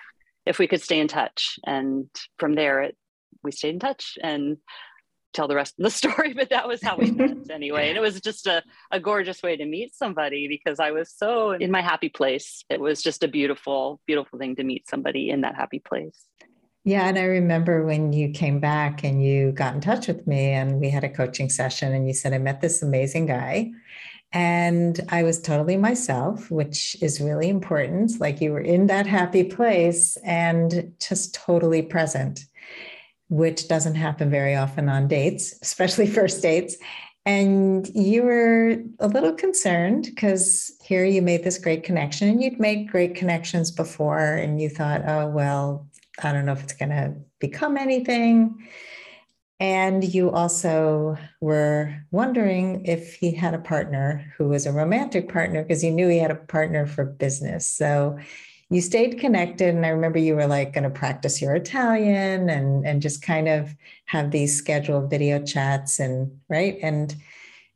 if 0.45 0.57
we 0.57 0.67
could 0.67 0.81
stay 0.81 0.99
in 0.99 1.07
touch 1.07 1.59
and 1.65 2.07
from 2.37 2.55
there 2.55 2.81
it 2.81 2.97
we 3.43 3.51
stayed 3.51 3.75
in 3.75 3.79
touch 3.79 4.17
and 4.21 4.57
tell 5.33 5.47
the 5.47 5.55
rest 5.55 5.75
of 5.79 5.83
the 5.83 5.89
story, 6.01 6.33
but 6.33 6.49
that 6.49 6.67
was 6.67 6.81
how 6.81 6.97
we 6.97 7.11
met 7.11 7.49
anyway. 7.49 7.89
And 7.89 7.97
it 7.97 8.01
was 8.01 8.19
just 8.19 8.47
a, 8.47 8.63
a 8.91 8.99
gorgeous 8.99 9.41
way 9.41 9.55
to 9.55 9.65
meet 9.65 9.95
somebody 9.95 10.47
because 10.47 10.79
I 10.79 10.91
was 10.91 11.13
so 11.15 11.51
in 11.51 11.71
my 11.71 11.81
happy 11.81 12.09
place. 12.09 12.63
It 12.69 12.79
was 12.79 13.01
just 13.01 13.23
a 13.23 13.27
beautiful, 13.27 14.01
beautiful 14.05 14.39
thing 14.39 14.55
to 14.57 14.63
meet 14.63 14.89
somebody 14.89 15.29
in 15.29 15.41
that 15.41 15.55
happy 15.55 15.79
place. 15.79 16.25
Yeah. 16.83 17.07
And 17.07 17.17
I 17.17 17.23
remember 17.23 17.85
when 17.85 18.11
you 18.11 18.29
came 18.29 18.59
back 18.59 19.03
and 19.03 19.23
you 19.23 19.51
got 19.51 19.75
in 19.75 19.81
touch 19.81 20.07
with 20.07 20.25
me 20.25 20.51
and 20.51 20.79
we 20.79 20.89
had 20.89 21.03
a 21.03 21.09
coaching 21.09 21.49
session 21.49 21.93
and 21.93 22.07
you 22.07 22.13
said, 22.13 22.33
I 22.33 22.39
met 22.39 22.61
this 22.61 22.81
amazing 22.81 23.27
guy. 23.27 23.71
And 24.33 24.99
I 25.09 25.23
was 25.23 25.41
totally 25.41 25.77
myself, 25.77 26.49
which 26.49 26.95
is 27.01 27.21
really 27.21 27.49
important. 27.49 28.19
Like 28.19 28.41
you 28.41 28.51
were 28.51 28.61
in 28.61 28.87
that 28.87 29.05
happy 29.05 29.43
place 29.43 30.17
and 30.23 30.93
just 30.99 31.35
totally 31.35 31.81
present 31.81 32.45
which 33.31 33.69
doesn't 33.69 33.95
happen 33.95 34.29
very 34.29 34.55
often 34.55 34.89
on 34.89 35.07
dates, 35.07 35.55
especially 35.61 36.05
first 36.19 36.41
dates. 36.41 36.75
And 37.25 37.87
you 37.95 38.23
were 38.23 38.83
a 38.99 39.07
little 39.07 39.31
concerned 39.31 40.05
because 40.05 40.71
here 40.83 41.05
you 41.05 41.21
made 41.21 41.43
this 41.43 41.57
great 41.57 41.83
connection 41.83 42.27
and 42.27 42.43
you'd 42.43 42.59
made 42.59 42.89
great 42.89 43.15
connections 43.15 43.71
before, 43.71 44.19
and 44.19 44.59
you 44.59 44.67
thought, 44.67 45.03
oh, 45.07 45.27
well, 45.27 45.87
I 46.21 46.31
don't 46.31 46.45
know 46.45 46.53
if 46.53 46.63
it's 46.63 46.73
going 46.73 46.89
to 46.89 47.15
become 47.39 47.77
anything. 47.77 48.67
And 49.59 50.03
you 50.03 50.31
also 50.31 51.17
were 51.39 51.95
wondering 52.09 52.85
if 52.85 53.15
he 53.15 53.31
had 53.31 53.53
a 53.53 53.59
partner 53.59 54.33
who 54.37 54.49
was 54.49 54.65
a 54.65 54.71
romantic 54.71 55.31
partner 55.31 55.61
because 55.61 55.83
you 55.83 55.91
knew 55.91 56.07
he 56.07 56.17
had 56.17 56.31
a 56.31 56.35
partner 56.35 56.87
for 56.87 57.05
business. 57.05 57.67
So 57.67 58.17
you 58.71 58.79
stayed 58.79 59.19
connected 59.19 59.75
and 59.75 59.85
i 59.85 59.89
remember 59.89 60.17
you 60.17 60.33
were 60.33 60.47
like 60.47 60.73
going 60.73 60.85
to 60.85 60.89
practice 60.89 61.41
your 61.41 61.53
italian 61.55 62.49
and 62.49 62.87
and 62.87 63.01
just 63.01 63.21
kind 63.21 63.49
of 63.49 63.75
have 64.05 64.31
these 64.31 64.57
scheduled 64.57 65.09
video 65.09 65.43
chats 65.43 65.99
and 65.99 66.39
right 66.49 66.79
and 66.81 67.15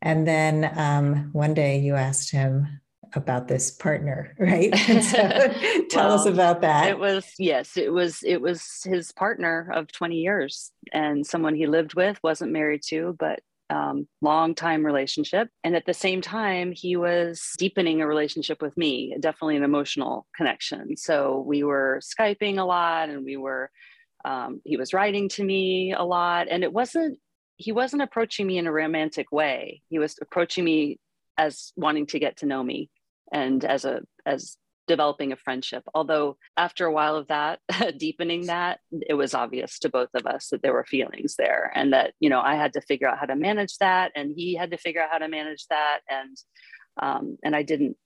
and 0.01 0.27
then 0.27 0.71
um, 0.77 1.29
one 1.33 1.53
day 1.53 1.79
you 1.79 1.95
asked 1.95 2.31
him 2.31 2.79
about 3.15 3.47
this 3.47 3.71
partner 3.71 4.35
right 4.39 4.75
so 4.77 5.17
tell 5.89 6.09
well, 6.09 6.19
us 6.19 6.25
about 6.25 6.61
that 6.61 6.89
it 6.89 6.99
was 6.99 7.25
yes 7.39 7.77
it 7.77 7.91
was 7.91 8.23
it 8.23 8.41
was 8.41 8.81
his 8.83 9.11
partner 9.11 9.71
of 9.73 9.91
20 9.91 10.15
years 10.15 10.71
and 10.93 11.25
someone 11.25 11.55
he 11.55 11.67
lived 11.67 11.93
with 11.95 12.19
wasn't 12.23 12.51
married 12.51 12.81
to 12.83 13.15
but 13.19 13.39
um, 13.69 14.07
long 14.21 14.55
time 14.55 14.85
relationship. 14.85 15.49
And 15.63 15.75
at 15.75 15.85
the 15.85 15.93
same 15.93 16.21
time, 16.21 16.71
he 16.71 16.95
was 16.95 17.53
deepening 17.57 18.01
a 18.01 18.07
relationship 18.07 18.61
with 18.61 18.75
me, 18.77 19.15
definitely 19.19 19.57
an 19.57 19.63
emotional 19.63 20.27
connection. 20.35 20.97
So 20.97 21.43
we 21.45 21.63
were 21.63 22.01
Skyping 22.01 22.59
a 22.59 22.63
lot 22.63 23.09
and 23.09 23.25
we 23.25 23.37
were, 23.37 23.71
um, 24.23 24.61
he 24.63 24.77
was 24.77 24.93
writing 24.93 25.29
to 25.29 25.43
me 25.43 25.93
a 25.93 26.03
lot. 26.03 26.47
And 26.49 26.63
it 26.63 26.73
wasn't, 26.73 27.19
he 27.57 27.71
wasn't 27.71 28.01
approaching 28.01 28.45
me 28.45 28.57
in 28.57 28.67
a 28.67 28.71
romantic 28.71 29.31
way. 29.31 29.81
He 29.89 29.99
was 29.99 30.15
approaching 30.21 30.63
me 30.63 30.99
as 31.37 31.73
wanting 31.75 32.05
to 32.07 32.19
get 32.19 32.37
to 32.37 32.45
know 32.45 32.63
me 32.63 32.89
and 33.35 33.65
as 33.65 33.83
a, 33.83 34.01
as 34.25 34.57
developing 34.87 35.31
a 35.31 35.35
friendship. 35.35 35.83
Although 35.93 36.37
after 36.55 36.85
a 36.85 36.91
while 36.91 37.15
of 37.15 37.27
that, 37.27 37.59
deepening 37.97 38.47
that, 38.47 38.79
it 39.07 39.15
was 39.15 39.33
obvious 39.33 39.77
to 39.79 39.89
both 39.89 40.09
of 40.13 40.25
us 40.25 40.47
that 40.49 40.61
there 40.61 40.73
were 40.73 40.85
feelings 40.85 41.35
there 41.35 41.71
and 41.75 41.91
that, 41.93 42.13
you 42.19 42.29
know, 42.29 42.39
I 42.39 42.55
had 42.55 42.73
to 42.73 42.81
figure 42.81 43.07
out 43.07 43.19
how 43.19 43.25
to 43.25 43.35
manage 43.35 43.77
that 43.79 44.11
and 44.15 44.31
he 44.35 44.55
had 44.55 44.71
to 44.71 44.77
figure 44.77 45.01
out 45.01 45.11
how 45.11 45.17
to 45.17 45.27
manage 45.27 45.65
that. 45.69 45.99
And 46.09 46.37
um, 47.01 47.37
and 47.43 47.53
I 47.53 47.63
didn't 47.63 47.97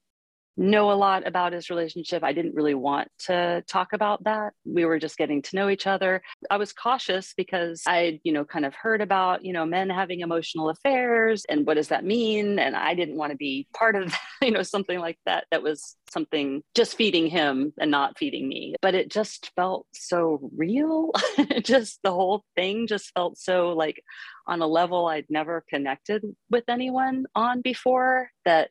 know 0.58 0.92
a 0.92 0.94
lot 0.94 1.26
about 1.26 1.54
his 1.54 1.70
relationship. 1.70 2.24
I 2.24 2.34
didn't 2.34 2.56
really 2.56 2.74
want 2.74 3.08
to 3.26 3.64
talk 3.68 3.94
about 3.94 4.24
that. 4.26 4.54
We 4.66 4.86
were 4.86 5.00
just 5.00 5.18
getting 5.18 5.42
to 5.44 5.56
know 5.56 5.70
each 5.70 5.88
other. 5.88 6.22
I 6.50 6.58
was 6.58 6.74
cautious 6.74 7.34
because 7.36 7.84
I, 7.88 8.20
you 8.24 8.34
know, 8.34 8.44
kind 8.44 8.66
of 8.66 8.76
heard 8.76 9.02
about, 9.02 9.44
you 9.46 9.54
know, 9.54 9.66
men 9.66 9.90
having 9.90 10.20
emotional 10.20 10.70
affairs 10.70 11.46
and 11.50 11.66
what 11.66 11.76
does 11.76 11.88
that 11.90 12.04
mean? 12.04 12.60
And 12.60 12.76
I 12.76 12.94
didn't 12.94 13.16
want 13.16 13.32
to 13.32 13.38
be 13.38 13.68
part 13.74 13.96
of, 13.96 14.14
you 14.42 14.52
know, 14.52 14.64
something 14.64 15.00
like 15.00 15.18
that. 15.26 15.46
That 15.52 15.64
was 15.64 15.96
something 16.12 16.62
just 16.76 16.96
feeding 16.96 17.28
him 17.28 17.74
and 17.80 17.92
not 17.92 18.18
feeding 18.18 18.48
me. 18.48 18.76
But 18.82 18.96
it 18.96 19.10
just 19.10 19.52
felt 19.56 19.88
so 19.94 20.50
real. 20.56 21.12
just 21.62 22.00
the 22.04 22.12
whole 22.12 22.44
thing 22.56 22.88
just 22.88 23.12
felt 23.14 23.38
so 23.38 23.70
like 23.70 24.04
on 24.48 24.62
a 24.62 24.68
level 24.68 25.08
I'd 25.08 25.30
never 25.30 25.64
connected 25.70 26.24
with 26.50 26.64
anyone 26.68 27.26
on 27.36 27.62
before 27.62 28.30
that 28.46 28.70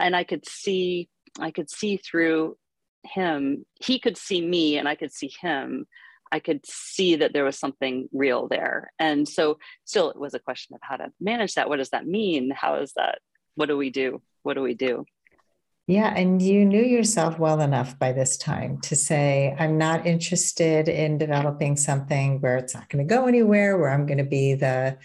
and 0.00 0.16
I 0.16 0.24
could 0.24 0.48
see 0.48 1.08
I 1.38 1.50
could 1.50 1.70
see 1.70 1.96
through 1.98 2.56
him. 3.04 3.64
He 3.80 3.98
could 3.98 4.16
see 4.16 4.44
me 4.44 4.78
and 4.78 4.88
I 4.88 4.94
could 4.94 5.12
see 5.12 5.32
him. 5.40 5.86
I 6.32 6.38
could 6.38 6.64
see 6.64 7.16
that 7.16 7.32
there 7.32 7.44
was 7.44 7.58
something 7.58 8.08
real 8.12 8.48
there. 8.48 8.92
And 8.98 9.28
so 9.28 9.58
still 9.84 10.10
it 10.10 10.18
was 10.18 10.34
a 10.34 10.38
question 10.38 10.74
of 10.74 10.80
how 10.82 10.96
to 10.96 11.12
manage 11.20 11.54
that. 11.54 11.68
What 11.68 11.78
does 11.78 11.90
that 11.90 12.06
mean? 12.06 12.50
How 12.50 12.76
is 12.76 12.92
that? 12.94 13.18
What 13.56 13.66
do 13.66 13.76
we 13.76 13.90
do? 13.90 14.22
What 14.42 14.54
do 14.54 14.62
we 14.62 14.74
do? 14.74 15.04
Yeah, 15.86 16.14
and 16.14 16.40
you 16.40 16.64
knew 16.64 16.84
yourself 16.84 17.40
well 17.40 17.60
enough 17.60 17.98
by 17.98 18.12
this 18.12 18.36
time 18.36 18.80
to 18.82 18.94
say, 18.94 19.56
I'm 19.58 19.76
not 19.76 20.06
interested 20.06 20.88
in 20.88 21.18
developing 21.18 21.76
something 21.76 22.40
where 22.40 22.58
it's 22.58 22.74
not 22.74 22.88
going 22.88 23.04
to 23.04 23.12
go 23.12 23.26
anywhere, 23.26 23.76
where 23.76 23.90
I'm 23.90 24.06
going 24.06 24.18
to 24.18 24.24
be 24.24 24.54
the 24.54 24.98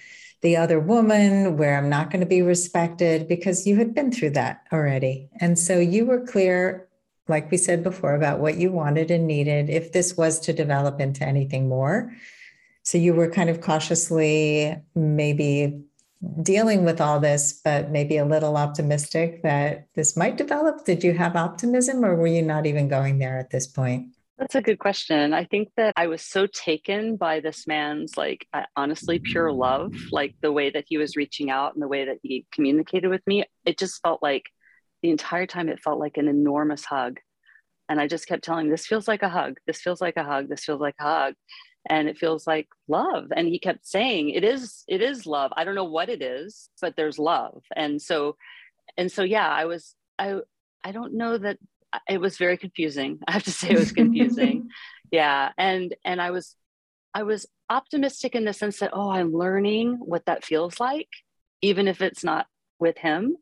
the 0.45 0.55
other 0.55 0.79
woman, 0.79 1.58
where 1.58 1.75
I'm 1.75 1.89
not 1.89 2.12
going 2.12 2.19
to 2.19 2.27
be 2.27 2.43
respected, 2.43 3.27
because 3.27 3.65
you 3.65 3.77
had 3.77 3.95
been 3.95 4.12
through 4.12 4.29
that 4.29 4.62
already. 4.71 5.27
And 5.41 5.58
so 5.58 5.79
you 5.79 6.05
were 6.05 6.21
clear, 6.21 6.88
like 7.27 7.49
we 7.49 7.58
said 7.58 7.84
before, 7.84 8.13
about 8.13 8.39
what 8.39 8.55
you 8.55 8.71
wanted 8.71 9.10
and 9.10 9.25
needed 9.25 9.71
if 9.71 9.91
this 9.91 10.15
was 10.15 10.39
to 10.41 10.53
develop 10.53 11.01
into 11.01 11.23
anything 11.23 11.67
more. 11.67 12.13
So 12.84 12.99
you 12.99 13.15
were 13.15 13.27
kind 13.31 13.49
of 13.49 13.60
cautiously 13.60 14.77
maybe 14.93 15.81
dealing 16.43 16.86
with 16.86 17.01
all 17.01 17.19
this, 17.19 17.62
but 17.63 17.89
maybe 17.89 18.17
a 18.17 18.25
little 18.25 18.55
optimistic 18.55 19.41
that 19.41 19.88
this 19.95 20.15
might 20.15 20.38
develop? 20.38 20.86
Did 20.86 21.03
you 21.03 21.13
have 21.13 21.36
optimism 21.36 22.05
or 22.05 22.15
were 22.15 22.27
you 22.27 22.43
not 22.43 22.67
even 22.67 22.88
going 22.88 23.17
there 23.17 23.39
at 23.39 23.49
this 23.49 23.65
point? 23.65 24.14
That's 24.37 24.55
a 24.55 24.61
good 24.61 24.79
question. 24.79 25.33
I 25.33 25.45
think 25.45 25.69
that 25.77 25.93
I 25.95 26.07
was 26.07 26.21
so 26.21 26.45
taken 26.45 27.15
by 27.15 27.39
this 27.39 27.65
man's, 27.67 28.17
like, 28.17 28.47
honestly, 28.75 29.19
pure 29.19 29.51
love, 29.51 29.93
like 30.11 30.35
the 30.41 30.51
way 30.51 30.69
that 30.69 30.83
he 30.87 30.97
was 30.97 31.15
reaching 31.15 31.49
out 31.49 31.73
and 31.73 31.81
the 31.81 31.87
way 31.87 32.05
that 32.05 32.17
he 32.21 32.45
communicated 32.51 33.07
with 33.07 33.25
me. 33.25 33.45
It 33.65 33.77
just 33.77 34.01
felt 34.01 34.21
like 34.21 34.43
the 35.01 35.09
entire 35.09 35.45
time, 35.45 35.69
it 35.69 35.79
felt 35.79 35.99
like 35.99 36.17
an 36.17 36.27
enormous 36.27 36.83
hug. 36.83 37.19
And 37.87 38.01
I 38.01 38.07
just 38.07 38.27
kept 38.27 38.43
telling 38.43 38.69
this 38.69 38.85
feels 38.85 39.07
like 39.07 39.23
a 39.23 39.29
hug. 39.29 39.57
This 39.67 39.79
feels 39.79 40.01
like 40.01 40.17
a 40.17 40.23
hug. 40.23 40.49
This 40.49 40.65
feels 40.65 40.81
like 40.81 40.95
a 40.99 41.03
hug 41.03 41.35
and 41.87 42.07
it 42.07 42.17
feels 42.17 42.47
like 42.47 42.67
love 42.87 43.27
and 43.35 43.47
he 43.47 43.59
kept 43.59 43.85
saying 43.85 44.29
it 44.29 44.43
is 44.43 44.83
it 44.87 45.01
is 45.01 45.25
love 45.25 45.51
i 45.55 45.63
don't 45.63 45.75
know 45.75 45.85
what 45.85 46.09
it 46.09 46.21
is 46.21 46.69
but 46.81 46.95
there's 46.95 47.19
love 47.19 47.61
and 47.75 48.01
so 48.01 48.35
and 48.97 49.11
so 49.11 49.23
yeah 49.23 49.47
i 49.47 49.65
was 49.65 49.95
i 50.17 50.35
i 50.83 50.91
don't 50.91 51.13
know 51.13 51.37
that 51.37 51.57
it 52.10 52.19
was 52.19 52.38
very 52.38 52.58
confusing 52.58 53.19
i 53.27 53.31
have 53.31 53.43
to 53.43 53.51
say 53.51 53.69
it 53.69 53.79
was 53.79 53.91
confusing 54.01 54.69
yeah 55.12 55.51
and 55.58 55.95
and 56.03 56.21
i 56.21 56.31
was 56.31 56.55
i 57.13 57.23
was 57.23 57.45
optimistic 57.69 58.36
in 58.36 58.45
the 58.45 58.53
sense 58.53 58.79
that 58.79 58.91
oh 58.93 59.10
i'm 59.10 59.34
learning 59.34 59.97
what 59.99 60.25
that 60.25 60.43
feels 60.43 60.79
like 60.79 61.10
even 61.62 61.88
if 61.88 62.01
it's 62.01 62.23
not 62.23 62.45
with 62.79 62.97
him 62.97 63.36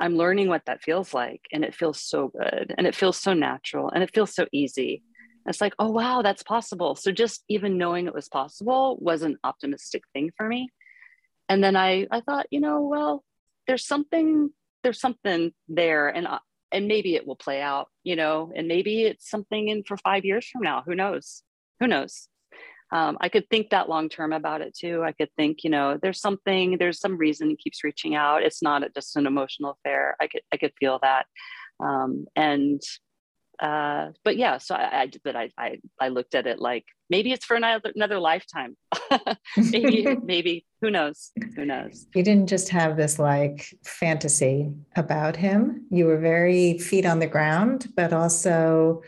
i'm 0.00 0.16
learning 0.16 0.48
what 0.48 0.62
that 0.66 0.82
feels 0.82 1.12
like 1.12 1.42
and 1.52 1.64
it 1.64 1.74
feels 1.74 2.00
so 2.00 2.28
good 2.28 2.74
and 2.78 2.86
it 2.86 2.94
feels 2.94 3.18
so 3.18 3.34
natural 3.34 3.90
and 3.90 4.02
it 4.02 4.14
feels 4.14 4.34
so 4.34 4.46
easy 4.52 5.02
it's 5.48 5.60
like, 5.60 5.74
oh, 5.78 5.90
wow, 5.90 6.22
that's 6.22 6.42
possible. 6.42 6.94
So 6.94 7.10
just 7.10 7.42
even 7.48 7.78
knowing 7.78 8.06
it 8.06 8.14
was 8.14 8.28
possible 8.28 8.98
was 9.00 9.22
an 9.22 9.38
optimistic 9.42 10.02
thing 10.12 10.30
for 10.36 10.46
me. 10.46 10.68
And 11.48 11.64
then 11.64 11.74
I, 11.74 12.06
I 12.10 12.20
thought, 12.20 12.46
you 12.50 12.60
know, 12.60 12.82
well, 12.82 13.24
there's 13.66 13.86
something, 13.86 14.50
there's 14.82 15.00
something 15.00 15.52
there 15.68 16.08
and, 16.08 16.28
and 16.72 16.88
maybe 16.88 17.14
it 17.14 17.26
will 17.26 17.36
play 17.36 17.60
out, 17.60 17.88
you 18.04 18.16
know, 18.16 18.52
and 18.54 18.68
maybe 18.68 19.02
it's 19.02 19.28
something 19.28 19.68
in 19.68 19.84
for 19.84 19.96
five 19.96 20.24
years 20.24 20.46
from 20.46 20.62
now. 20.62 20.82
Who 20.84 20.94
knows? 20.94 21.42
Who 21.80 21.86
knows? 21.86 22.28
Um, 22.90 23.18
I 23.20 23.28
could 23.28 23.48
think 23.50 23.70
that 23.70 23.88
long 23.88 24.08
term 24.08 24.32
about 24.32 24.62
it 24.62 24.74
too. 24.74 25.02
I 25.04 25.12
could 25.12 25.28
think, 25.36 25.62
you 25.62 25.70
know, 25.70 25.98
there's 26.00 26.20
something, 26.20 26.78
there's 26.78 27.00
some 27.00 27.18
reason 27.18 27.50
he 27.50 27.56
keeps 27.56 27.84
reaching 27.84 28.14
out. 28.14 28.42
It's 28.42 28.62
not 28.62 28.82
just 28.94 29.16
an 29.16 29.26
emotional 29.26 29.72
affair. 29.78 30.16
I 30.20 30.26
could, 30.26 30.42
I 30.52 30.56
could 30.56 30.72
feel 30.80 30.98
that. 31.02 31.26
Um, 31.80 32.26
and 32.34 32.80
uh, 33.60 34.10
but 34.24 34.36
yeah, 34.36 34.58
so 34.58 34.74
I, 34.74 35.02
I, 35.02 35.10
but 35.24 35.36
I, 35.36 35.50
I, 35.58 35.80
I 36.00 36.08
looked 36.08 36.34
at 36.34 36.46
it 36.46 36.60
like 36.60 36.84
maybe 37.10 37.32
it's 37.32 37.44
for 37.44 37.56
another 37.56 37.92
another 37.94 38.18
lifetime. 38.18 38.76
maybe, 39.56 40.06
maybe 40.24 40.64
who 40.80 40.90
knows? 40.90 41.32
Who 41.56 41.64
knows? 41.64 42.06
You 42.14 42.22
didn't 42.22 42.48
just 42.48 42.68
have 42.68 42.96
this 42.96 43.18
like 43.18 43.74
fantasy 43.84 44.70
about 44.96 45.36
him. 45.36 45.86
You 45.90 46.06
were 46.06 46.18
very 46.18 46.78
feet 46.78 47.04
on 47.04 47.18
the 47.18 47.26
ground, 47.26 47.92
but 47.96 48.12
also 48.12 49.02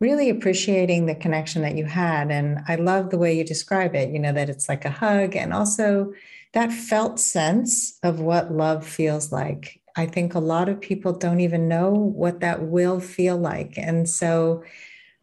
really 0.00 0.28
appreciating 0.28 1.06
the 1.06 1.14
connection 1.14 1.62
that 1.62 1.76
you 1.76 1.86
had. 1.86 2.30
And 2.30 2.60
I 2.68 2.74
love 2.74 3.08
the 3.08 3.18
way 3.18 3.36
you 3.36 3.44
describe 3.44 3.94
it. 3.94 4.10
You 4.10 4.18
know 4.18 4.32
that 4.32 4.50
it's 4.50 4.68
like 4.68 4.84
a 4.84 4.90
hug, 4.90 5.34
and 5.34 5.54
also 5.54 6.12
that 6.52 6.72
felt 6.72 7.18
sense 7.18 7.98
of 8.02 8.20
what 8.20 8.52
love 8.52 8.86
feels 8.86 9.32
like 9.32 9.80
I 9.96 10.06
think 10.06 10.34
a 10.34 10.40
lot 10.40 10.68
of 10.68 10.80
people 10.80 11.12
don't 11.12 11.40
even 11.40 11.68
know 11.68 11.90
what 11.90 12.40
that 12.40 12.62
will 12.62 13.00
feel 13.00 13.36
like. 13.36 13.74
And 13.76 14.08
so 14.08 14.64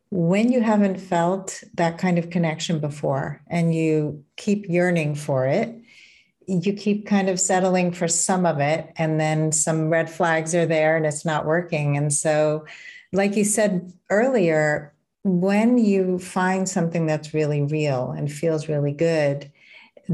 when 0.10 0.52
you 0.52 0.62
haven't 0.62 1.00
felt 1.00 1.64
that 1.76 1.98
kind 1.98 2.18
of 2.18 2.30
connection 2.30 2.80
before 2.80 3.42
and 3.48 3.74
you 3.74 4.24
keep 4.38 4.68
yearning 4.70 5.16
for 5.16 5.46
it, 5.46 5.76
you 6.48 6.74
keep 6.74 7.06
kind 7.06 7.30
of 7.30 7.40
settling 7.40 7.92
for 7.92 8.08
some 8.08 8.46
of 8.46 8.60
it, 8.60 8.92
and 8.98 9.20
then 9.20 9.52
some 9.52 9.90
red 9.90 10.10
flags 10.10 10.54
are 10.54 10.66
there 10.66 10.98
and 10.98 11.06
it's 11.06 11.24
not 11.24 11.46
working. 11.46 11.96
And 11.96 12.12
so, 12.12 12.66
like 13.14 13.36
you 13.36 13.46
said 13.46 13.94
earlier, 14.10 14.94
when 15.24 15.78
you 15.78 16.18
find 16.20 16.68
something 16.68 17.06
that's 17.06 17.34
really 17.34 17.62
real 17.62 18.12
and 18.12 18.32
feels 18.32 18.68
really 18.68 18.92
good, 18.92 19.52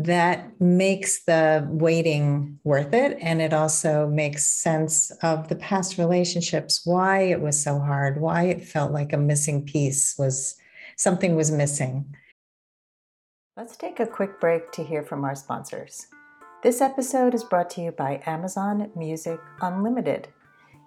that 0.03 0.62
makes 0.62 1.23
the 1.23 1.67
waiting 1.71 2.60
worth 2.63 2.93
it. 2.93 3.17
And 3.19 3.41
it 3.41 3.51
also 3.51 4.07
makes 4.07 4.45
sense 4.45 5.10
of 5.23 5.47
the 5.47 5.55
past 5.55 5.97
relationships, 5.97 6.81
why 6.86 7.21
it 7.21 7.41
was 7.41 7.62
so 7.62 7.79
hard, 7.79 8.21
why 8.21 8.43
it 8.43 8.63
felt 8.63 8.91
like 8.91 9.12
a 9.12 9.17
missing 9.17 9.65
piece 9.65 10.15
was 10.17 10.55
something 10.97 11.36
was 11.36 11.49
missing. 11.49 12.15
Let's 13.55 13.75
take 13.75 13.99
a 13.99 14.05
quick 14.05 14.39
break 14.39 14.71
to 14.73 14.83
hear 14.83 15.01
from 15.01 15.23
our 15.23 15.33
sponsors. 15.33 16.05
This 16.62 16.79
episode 16.79 17.33
is 17.33 17.43
brought 17.43 17.71
to 17.71 17.81
you 17.81 17.91
by 17.91 18.21
Amazon 18.27 18.91
Music 18.95 19.39
Unlimited. 19.62 20.27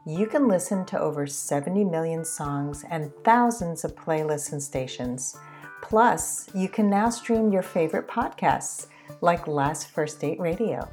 You 0.06 0.26
can 0.28 0.46
listen 0.46 0.86
to 0.86 1.00
over 1.00 1.26
70 1.26 1.82
million 1.84 2.24
songs 2.24 2.84
and 2.88 3.12
thousands 3.24 3.82
of 3.84 3.96
playlists 3.96 4.52
and 4.52 4.62
stations. 4.62 5.36
Plus, 5.82 6.48
you 6.54 6.68
can 6.68 6.88
now 6.88 7.10
stream 7.10 7.52
your 7.52 7.62
favorite 7.62 8.06
podcasts 8.06 8.86
like 9.20 9.46
Last 9.46 9.88
First 9.88 10.20
Date 10.20 10.40
Radio. 10.40 10.88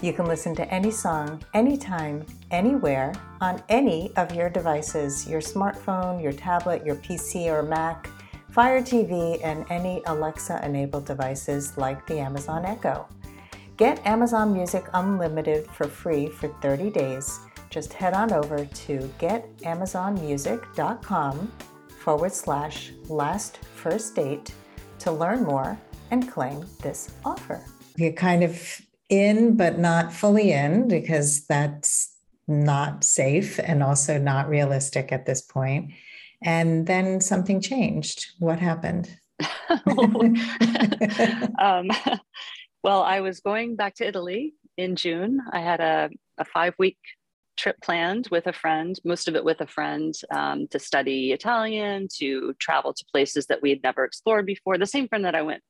You 0.00 0.12
can 0.12 0.26
listen 0.26 0.54
to 0.54 0.72
any 0.72 0.92
song, 0.92 1.42
anytime, 1.54 2.24
anywhere, 2.52 3.12
on 3.40 3.60
any 3.68 4.12
of 4.16 4.32
your 4.34 4.48
devices 4.48 5.28
your 5.28 5.40
smartphone, 5.40 6.22
your 6.22 6.30
tablet, 6.32 6.86
your 6.86 6.94
PC 6.96 7.46
or 7.46 7.64
Mac, 7.64 8.08
Fire 8.50 8.80
TV, 8.80 9.40
and 9.42 9.66
any 9.70 10.02
Alexa 10.06 10.64
enabled 10.64 11.04
devices 11.04 11.76
like 11.76 12.06
the 12.06 12.20
Amazon 12.20 12.64
Echo. 12.64 13.08
Get 13.76 14.06
Amazon 14.06 14.52
Music 14.52 14.84
Unlimited 14.94 15.68
for 15.70 15.88
free 15.88 16.28
for 16.28 16.46
30 16.62 16.90
days. 16.90 17.40
Just 17.70 17.92
head 17.92 18.14
on 18.14 18.32
over 18.32 18.64
to 18.64 18.98
getamazonmusic.com 19.18 21.52
forward 22.00 22.32
slash 22.32 22.92
last 23.08 23.58
first 23.58 24.14
date 24.14 24.54
to 25.00 25.12
learn 25.12 25.42
more 25.42 25.78
and 26.10 26.30
claim 26.30 26.66
this 26.82 27.10
offer. 27.24 27.64
You're 27.96 28.12
kind 28.12 28.42
of 28.44 28.80
in, 29.08 29.56
but 29.56 29.78
not 29.78 30.12
fully 30.12 30.52
in, 30.52 30.88
because 30.88 31.46
that's 31.46 32.14
not 32.46 33.04
safe 33.04 33.58
and 33.62 33.82
also 33.82 34.18
not 34.18 34.48
realistic 34.48 35.12
at 35.12 35.26
this 35.26 35.42
point. 35.42 35.92
And 36.42 36.86
then 36.86 37.20
something 37.20 37.60
changed. 37.60 38.26
What 38.38 38.58
happened? 38.58 39.14
um, 41.58 41.88
well, 42.82 43.02
I 43.02 43.20
was 43.20 43.40
going 43.40 43.76
back 43.76 43.96
to 43.96 44.06
Italy 44.06 44.54
in 44.76 44.96
June. 44.96 45.40
I 45.52 45.60
had 45.60 45.80
a, 45.80 46.10
a 46.38 46.44
five 46.44 46.74
week 46.78 46.96
trip 47.56 47.76
planned 47.82 48.28
with 48.30 48.46
a 48.46 48.52
friend, 48.52 48.98
most 49.04 49.26
of 49.28 49.34
it 49.34 49.44
with 49.44 49.60
a 49.60 49.66
friend, 49.66 50.14
um, 50.30 50.68
to 50.68 50.78
study 50.78 51.32
Italian, 51.32 52.06
to 52.16 52.54
travel 52.60 52.94
to 52.94 53.04
places 53.12 53.46
that 53.46 53.60
we 53.60 53.70
had 53.70 53.82
never 53.82 54.04
explored 54.04 54.46
before. 54.46 54.78
The 54.78 54.86
same 54.86 55.08
friend 55.08 55.24
that 55.24 55.34
I 55.34 55.42
went 55.42 55.62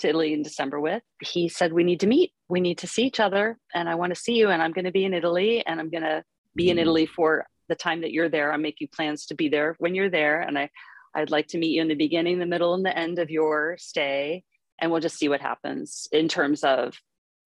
to 0.00 0.08
Italy 0.08 0.32
in 0.32 0.42
December 0.42 0.80
with, 0.80 1.02
he 1.20 1.48
said, 1.48 1.72
We 1.72 1.84
need 1.84 2.00
to 2.00 2.06
meet. 2.06 2.32
We 2.48 2.60
need 2.60 2.78
to 2.78 2.86
see 2.86 3.04
each 3.04 3.20
other. 3.20 3.58
And 3.74 3.88
I 3.88 3.94
want 3.94 4.14
to 4.14 4.20
see 4.20 4.34
you. 4.34 4.50
And 4.50 4.62
I'm 4.62 4.72
going 4.72 4.84
to 4.84 4.92
be 4.92 5.04
in 5.04 5.14
Italy 5.14 5.64
and 5.66 5.80
I'm 5.80 5.90
going 5.90 6.02
to 6.02 6.24
be 6.54 6.70
in 6.70 6.76
mm-hmm. 6.76 6.82
Italy 6.82 7.06
for 7.06 7.46
the 7.68 7.74
time 7.74 8.02
that 8.02 8.12
you're 8.12 8.28
there. 8.28 8.52
I'm 8.52 8.62
making 8.62 8.88
plans 8.94 9.26
to 9.26 9.34
be 9.34 9.48
there 9.48 9.76
when 9.78 9.94
you're 9.94 10.10
there. 10.10 10.40
And 10.40 10.58
I, 10.58 10.70
I'd 11.14 11.30
like 11.30 11.48
to 11.48 11.58
meet 11.58 11.74
you 11.74 11.82
in 11.82 11.88
the 11.88 11.94
beginning, 11.94 12.38
the 12.38 12.46
middle, 12.46 12.74
and 12.74 12.84
the 12.84 12.96
end 12.96 13.18
of 13.18 13.30
your 13.30 13.76
stay. 13.78 14.44
And 14.80 14.90
we'll 14.90 15.00
just 15.00 15.18
see 15.18 15.28
what 15.28 15.40
happens 15.40 16.08
in 16.12 16.28
terms 16.28 16.64
of 16.64 16.94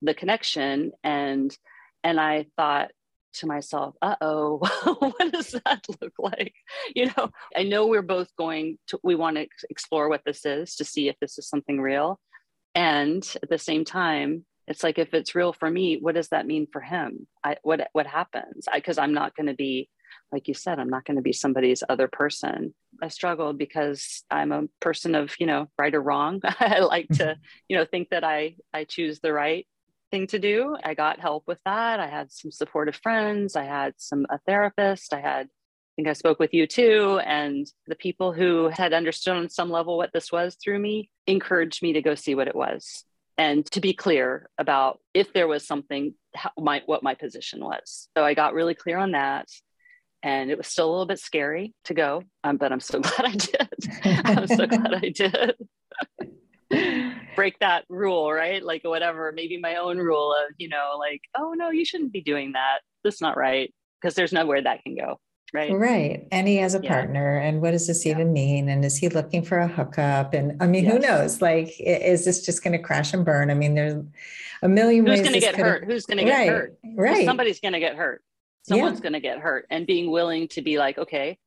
the 0.03 0.15
connection. 0.15 0.93
And 1.05 1.57
and 2.03 2.21
I 2.21 2.47
thought 2.57 2.91
to 3.35 3.47
myself, 3.47 3.95
uh 4.03 4.17
oh, 4.21 4.59
what 4.99 5.33
does 5.33 5.53
that 5.65 5.85
look 6.01 6.13
like? 6.19 6.55
You 6.95 7.07
know, 7.07 7.31
I 7.57 7.63
know 7.63 7.87
we're 7.87 8.03
both 8.03 8.29
going 8.37 8.79
to, 8.89 8.99
we 9.03 9.15
want 9.15 9.37
to 9.37 9.47
explore 9.71 10.09
what 10.09 10.23
this 10.25 10.45
is 10.45 10.77
to 10.77 10.85
see 10.85 11.09
if 11.09 11.17
this 11.21 11.39
is 11.39 11.49
something 11.49 11.81
real. 11.81 12.19
And 12.77 13.27
at 13.43 13.49
the 13.49 13.59
same 13.59 13.87
time, 13.87 14.45
it's 14.69 14.83
like 14.83 14.99
if 14.99 15.15
it's 15.15 15.35
real 15.35 15.55
for 15.55 15.71
me, 15.71 15.99
what 15.99 16.15
does 16.15 16.29
that 16.29 16.47
mean 16.47 16.67
for 16.71 16.81
him? 16.81 17.27
I, 17.43 17.57
what 17.63 17.89
what 17.93 18.07
happens? 18.07 18.67
Because 18.73 18.99
I'm 18.99 19.15
not 19.15 19.35
going 19.35 19.47
to 19.47 19.55
be, 19.55 19.89
like 20.31 20.47
you 20.47 20.55
said, 20.55 20.79
I'm 20.79 20.91
not 20.91 21.07
going 21.07 21.17
to 21.17 21.23
be 21.23 21.33
somebody's 21.33 21.83
other 21.89 22.07
person. 22.07 22.75
I 23.03 23.09
struggled 23.09 23.57
because 23.59 24.25
I'm 24.31 24.53
a 24.53 24.65
person 24.81 25.15
of 25.15 25.35
you 25.41 25.47
know 25.47 25.69
right 25.79 25.95
or 25.95 26.03
wrong. 26.03 26.41
I 26.61 26.81
like 26.81 27.09
to 27.09 27.25
mm-hmm. 27.25 27.41
you 27.69 27.79
know 27.79 27.87
think 27.87 28.11
that 28.11 28.25
I 28.25 28.57
I 28.75 28.85
choose 28.85 29.21
the 29.21 29.33
right 29.33 29.67
thing 30.11 30.27
to 30.29 30.39
do. 30.39 30.77
I 30.85 30.93
got 30.95 31.19
help 31.19 31.45
with 31.47 31.59
that. 31.65 31.99
I 31.99 32.09
had 32.09 32.31
some 32.31 32.51
supportive 32.51 32.97
friends. 32.97 33.57
I 33.57 33.65
had 33.65 33.95
some 33.97 34.27
a 34.29 34.39
therapist. 34.47 35.15
I 35.15 35.21
had 35.21 35.49
think 35.97 36.09
I 36.09 36.13
spoke 36.13 36.39
with 36.39 36.55
you 36.55 36.67
too. 36.67 37.21
And 37.25 37.67
the 37.87 37.97
people 37.97 38.33
who 38.33 38.69
had 38.69 38.93
understood 38.93 39.37
on 39.37 39.49
some 39.49 39.71
level 39.71 39.97
what 39.97 40.13
this 40.13 40.31
was 40.31 40.57
through 40.63 40.79
me 40.79 41.11
encouraged 41.27 41.83
me 41.83 41.95
to 41.95 42.03
go 42.03 42.15
see 42.15 42.35
what 42.35 42.49
it 42.49 42.55
was 42.55 43.05
and 43.39 43.67
to 43.73 43.81
be 43.81 43.93
clear 43.93 44.49
about 44.59 45.01
if 45.15 45.33
there 45.33 45.49
was 45.49 45.67
something, 45.67 46.15
how, 46.35 46.51
my, 46.59 46.83
what 46.87 47.03
my 47.03 47.15
position 47.15 47.61
was. 47.61 48.09
So 48.17 48.25
I 48.25 48.35
got 48.35 48.55
really 48.55 48.75
clear 48.75 48.99
on 48.99 49.13
that. 49.13 49.49
And 50.23 50.51
it 50.51 50.59
was 50.59 50.67
still 50.67 50.89
a 50.89 50.91
little 50.91 51.07
bit 51.07 51.19
scary 51.19 51.75
to 51.85 51.95
go, 51.95 52.23
um, 52.43 52.57
but 52.57 52.73
I'm 52.73 52.81
so 52.81 53.01
glad 53.01 53.25
I 53.25 53.33
did. 53.33 53.69
I'm 54.25 54.47
so 54.47 54.67
glad 54.67 54.95
I 54.95 55.09
did. 55.11 55.55
break 57.37 57.59
that 57.61 57.85
rule, 57.89 58.33
right? 58.33 58.65
Like 58.65 58.83
whatever, 58.83 59.31
maybe 59.33 59.59
my 59.59 59.77
own 59.77 59.99
rule 59.99 60.33
of, 60.33 60.55
you 60.59 60.69
know, 60.69 60.97
like, 60.99 61.21
oh 61.37 61.55
no, 61.57 61.71
you 61.71 61.85
shouldn't 61.85 62.13
be 62.13 62.23
doing 62.23 62.53
that. 62.53 62.79
That's 63.05 63.21
not 63.21 63.37
right. 63.37 63.73
Because 64.01 64.15
there's 64.15 64.33
nowhere 64.33 64.63
that 64.63 64.83
can 64.83 64.97
go. 64.97 65.21
Right. 65.57 65.73
Right. 65.73 66.29
And 66.31 66.47
he 66.47 66.57
has 66.57 66.75
a 66.75 66.83
yeah. 66.83 66.91
partner. 66.91 67.39
And 67.39 67.63
what 67.63 67.71
does 67.71 67.87
this 67.87 68.05
yeah. 68.05 68.13
even 68.13 68.35
mean? 68.35 68.69
And 68.69 68.85
is 68.85 68.99
he 68.99 69.09
looking 69.09 69.43
for 69.43 69.59
a 69.59 69.67
hookup? 69.67 70.35
And 70.35 70.63
I 70.63 70.67
mean, 70.67 70.85
yes. 70.85 70.93
who 70.93 70.99
knows? 70.99 71.41
Like, 71.41 71.75
is 71.81 72.27
this 72.27 72.45
just 72.45 72.63
going 72.63 72.73
to 72.73 72.79
crash 72.79 73.15
and 73.15 73.25
burn? 73.25 73.51
I 73.51 73.55
mean, 73.55 73.75
there's 73.75 74.05
a 74.63 74.69
million 74.69 75.07
Who's 75.07 75.13
ways. 75.13 75.21
Who's 75.21 75.29
going 75.31 75.41
to 75.41 75.47
get 75.47 75.57
hurt? 75.57 75.85
Who's 75.85 76.05
going 76.05 76.19
to 76.19 76.25
get 76.25 76.49
hurt? 76.49 76.79
Right. 76.95 77.25
Somebody's 77.25 77.61
going 77.61 77.73
to 77.73 77.81
get 77.81 77.97
hurt. 77.97 78.23
Someone's 78.65 78.99
yeah. 78.99 79.03
going 79.03 79.13
to 79.15 79.21
get 79.21 79.39
hurt. 79.39 79.67
And 79.71 79.87
being 79.87 80.11
willing 80.11 80.49
to 80.49 80.61
be 80.61 80.77
like, 80.77 80.99
okay, 80.99 81.39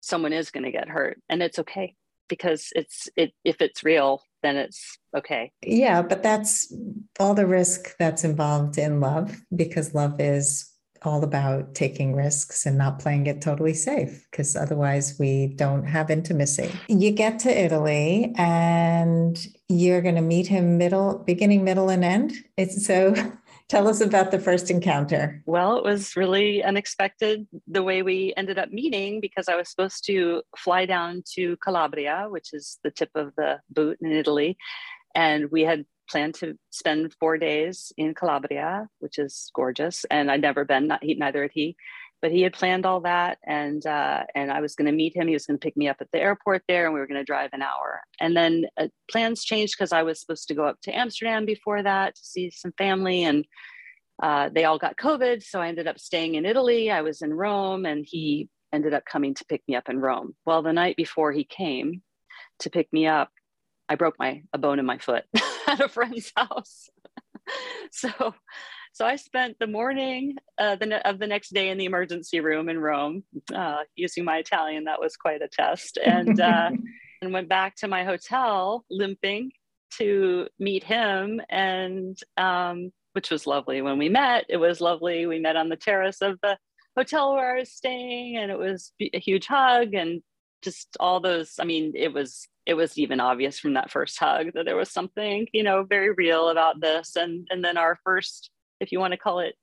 someone 0.00 0.32
is 0.32 0.50
going 0.50 0.64
to 0.64 0.72
get 0.72 0.88
hurt. 0.88 1.20
And 1.28 1.40
it's 1.40 1.60
okay 1.60 1.94
because 2.28 2.72
it's 2.74 3.08
it 3.16 3.34
if 3.44 3.60
it's 3.60 3.84
real 3.84 4.22
then 4.42 4.56
it's 4.56 4.96
okay 5.14 5.52
yeah 5.62 6.00
but 6.00 6.22
that's 6.22 6.74
all 7.20 7.34
the 7.34 7.46
risk 7.46 7.94
that's 7.98 8.24
involved 8.24 8.78
in 8.78 8.98
love 8.98 9.36
because 9.54 9.94
love 9.94 10.18
is 10.18 10.73
all 11.06 11.24
about 11.24 11.74
taking 11.74 12.14
risks 12.14 12.66
and 12.66 12.78
not 12.78 12.98
playing 12.98 13.26
it 13.26 13.40
totally 13.40 13.74
safe 13.74 14.26
because 14.30 14.56
otherwise 14.56 15.16
we 15.18 15.48
don't 15.56 15.84
have 15.84 16.10
intimacy. 16.10 16.70
You 16.88 17.10
get 17.10 17.38
to 17.40 17.50
Italy 17.50 18.32
and 18.36 19.38
you're 19.68 20.02
going 20.02 20.14
to 20.16 20.20
meet 20.20 20.46
him 20.46 20.78
middle, 20.78 21.18
beginning, 21.18 21.64
middle, 21.64 21.88
and 21.88 22.04
end. 22.04 22.32
It's 22.56 22.86
so 22.86 23.14
Tell 23.68 23.88
us 23.88 24.00
about 24.00 24.30
the 24.30 24.38
first 24.38 24.70
encounter. 24.70 25.42
Well, 25.46 25.78
it 25.78 25.84
was 25.84 26.16
really 26.16 26.62
unexpected 26.62 27.46
the 27.66 27.82
way 27.82 28.02
we 28.02 28.34
ended 28.36 28.58
up 28.58 28.70
meeting 28.70 29.20
because 29.20 29.48
I 29.48 29.56
was 29.56 29.70
supposed 29.70 30.04
to 30.06 30.42
fly 30.56 30.84
down 30.84 31.22
to 31.34 31.56
Calabria, 31.56 32.26
which 32.28 32.52
is 32.52 32.78
the 32.84 32.90
tip 32.90 33.10
of 33.14 33.34
the 33.36 33.60
boot 33.70 33.98
in 34.02 34.12
Italy. 34.12 34.58
And 35.14 35.50
we 35.50 35.62
had 35.62 35.86
planned 36.10 36.34
to 36.34 36.58
spend 36.70 37.14
four 37.18 37.38
days 37.38 37.92
in 37.96 38.14
Calabria, 38.14 38.88
which 38.98 39.18
is 39.18 39.50
gorgeous. 39.54 40.04
And 40.10 40.30
I'd 40.30 40.42
never 40.42 40.64
been, 40.64 40.86
not 40.86 41.02
he, 41.02 41.14
neither 41.14 41.42
had 41.42 41.52
he 41.52 41.76
but 42.24 42.32
he 42.32 42.40
had 42.40 42.54
planned 42.54 42.86
all 42.86 43.02
that 43.02 43.36
and 43.46 43.84
uh, 43.84 44.24
and 44.34 44.50
I 44.50 44.62
was 44.62 44.74
going 44.74 44.86
to 44.86 44.96
meet 44.96 45.14
him. 45.14 45.28
He 45.28 45.34
was 45.34 45.44
going 45.44 45.58
to 45.58 45.62
pick 45.62 45.76
me 45.76 45.88
up 45.88 45.98
at 46.00 46.10
the 46.10 46.18
airport 46.18 46.62
there, 46.66 46.86
and 46.86 46.94
we 46.94 47.00
were 47.00 47.06
going 47.06 47.20
to 47.20 47.22
drive 47.22 47.50
an 47.52 47.60
hour. 47.60 48.00
And 48.18 48.34
then 48.34 48.64
uh, 48.80 48.88
plans 49.10 49.44
changed 49.44 49.74
because 49.76 49.92
I 49.92 50.04
was 50.04 50.22
supposed 50.22 50.48
to 50.48 50.54
go 50.54 50.64
up 50.64 50.80
to 50.84 50.96
Amsterdam 50.96 51.44
before 51.44 51.82
that 51.82 52.14
to 52.14 52.24
see 52.24 52.48
some 52.48 52.72
family, 52.78 53.24
and 53.24 53.44
uh, 54.22 54.48
they 54.54 54.64
all 54.64 54.78
got 54.78 54.96
COVID. 54.96 55.42
So 55.42 55.60
I 55.60 55.68
ended 55.68 55.86
up 55.86 55.98
staying 55.98 56.36
in 56.36 56.46
Italy. 56.46 56.90
I 56.90 57.02
was 57.02 57.20
in 57.20 57.34
Rome, 57.34 57.84
and 57.84 58.06
he 58.08 58.48
ended 58.72 58.94
up 58.94 59.04
coming 59.04 59.34
to 59.34 59.44
pick 59.44 59.62
me 59.68 59.76
up 59.76 59.90
in 59.90 60.00
Rome. 60.00 60.34
Well, 60.46 60.62
the 60.62 60.72
night 60.72 60.96
before 60.96 61.30
he 61.30 61.44
came 61.44 62.00
to 62.60 62.70
pick 62.70 62.90
me 62.90 63.06
up, 63.06 63.28
I 63.88 63.96
broke 63.96 64.18
my 64.18 64.42
a 64.52 64.58
bone 64.58 64.78
in 64.78 64.86
my 64.86 64.98
foot 64.98 65.24
at 65.66 65.80
a 65.80 65.88
friend's 65.88 66.32
house. 66.36 66.88
so 67.90 68.34
so 68.94 69.04
I 69.04 69.16
spent 69.16 69.58
the 69.58 69.66
morning 69.66 70.36
uh, 70.56 70.76
the, 70.76 71.06
of 71.06 71.18
the 71.18 71.26
next 71.26 71.52
day 71.52 71.68
in 71.68 71.78
the 71.78 71.84
emergency 71.84 72.38
room 72.38 72.68
in 72.68 72.78
Rome, 72.78 73.24
uh, 73.52 73.78
using 73.96 74.24
my 74.24 74.36
Italian. 74.36 74.84
That 74.84 75.00
was 75.00 75.16
quite 75.16 75.42
a 75.42 75.48
test, 75.48 75.98
and 75.98 76.40
uh, 76.40 76.70
and 77.22 77.32
went 77.32 77.48
back 77.48 77.74
to 77.78 77.88
my 77.88 78.04
hotel 78.04 78.84
limping 78.90 79.50
to 79.98 80.46
meet 80.60 80.84
him, 80.84 81.40
and 81.50 82.16
um, 82.36 82.92
which 83.14 83.30
was 83.30 83.48
lovely. 83.48 83.82
When 83.82 83.98
we 83.98 84.08
met, 84.08 84.44
it 84.48 84.58
was 84.58 84.80
lovely. 84.80 85.26
We 85.26 85.40
met 85.40 85.56
on 85.56 85.68
the 85.68 85.76
terrace 85.76 86.22
of 86.22 86.38
the 86.40 86.56
hotel 86.96 87.34
where 87.34 87.56
I 87.56 87.58
was 87.58 87.72
staying, 87.72 88.36
and 88.36 88.48
it 88.52 88.58
was 88.58 88.92
a 89.12 89.18
huge 89.18 89.48
hug 89.48 89.94
and 89.94 90.22
just 90.62 90.96
all 91.00 91.18
those. 91.18 91.54
I 91.58 91.64
mean, 91.64 91.94
it 91.96 92.12
was 92.12 92.46
it 92.66 92.74
was 92.74 92.98
even 92.98 93.20
obvious 93.20 93.58
from 93.58 93.74
that 93.74 93.90
first 93.90 94.18
hug 94.18 94.52
that 94.54 94.64
there 94.64 94.76
was 94.76 94.90
something 94.90 95.46
you 95.52 95.62
know 95.62 95.84
very 95.84 96.12
real 96.12 96.48
about 96.48 96.80
this 96.80 97.16
and 97.16 97.46
and 97.50 97.64
then 97.64 97.76
our 97.76 97.98
first 98.04 98.50
if 98.80 98.92
you 98.92 98.98
want 98.98 99.12
to 99.12 99.18
call 99.18 99.40
it 99.40 99.54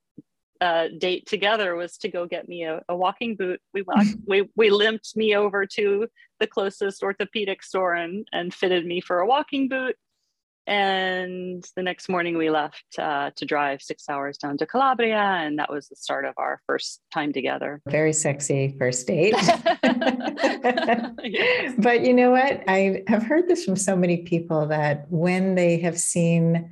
uh, 0.61 0.89
date 0.99 1.25
together 1.25 1.75
was 1.75 1.97
to 1.97 2.07
go 2.07 2.27
get 2.27 2.47
me 2.47 2.63
a, 2.63 2.81
a 2.87 2.95
walking 2.95 3.35
boot. 3.35 3.59
We 3.73 3.81
walked, 3.81 4.15
we 4.27 4.47
we 4.55 4.69
limped 4.69 5.17
me 5.17 5.35
over 5.35 5.65
to 5.65 6.07
the 6.39 6.47
closest 6.47 7.01
orthopedic 7.01 7.63
store 7.63 7.95
and 7.95 8.27
and 8.31 8.53
fitted 8.53 8.85
me 8.85 9.01
for 9.01 9.19
a 9.19 9.27
walking 9.27 9.67
boot. 9.67 9.95
And 10.67 11.65
the 11.75 11.83
next 11.83 12.07
morning 12.07 12.37
we 12.37 12.49
left 12.49 12.85
uh, 12.99 13.31
to 13.35 13.45
drive 13.45 13.81
six 13.81 14.07
hours 14.07 14.37
down 14.37 14.57
to 14.57 14.65
Calabria, 14.65 15.17
and 15.17 15.57
that 15.59 15.71
was 15.71 15.87
the 15.87 15.95
start 15.95 16.25
of 16.25 16.33
our 16.37 16.61
first 16.67 17.01
time 17.13 17.33
together. 17.33 17.81
Very 17.87 18.13
sexy 18.13 18.75
first 18.77 19.07
date. 19.07 19.33
yes. 21.23 21.73
But 21.77 22.01
you 22.05 22.13
know 22.13 22.31
what? 22.31 22.63
I 22.67 23.03
have 23.07 23.23
heard 23.23 23.47
this 23.47 23.65
from 23.65 23.75
so 23.75 23.95
many 23.95 24.17
people 24.17 24.67
that 24.67 25.07
when 25.09 25.55
they 25.55 25.79
have 25.79 25.99
seen 25.99 26.69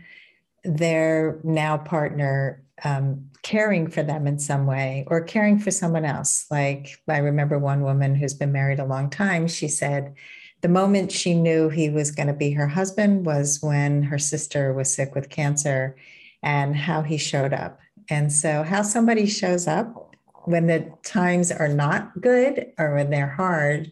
their 0.64 1.40
now 1.44 1.78
partner 1.78 2.64
um, 2.84 3.30
caring 3.44 3.90
for 3.90 4.04
them 4.04 4.28
in 4.28 4.40
some 4.40 4.66
way 4.66 5.06
or 5.08 5.22
caring 5.22 5.60
for 5.60 5.72
someone 5.72 6.06
else. 6.06 6.46
Like 6.52 6.98
I 7.08 7.18
remember 7.18 7.58
one 7.58 7.82
woman 7.82 8.16
who's 8.16 8.34
been 8.34 8.52
married 8.52 8.80
a 8.80 8.86
long 8.86 9.10
time, 9.10 9.48
she 9.48 9.68
said 9.68 10.16
the 10.62 10.68
moment 10.68 11.12
she 11.12 11.34
knew 11.34 11.70
he 11.70 11.90
was 11.90 12.12
going 12.12 12.28
to 12.28 12.34
be 12.34 12.52
her 12.52 12.68
husband 12.68 13.26
was 13.26 13.60
when 13.62 14.04
her 14.04 14.20
sister 14.20 14.74
was 14.74 14.92
sick 14.92 15.16
with 15.16 15.30
cancer 15.30 15.96
and 16.44 16.76
how 16.76 17.02
he 17.02 17.18
showed 17.18 17.54
up. 17.54 17.80
And 18.10 18.32
so, 18.32 18.64
how 18.64 18.82
somebody 18.82 19.26
shows 19.26 19.68
up 19.68 20.16
when 20.46 20.68
the 20.68 20.92
times 21.04 21.52
are 21.52 21.68
not 21.68 22.20
good 22.20 22.72
or 22.78 22.96
when 22.96 23.10
they're 23.10 23.28
hard 23.28 23.92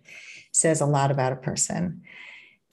says 0.52 0.82
a 0.82 0.86
lot 0.86 1.12
about 1.12 1.32
a 1.32 1.38
person. 1.38 2.02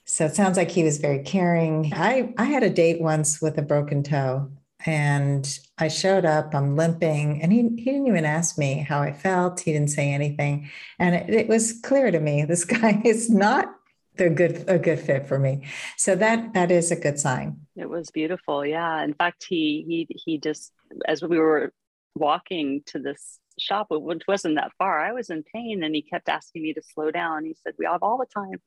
So 0.06 0.24
it 0.24 0.34
sounds 0.34 0.56
like 0.56 0.70
he 0.70 0.84
was 0.84 0.98
very 0.98 1.20
caring. 1.20 1.92
I, 1.94 2.32
I 2.38 2.44
had 2.44 2.62
a 2.62 2.70
date 2.70 3.00
once 3.00 3.40
with 3.40 3.58
a 3.58 3.62
broken 3.62 4.02
toe 4.02 4.50
and 4.86 5.58
I 5.78 5.88
showed 5.88 6.24
up, 6.24 6.54
I'm 6.54 6.76
limping, 6.76 7.42
and 7.42 7.52
he, 7.52 7.62
he 7.62 7.84
didn't 7.84 8.06
even 8.06 8.26
ask 8.26 8.58
me 8.58 8.84
how 8.86 9.00
I 9.00 9.12
felt. 9.12 9.60
He 9.60 9.72
didn't 9.72 9.90
say 9.90 10.12
anything. 10.12 10.70
And 10.98 11.14
it, 11.14 11.30
it 11.30 11.48
was 11.48 11.80
clear 11.80 12.10
to 12.10 12.20
me 12.20 12.44
this 12.44 12.64
guy 12.66 13.00
is 13.04 13.30
not 13.30 13.74
the 14.16 14.30
good 14.30 14.64
a 14.68 14.78
good 14.78 15.00
fit 15.00 15.26
for 15.26 15.38
me. 15.38 15.66
So 15.96 16.14
that 16.16 16.54
that 16.54 16.70
is 16.70 16.90
a 16.90 16.96
good 16.96 17.18
sign. 17.18 17.58
It 17.76 17.88
was 17.88 18.10
beautiful. 18.10 18.64
Yeah. 18.64 19.02
In 19.02 19.14
fact, 19.14 19.44
he 19.48 19.84
he 19.86 20.08
he 20.24 20.38
just 20.38 20.72
as 21.06 21.22
we 21.22 21.38
were 21.38 21.72
walking 22.14 22.82
to 22.86 22.98
this 22.98 23.40
shop, 23.58 23.88
which 23.90 24.22
wasn't 24.28 24.56
that 24.56 24.72
far, 24.78 25.00
I 25.00 25.12
was 25.12 25.30
in 25.30 25.42
pain 25.42 25.82
and 25.82 25.94
he 25.94 26.02
kept 26.02 26.28
asking 26.28 26.62
me 26.62 26.74
to 26.74 26.82
slow 26.82 27.10
down. 27.10 27.44
He 27.44 27.56
said, 27.62 27.74
We 27.78 27.86
have 27.86 28.02
all 28.02 28.18
the 28.18 28.26
time 28.26 28.60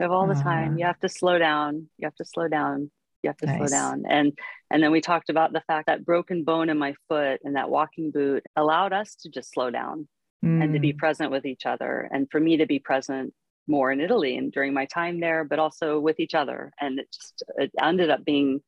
we 0.00 0.04
have 0.04 0.12
all 0.12 0.26
the 0.26 0.34
time. 0.34 0.78
You 0.78 0.86
have 0.86 0.98
to 1.00 1.10
slow 1.10 1.38
down. 1.38 1.90
You 1.98 2.06
have 2.06 2.14
to 2.14 2.24
slow 2.24 2.48
down. 2.48 2.90
You 3.22 3.28
have 3.28 3.36
to 3.36 3.46
nice. 3.46 3.58
slow 3.58 3.66
down. 3.66 4.04
And 4.08 4.32
and 4.70 4.82
then 4.82 4.92
we 4.92 5.02
talked 5.02 5.28
about 5.28 5.52
the 5.52 5.60
fact 5.66 5.88
that 5.88 6.06
broken 6.06 6.42
bone 6.42 6.70
in 6.70 6.78
my 6.78 6.94
foot 7.06 7.40
and 7.44 7.54
that 7.56 7.68
walking 7.68 8.10
boot 8.10 8.42
allowed 8.56 8.94
us 8.94 9.14
to 9.16 9.28
just 9.28 9.52
slow 9.52 9.70
down 9.70 10.08
mm. 10.42 10.64
and 10.64 10.72
to 10.72 10.80
be 10.80 10.94
mm. 10.94 10.96
present 10.96 11.30
with 11.30 11.44
each 11.44 11.66
other. 11.66 12.08
And 12.10 12.30
for 12.30 12.40
me 12.40 12.56
to 12.56 12.66
be 12.66 12.78
present 12.78 13.34
more 13.66 13.92
in 13.92 14.00
Italy 14.00 14.36
and 14.36 14.52
during 14.52 14.74
my 14.74 14.86
time 14.86 15.20
there, 15.20 15.44
but 15.44 15.58
also 15.58 16.00
with 16.00 16.20
each 16.20 16.34
other. 16.34 16.72
And 16.80 16.98
it 16.98 17.08
just 17.12 17.42
it 17.56 17.70
ended 17.80 18.10
up 18.10 18.24
being 18.24 18.60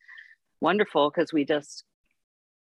wonderful 0.61 1.11
because 1.11 1.33
we 1.33 1.45
just 1.45 1.85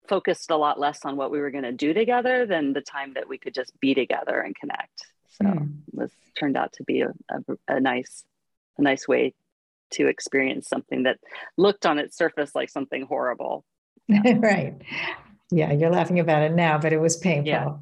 focused 0.08 0.50
a 0.50 0.56
lot 0.56 0.80
less 0.80 1.04
on 1.04 1.16
what 1.16 1.30
we 1.30 1.40
were 1.40 1.50
going 1.50 1.64
to 1.64 1.72
do 1.72 1.92
together 1.92 2.46
than 2.46 2.72
the 2.72 2.80
time 2.80 3.14
that 3.14 3.28
we 3.28 3.38
could 3.38 3.54
just 3.54 3.78
be 3.80 3.94
together 3.94 4.40
and 4.40 4.56
connect. 4.56 5.06
So 5.38 5.44
mm. 5.44 5.70
it 5.86 5.94
was 5.94 6.10
turned 6.38 6.56
out 6.56 6.72
to 6.74 6.84
be 6.84 7.02
a, 7.02 7.12
a, 7.30 7.76
a 7.76 7.80
nice 7.80 8.24
a 8.78 8.82
nice 8.82 9.06
way 9.06 9.34
to 9.92 10.06
experience 10.06 10.68
something 10.68 11.02
that 11.02 11.18
looked 11.56 11.84
on 11.84 11.98
its 11.98 12.16
surface 12.16 12.54
like 12.54 12.70
something 12.70 13.02
horrible. 13.06 13.64
Yeah. 14.08 14.38
right. 14.38 14.74
Yeah, 15.52 15.72
you're 15.72 15.90
laughing 15.90 16.18
about 16.18 16.42
it 16.42 16.52
now, 16.52 16.78
but 16.78 16.92
it 16.92 17.00
was 17.00 17.16
painful. 17.16 17.46
Yeah. 17.48 17.76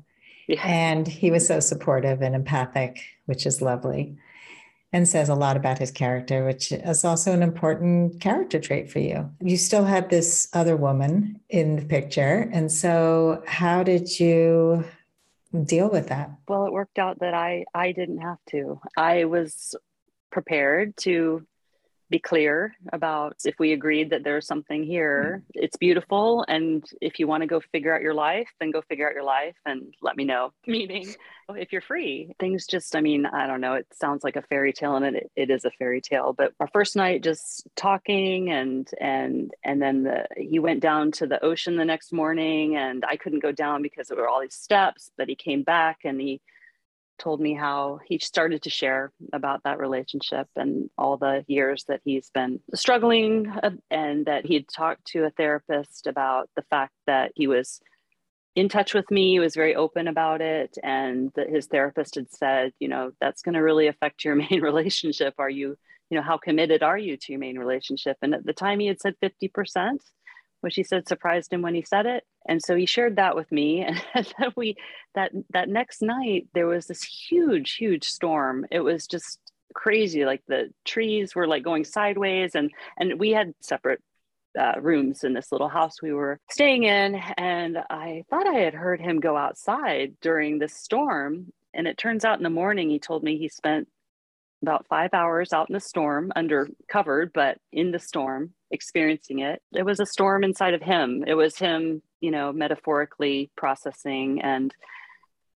yeah. 0.47 0.67
And 0.67 1.09
he 1.09 1.31
was 1.31 1.47
so 1.47 1.61
supportive 1.61 2.21
and 2.21 2.35
empathic, 2.35 3.01
which 3.25 3.47
is 3.47 3.63
lovely 3.63 4.19
and 4.93 5.07
says 5.07 5.29
a 5.29 5.35
lot 5.35 5.57
about 5.57 5.79
his 5.79 5.91
character, 5.91 6.45
which 6.45 6.73
is 6.73 7.05
also 7.05 7.33
an 7.33 7.43
important 7.43 8.21
character 8.21 8.59
trait 8.59 8.91
for 8.91 9.01
you. 9.01 9.31
You 9.41 9.57
still 9.57 9.85
had 9.85 10.09
this 10.09 10.49
other 10.53 10.77
woman 10.77 11.41
in 11.49 11.77
the 11.77 11.85
picture. 11.85 12.49
And 12.53 12.73
so, 12.73 13.43
how 13.47 13.83
did 13.83 14.19
you 14.19 14.85
deal 15.65 15.91
with 15.91 16.09
that? 16.09 16.31
Well, 16.47 16.67
it 16.67 16.73
worked 16.73 16.99
out 16.99 17.21
that 17.21 17.35
I 17.35 17.65
I 17.75 17.93
didn't 17.93 18.19
have 18.19 18.39
to. 18.51 18.81
I 18.97 19.25
was 19.25 19.75
prepared 20.31 20.97
to 20.99 21.47
be 22.11 22.19
clear 22.19 22.75
about 22.93 23.37
if 23.45 23.59
we 23.59 23.73
agreed 23.73 24.11
that 24.11 24.25
there's 24.25 24.47
something 24.47 24.83
here, 24.83 25.43
mm-hmm. 25.43 25.65
it's 25.65 25.77
beautiful. 25.77 26.45
And 26.49 26.85
if 27.01 27.19
you 27.19 27.27
want 27.27 27.43
to 27.43 27.47
go 27.47 27.61
figure 27.61 27.95
out 27.95 28.03
your 28.03 28.15
life, 28.15 28.49
then 28.61 28.71
go 28.71 28.83
figure 28.83 29.09
out 29.09 29.15
your 29.15 29.25
life 29.25 29.57
and 29.67 29.95
let 30.03 30.17
me 30.17 30.25
know. 30.25 30.53
Meaning, 30.67 31.15
if 31.51 31.73
you're 31.73 31.83
free, 31.83 32.35
things 32.39 32.67
just, 32.67 32.97
I 32.97 33.01
mean, 33.01 33.27
I 33.27 33.47
don't 33.47 33.61
know, 33.61 33.75
it 33.75 33.87
sounds 33.93 34.25
like 34.25 34.37
a 34.37 34.43
fairy 34.43 34.73
tale 34.73 34.97
and 34.97 35.17
it, 35.17 35.31
it 35.37 35.51
is 35.51 35.65
a 35.65 35.71
fairy 35.73 36.01
tale. 36.01 36.33
But 36.33 36.53
our 36.61 36.69
first 36.69 36.97
night 36.97 37.23
just 37.23 37.67
talking 37.77 38.51
and, 38.51 38.89
and, 39.01 39.53
and 39.65 39.81
then 39.81 40.05
the, 40.05 40.27
he 40.37 40.59
went 40.59 40.81
down 40.81 41.13
to 41.13 41.27
the 41.27 41.43
ocean 41.45 41.77
the 41.77 41.85
next 41.85 42.13
morning 42.13 42.77
and 42.77 43.05
I 43.05 43.17
couldn't 43.17 43.43
go 43.43 43.53
down 43.53 43.83
because 43.83 44.09
there 44.09 44.19
were 44.19 44.29
all 44.29 44.41
these 44.41 44.55
steps, 44.55 45.11
but 45.17 45.29
he 45.29 45.35
came 45.35 45.63
back 45.63 45.99
and 46.05 46.21
he, 46.21 46.41
told 47.19 47.41
me 47.41 47.55
how 47.55 48.01
he 48.07 48.19
started 48.19 48.63
to 48.63 48.71
share 48.71 49.13
about 49.33 49.63
that 49.65 49.79
relationship 49.79 50.49
and 50.57 50.91
all 50.97 51.17
the 51.17 51.45
years 51.49 51.85
that 51.89 52.01
he's 52.05 52.31
been 52.31 52.61
struggling 52.75 53.49
uh, 53.63 53.71
and 53.91 54.27
that 54.27 54.47
he 54.47 54.55
had 54.55 54.69
talked 54.69 55.05
to 55.07 55.25
a 55.25 55.31
therapist 55.31 56.07
about 56.07 56.49
the 56.57 56.63
fact 56.63 56.93
that 57.07 57.33
he 57.35 57.47
was 57.47 57.81
in 58.55 58.69
touch 58.69 58.95
with 58.95 59.11
me 59.11 59.31
he 59.31 59.39
was 59.39 59.55
very 59.55 59.75
open 59.77 60.09
about 60.09 60.41
it 60.41 60.77
and 60.83 61.31
that 61.37 61.49
his 61.49 61.67
therapist 61.67 62.17
had 62.17 62.31
said 62.33 62.73
you 62.81 62.89
know 62.89 63.13
that's 63.21 63.43
going 63.43 63.55
to 63.55 63.61
really 63.61 63.87
affect 63.87 64.25
your 64.25 64.35
main 64.51 64.61
relationship. 64.61 65.35
Are 65.39 65.51
you 65.51 65.77
you 66.11 66.17
know 66.17 66.23
how 66.23 66.39
committed 66.39 66.83
are 66.83 66.99
you 66.99 67.17
to 67.17 67.33
your 67.33 67.39
main 67.39 67.59
relationship? 67.59 68.17
And 68.23 68.35
at 68.35 68.45
the 68.45 68.53
time 68.53 68.81
he 68.81 68.87
had 68.87 69.01
said 69.01 69.15
50% 69.23 69.99
which 70.61 70.75
he 70.75 70.83
said 70.83 71.09
surprised 71.09 71.53
him 71.53 71.63
when 71.63 71.75
he 71.75 71.83
said 71.83 72.07
it. 72.07 72.25
And 72.49 72.63
so 72.63 72.75
he 72.75 72.87
shared 72.87 73.17
that 73.17 73.37
with 73.37 73.51
me. 73.53 73.87
And 74.15 74.35
that 74.39 74.57
we 74.57 74.77
that 75.15 75.33
that 75.51 75.69
next 75.69 76.03
night 76.03 76.49
there 76.55 76.67
was 76.67 76.87
this 76.87 77.03
huge, 77.03 77.75
huge 77.75 78.05
storm. 78.05 78.67
It 78.71 78.81
was 78.81 79.07
just 79.07 79.39
crazy. 79.75 80.25
Like 80.25 80.43
the 80.49 80.71
trees 80.85 81.35
were 81.35 81.47
like 81.47 81.63
going 81.63 81.85
sideways 81.85 82.55
and 82.55 82.71
and 82.99 83.19
we 83.19 83.31
had 83.31 83.55
separate 83.61 84.03
uh, 84.59 84.81
rooms 84.81 85.25
in 85.25 85.35
this 85.35 85.53
little 85.53 85.69
house 85.69 86.03
we 86.03 86.13
were 86.13 86.41
staying 86.51 86.85
in. 86.85 87.17
And 87.37 87.79
I 87.91 88.25
thought 88.31 88.47
I 88.47 88.59
had 88.61 88.75
heard 88.75 89.01
him 89.01 89.21
go 89.21 89.37
outside 89.37 90.15
during 90.21 90.59
this 90.59 90.75
storm. 90.75 91.53
And 91.75 91.87
it 91.87 91.99
turns 91.99 92.25
out 92.25 92.39
in 92.39 92.43
the 92.43 92.51
morning, 92.51 92.91
he 92.91 92.99
told 92.99 93.23
me 93.23 93.39
he 93.39 93.49
spent 93.49 93.89
about 94.63 94.87
five 94.89 95.11
hours 95.13 95.53
out 95.53 95.69
in 95.69 95.75
the 95.75 95.81
storm, 95.81 96.33
under 96.35 96.69
covered, 96.89 97.33
but 97.33 97.59
in 97.73 97.91
the 97.93 97.99
storm, 97.99 98.53
experiencing 98.71 99.41
it. 99.41 99.63
It 99.73 99.85
was 99.85 100.01
a 100.01 100.07
storm 100.07 100.45
inside 100.45 100.75
of 100.75 100.83
him. 100.83 101.25
It 101.27 101.35
was 101.35 101.57
him, 101.57 102.03
you 102.21 102.31
know, 102.31 102.53
metaphorically 102.53 103.51
processing 103.57 104.41
and 104.43 104.75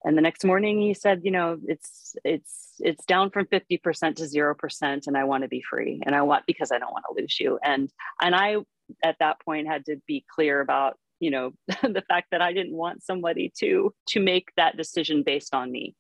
and 0.05 0.19
the 0.19 0.23
next 0.23 0.45
morning 0.45 0.81
he 0.81 0.95
said, 0.95 1.21
you 1.23 1.31
know, 1.31 1.59
it's 1.65 2.17
it's 2.25 2.75
it's 2.81 3.05
down 3.05 3.31
from 3.31 3.47
50% 3.47 4.17
to 4.17 4.23
0% 4.25 5.07
and 5.07 5.17
I 5.17 5.25
want 5.25 5.43
to 5.43 5.49
be 5.49 5.63
free 5.63 6.03
and 6.05 6.15
I 6.15 6.23
want 6.23 6.45
because 6.47 6.73
I 6.73 6.79
don't 6.79 6.93
want 6.93 7.05
to 7.09 7.21
lose 7.21 7.39
you. 7.39 7.59
And 7.63 7.89
and 8.21 8.35
I 8.35 8.57
at 9.05 9.17
that 9.21 9.41
point 9.45 9.69
had 9.69 9.85
to 9.87 9.97
be 10.07 10.25
clear 10.29 10.61
about 10.61 10.99
you 11.21 11.31
know 11.31 11.53
the 11.83 12.03
fact 12.09 12.29
that 12.33 12.43
i 12.43 12.53
didn't 12.53 12.75
want 12.75 13.03
somebody 13.03 13.51
to 13.57 13.95
to 14.09 14.21
make 14.21 14.51
that 14.57 14.77
decision 14.77 15.23
based 15.23 15.55
on 15.55 15.71
me 15.71 15.95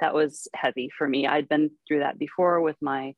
that 0.00 0.14
was 0.14 0.48
heavy 0.54 0.90
for 0.96 1.08
me. 1.08 1.26
I'd 1.26 1.48
been 1.48 1.70
through 1.86 2.00
that 2.00 2.18
before 2.18 2.60
with 2.60 2.76
my 2.80 3.14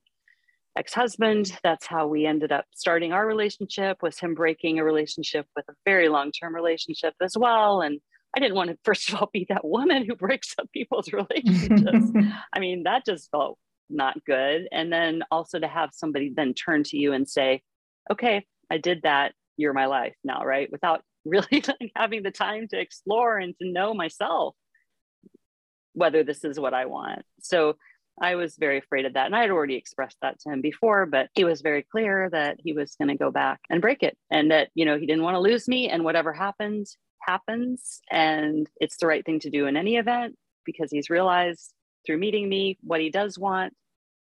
ex-husband. 0.77 1.57
That's 1.63 1.87
how 1.87 2.07
we 2.07 2.27
ended 2.27 2.53
up 2.53 2.67
starting 2.75 3.13
our 3.13 3.27
relationship 3.27 4.03
was 4.03 4.19
him 4.19 4.35
breaking 4.35 4.79
a 4.79 4.85
relationship 4.85 5.47
with 5.57 5.65
a 5.69 5.75
very 5.85 6.09
long-term 6.09 6.55
relationship 6.55 7.15
as 7.23 7.37
well. 7.37 7.81
And 7.81 8.01
I 8.37 8.41
didn't 8.41 8.57
want 8.57 8.71
to, 8.71 8.79
first 8.85 9.09
of 9.09 9.17
all, 9.17 9.31
be 9.33 9.47
that 9.49 9.65
woman 9.65 10.05
who 10.05 10.15
breaks 10.15 10.55
up 10.59 10.71
people's 10.73 11.13
relationships. 11.13 12.13
I 12.53 12.61
mean, 12.61 12.85
that 12.85 13.07
just 13.07 13.31
felt 13.31 13.59
not 13.89 14.23
good. 14.25 14.69
And 14.73 14.93
then 14.93 15.23
also 15.31 15.59
to 15.59 15.69
have 15.69 15.91
somebody 15.93 16.33
then 16.35 16.55
turn 16.55 16.85
to 16.85 16.97
you 16.97 17.13
and 17.13 17.29
say, 17.29 17.63
okay, 18.11 18.45
I 18.71 18.79
did 18.79 19.03
that. 19.03 19.33
You're 19.57 19.73
my 19.73 19.87
life 19.87 20.15
now, 20.23 20.45
right? 20.45 20.71
Without 20.71 21.03
really 21.25 21.65
having 21.97 22.23
the 22.23 22.31
time 22.31 22.69
to 22.69 22.79
explore 22.79 23.39
and 23.39 23.55
to 23.61 23.69
know 23.69 23.95
myself 23.95 24.55
whether 25.97 26.23
this 26.23 26.45
is 26.45 26.61
what 26.61 26.75
I 26.75 26.85
want. 26.85 27.23
So 27.41 27.77
I 28.21 28.35
was 28.35 28.57
very 28.57 28.79
afraid 28.79 29.07
of 29.07 29.15
that. 29.15 29.27
And 29.27 29.35
I 29.35 29.41
had 29.41 29.51
already 29.51 29.77
expressed 29.77 30.19
that 30.21 30.39
to 30.41 30.51
him 30.51 30.61
before, 30.61 31.07
but 31.07 31.29
he 31.35 31.45
was 31.45 31.63
very 31.63 31.83
clear 31.91 32.29
that 32.31 32.59
he 32.59 32.75
was 32.75 32.95
going 32.97 33.09
to 33.09 33.17
go 33.17 33.31
back 33.31 33.61
and 33.71 33.81
break 33.81 34.03
it 34.03 34.17
and 34.31 34.51
that, 34.51 34.69
you 34.75 34.85
know, 34.85 34.99
he 34.99 35.07
didn't 35.07 35.23
want 35.23 35.35
to 35.35 35.41
lose 35.41 35.67
me 35.67 35.89
and 35.89 36.05
whatever 36.05 36.33
happened, 36.33 36.87
happens. 37.21 38.01
And 38.11 38.69
it's 38.79 38.99
the 38.99 39.07
right 39.07 39.25
thing 39.25 39.41
to 39.41 39.51
do 39.51 39.67
in 39.67 39.77
any 39.77 39.97
event 39.97 40.37
because 40.67 40.91
he's 40.91 41.11
realized 41.11 41.73
through 42.07 42.19
meeting 42.19 42.49
me 42.49 42.79
what 42.83 43.01
he 43.01 43.11
does 43.11 43.39
want, 43.39 43.73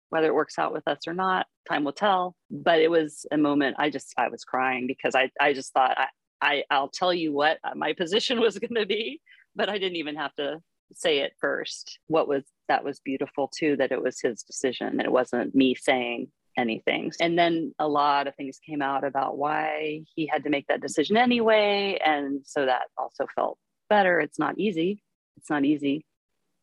whether 0.09 0.28
it 0.28 0.35
works 0.35 0.59
out 0.59 0.72
with 0.72 0.88
us 0.88 1.07
or 1.07 1.12
not, 1.12 1.46
time 1.68 1.85
will 1.85 1.92
tell. 1.92 2.35
But 2.50 2.81
it 2.81 2.90
was 2.90 3.26
a 3.31 3.37
moment 3.37 3.76
I 3.78 3.90
just, 3.90 4.14
I 4.16 4.28
was 4.28 4.44
crying 4.44 4.87
because 4.87 5.14
I, 5.14 5.31
I 5.38 5.52
just 5.52 5.72
thought, 5.74 5.96
I, 5.98 6.07
I, 6.40 6.64
I'll 6.70 6.88
tell 6.88 7.12
you 7.12 7.33
what 7.33 7.59
my 7.74 7.92
position 7.92 8.40
was 8.40 8.59
going 8.59 8.74
to 8.74 8.87
be, 8.87 9.20
but 9.54 9.68
I 9.68 9.78
didn't 9.78 9.96
even 9.96 10.16
have 10.16 10.35
to 10.37 10.61
say 10.94 11.18
it 11.18 11.33
first. 11.40 11.98
What 12.07 12.29
was 12.29 12.44
that 12.68 12.85
was 12.85 13.01
beautiful 13.01 13.51
too, 13.57 13.77
that 13.77 13.92
it 13.92 14.03
was 14.03 14.20
his 14.20 14.42
decision, 14.42 14.96
that 14.96 15.07
it 15.07 15.12
wasn't 15.12 15.55
me 15.55 15.74
saying 15.74 16.29
anything. 16.57 17.12
And 17.20 17.38
then 17.38 17.74
a 17.79 17.88
lot 17.88 18.27
of 18.27 18.35
things 18.35 18.59
came 18.59 18.83
out 18.83 19.05
about 19.05 19.38
why 19.38 20.03
he 20.14 20.27
had 20.27 20.44
to 20.44 20.51
make 20.51 20.66
that 20.66 20.81
decision 20.81 21.16
anyway. 21.16 21.98
And 22.05 22.40
so 22.44 22.66
that 22.66 22.88
also 22.96 23.27
felt 23.35 23.59
better. 23.88 24.20
It's 24.20 24.38
not 24.38 24.59
easy. 24.59 25.03
It's 25.37 25.48
not 25.48 25.64
easy. 25.64 26.05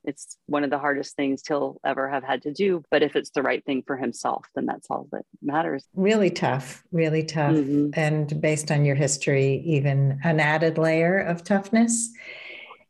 It's 0.03 0.37
one 0.45 0.63
of 0.63 0.69
the 0.69 0.77
hardest 0.77 1.15
things 1.15 1.41
he'll 1.47 1.79
ever 1.83 2.07
have 2.09 2.23
had 2.23 2.43
to 2.43 2.53
do. 2.53 2.83
But 2.91 3.01
if 3.01 3.15
it's 3.15 3.31
the 3.31 3.41
right 3.41 3.65
thing 3.65 3.83
for 3.87 3.97
himself, 3.97 4.45
then 4.53 4.67
that's 4.67 4.87
all 4.91 5.07
that 5.11 5.25
matters. 5.41 5.85
Really 5.95 6.29
tough, 6.29 6.83
really 6.91 7.23
tough. 7.23 7.55
Mm-hmm. 7.55 7.89
And 7.93 8.39
based 8.39 8.69
on 8.69 8.85
your 8.85 8.95
history, 8.95 9.63
even 9.65 10.19
an 10.23 10.39
added 10.39 10.77
layer 10.77 11.17
of 11.17 11.43
toughness. 11.43 12.11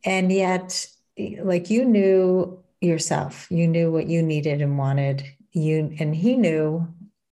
And 0.04 0.30
yet, 0.32 0.86
like 1.42 1.70
you 1.70 1.86
knew 1.86 2.62
yourself 2.82 3.48
you 3.50 3.68
knew 3.68 3.92
what 3.92 4.08
you 4.08 4.22
needed 4.22 4.62
and 4.62 4.78
wanted 4.78 5.24
you 5.52 5.96
and 6.00 6.16
he 6.16 6.36
knew 6.36 6.88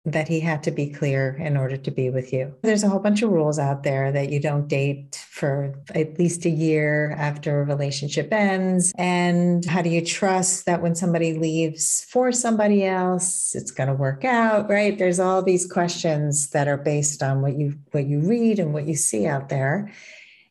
that 0.06 0.28
he 0.28 0.40
had 0.40 0.64
to 0.64 0.72
be 0.72 0.90
clear 0.90 1.36
in 1.40 1.56
order 1.56 1.78
to 1.78 1.92
be 1.92 2.10
with 2.10 2.34
you. 2.34 2.56
There's 2.64 2.84
a 2.84 2.90
whole 2.90 3.00
bunch 3.00 3.22
of 3.22 3.30
rules 3.30 3.60
out 3.60 3.84
there 3.84 4.12
that 4.12 4.32
you 4.32 4.40
don't 4.40 4.68
date 4.68 5.24
for 5.30 5.76
at 5.94 6.18
least 6.18 6.46
a 6.46 6.50
year 6.50 7.12
after 7.12 7.62
a 7.62 7.66
relationship 7.66 8.34
ends. 8.34 8.92
And 8.98 9.64
how 9.64 9.84
do 9.84 9.90
you 9.90 10.04
trust 10.04 10.66
that 10.66 10.82
when 10.82 10.96
somebody 10.96 11.34
leaves 11.34 12.04
for 12.10 12.32
somebody 12.32 12.84
else, 12.84 13.54
it's 13.54 13.70
going 13.70 13.90
to 13.90 13.94
work 13.94 14.26
out, 14.26 14.70
right? 14.70 14.98
There's 14.98 15.20
all 15.20 15.44
these 15.44 15.72
questions 15.72 16.50
that 16.50 16.68
are 16.68 16.78
based 16.78 17.22
on 17.22 17.44
what 17.44 17.58
you 17.58 17.76
what 17.92 18.08
you 18.08 18.22
read 18.22 18.58
and 18.58 18.74
what 18.74 18.88
you 18.88 18.96
see 18.96 19.28
out 19.28 19.50
there. 19.50 19.92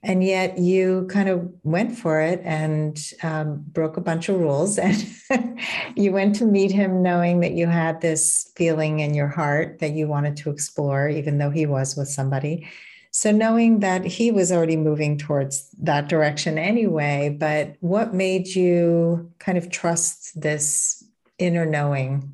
And 0.03 0.25
yet 0.25 0.59
you 0.59 1.07
kind 1.11 1.29
of 1.29 1.53
went 1.63 1.97
for 1.97 2.21
it 2.21 2.41
and 2.43 2.99
um, 3.23 3.63
broke 3.69 3.99
a 3.99 4.01
bunch 4.01 4.29
of 4.29 4.41
rules. 4.41 4.79
And 5.31 5.61
you 5.95 6.13
went 6.13 6.35
to 6.37 6.47
meet 6.47 6.73
him 6.73 7.03
knowing 7.03 7.41
that 7.41 7.53
you 7.53 7.67
had 7.67 8.01
this 8.01 8.51
feeling 8.57 9.01
in 9.01 9.15
your 9.15 9.29
heart 9.29 9.79
that 9.81 9.93
you 9.93 10.09
wanted 10.09 10.37
to 10.39 10.51
explore, 10.51 11.09
even 11.09 11.39
though 11.39 11.51
he 11.51 11.67
was 11.67 11.97
with 11.97 12.09
somebody. 12.09 12.67
So, 13.13 13.33
knowing 13.33 13.81
that 13.81 14.05
he 14.05 14.31
was 14.31 14.53
already 14.53 14.77
moving 14.77 15.19
towards 15.19 15.69
that 15.83 16.09
direction 16.09 16.59
anyway, 16.59 17.37
but 17.39 17.75
what 17.81 18.15
made 18.15 18.49
you 18.49 19.33
kind 19.39 19.59
of 19.59 19.71
trust 19.71 20.41
this 20.41 21.05
inner 21.39 21.67
knowing 21.67 22.33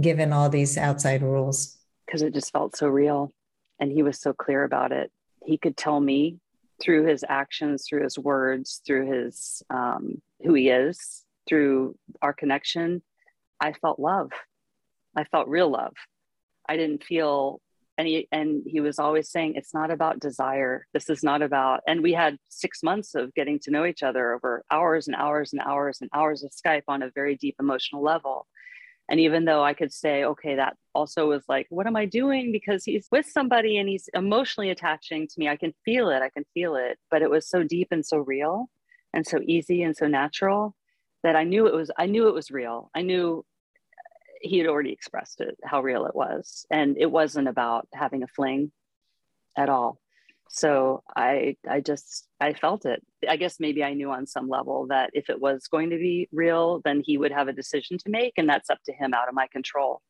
given 0.00 0.32
all 0.32 0.48
these 0.48 0.78
outside 0.78 1.22
rules? 1.22 1.76
Because 2.06 2.22
it 2.22 2.34
just 2.34 2.52
felt 2.52 2.76
so 2.76 2.86
real. 2.88 3.32
And 3.80 3.90
he 3.90 4.02
was 4.02 4.20
so 4.20 4.32
clear 4.32 4.62
about 4.62 4.92
it. 4.92 5.10
He 5.44 5.58
could 5.58 5.76
tell 5.76 6.00
me 6.00 6.38
through 6.82 7.06
his 7.06 7.24
actions, 7.28 7.86
through 7.88 8.02
his 8.02 8.18
words, 8.18 8.82
through 8.86 9.10
his 9.10 9.62
um, 9.70 10.20
who 10.42 10.54
he 10.54 10.68
is, 10.68 11.24
through 11.48 11.96
our 12.22 12.32
connection, 12.32 13.02
I 13.60 13.72
felt 13.72 13.98
love. 13.98 14.30
I 15.16 15.24
felt 15.24 15.48
real 15.48 15.70
love. 15.70 15.94
I 16.68 16.76
didn't 16.76 17.04
feel 17.04 17.60
any, 17.98 18.28
and 18.30 18.62
he 18.66 18.80
was 18.80 18.98
always 18.98 19.30
saying, 19.30 19.54
it's 19.54 19.72
not 19.72 19.90
about 19.90 20.20
desire. 20.20 20.86
This 20.92 21.08
is 21.08 21.22
not 21.22 21.40
about, 21.40 21.80
and 21.86 22.02
we 22.02 22.12
had 22.12 22.36
six 22.50 22.82
months 22.82 23.14
of 23.14 23.32
getting 23.34 23.58
to 23.60 23.70
know 23.70 23.86
each 23.86 24.02
other 24.02 24.34
over 24.34 24.64
hours 24.70 25.06
and 25.06 25.16
hours 25.16 25.52
and 25.52 25.62
hours 25.62 25.98
and 26.02 26.10
hours 26.12 26.44
of 26.44 26.50
Skype 26.50 26.82
on 26.88 27.02
a 27.02 27.10
very 27.14 27.36
deep 27.36 27.56
emotional 27.58 28.02
level. 28.02 28.46
And 29.08 29.20
even 29.20 29.44
though 29.44 29.62
I 29.62 29.74
could 29.74 29.92
say, 29.92 30.24
okay, 30.24 30.56
that 30.56 30.76
also 30.94 31.28
was 31.28 31.44
like, 31.48 31.66
what 31.70 31.86
am 31.86 31.96
I 31.96 32.06
doing? 32.06 32.50
Because 32.50 32.84
he's 32.84 33.06
with 33.12 33.26
somebody 33.26 33.78
and 33.78 33.88
he's 33.88 34.08
emotionally 34.14 34.70
attaching 34.70 35.28
to 35.28 35.34
me. 35.38 35.48
I 35.48 35.56
can 35.56 35.74
feel 35.84 36.08
it. 36.10 36.22
I 36.22 36.28
can 36.28 36.44
feel 36.54 36.74
it. 36.74 36.98
But 37.10 37.22
it 37.22 37.30
was 37.30 37.48
so 37.48 37.62
deep 37.62 37.88
and 37.92 38.04
so 38.04 38.18
real 38.18 38.68
and 39.14 39.26
so 39.26 39.38
easy 39.46 39.82
and 39.82 39.96
so 39.96 40.08
natural 40.08 40.74
that 41.22 41.36
I 41.36 41.44
knew 41.44 41.66
it 41.66 41.74
was, 41.74 41.90
I 41.96 42.06
knew 42.06 42.28
it 42.28 42.34
was 42.34 42.50
real. 42.50 42.90
I 42.94 43.02
knew 43.02 43.44
he 44.40 44.58
had 44.58 44.66
already 44.66 44.92
expressed 44.92 45.40
it, 45.40 45.56
how 45.62 45.82
real 45.82 46.06
it 46.06 46.14
was. 46.14 46.66
And 46.70 46.96
it 46.98 47.10
wasn't 47.10 47.48
about 47.48 47.88
having 47.94 48.22
a 48.22 48.28
fling 48.28 48.72
at 49.56 49.68
all 49.68 50.00
so 50.48 51.02
i 51.16 51.56
i 51.68 51.80
just 51.80 52.28
i 52.40 52.52
felt 52.52 52.86
it. 52.86 53.02
I 53.28 53.36
guess 53.36 53.56
maybe 53.60 53.82
i 53.84 53.94
knew 53.94 54.10
on 54.10 54.26
some 54.26 54.48
level 54.48 54.86
that 54.88 55.10
if 55.12 55.28
it 55.28 55.40
was 55.40 55.66
going 55.68 55.90
to 55.90 55.96
be 55.96 56.28
real 56.32 56.80
then 56.84 57.02
he 57.04 57.18
would 57.18 57.32
have 57.32 57.48
a 57.48 57.52
decision 57.52 57.98
to 57.98 58.10
make 58.10 58.34
and 58.36 58.48
that's 58.48 58.70
up 58.70 58.78
to 58.86 58.92
him 58.92 59.14
out 59.14 59.28
of 59.28 59.34
my 59.34 59.46
control 59.52 60.02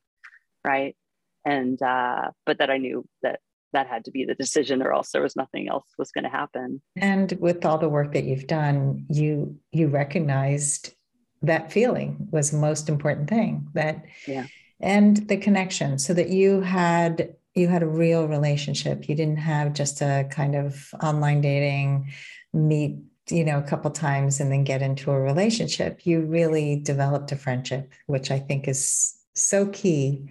right? 0.67 0.97
And 1.45 1.81
uh, 1.81 2.33
but 2.45 2.59
that 2.59 2.71
I 2.71 2.77
knew 2.77 3.07
that 3.23 3.41
that 3.73 3.87
had 3.87 4.05
to 4.07 4.11
be 4.11 4.25
the 4.25 4.35
decision 4.35 4.83
or 4.83 4.93
else 4.93 5.11
there 5.11 5.23
was 5.23 5.37
nothing 5.37 5.69
else 5.69 5.87
was 5.99 6.11
going 6.11 6.25
to 6.25 6.31
happen. 6.31 6.83
And 6.97 7.33
with 7.41 7.65
all 7.65 7.79
the 7.79 7.89
work 7.89 8.13
that 8.13 8.25
you've 8.25 8.47
done 8.47 9.07
you 9.09 9.57
you 9.73 9.89
recognized 9.89 10.95
that 11.43 11.71
feeling 11.71 12.29
was 12.31 12.51
the 12.51 12.59
most 12.59 12.89
important 12.89 13.29
thing 13.29 13.69
that 13.75 14.05
yeah. 14.27 14.47
and 14.81 15.29
the 15.29 15.37
connection 15.37 15.99
so 15.99 16.15
that 16.15 16.31
you 16.31 16.63
had 16.63 17.35
you 17.57 17.69
had 17.69 17.83
a 17.83 17.89
real 17.89 18.29
relationship. 18.29 19.09
You 19.09 19.15
didn't 19.15 19.39
have 19.39 19.73
just 19.73 20.01
a 20.03 20.29
kind 20.31 20.55
of 20.55 20.95
online 21.03 21.41
dating 21.41 22.13
meet 22.53 22.99
you 23.29 23.45
know 23.45 23.59
a 23.59 23.63
couple 23.63 23.91
times 23.91 24.39
and 24.39 24.53
then 24.53 24.63
get 24.63 24.83
into 24.83 25.11
a 25.11 25.21
relationship. 25.21 26.07
You 26.07 26.21
really 26.21 26.77
developed 26.81 27.33
a 27.33 27.37
friendship 27.37 27.93
which 28.07 28.31
i 28.31 28.39
think 28.39 28.69
is 28.69 29.17
so 29.35 29.67
key 29.67 30.29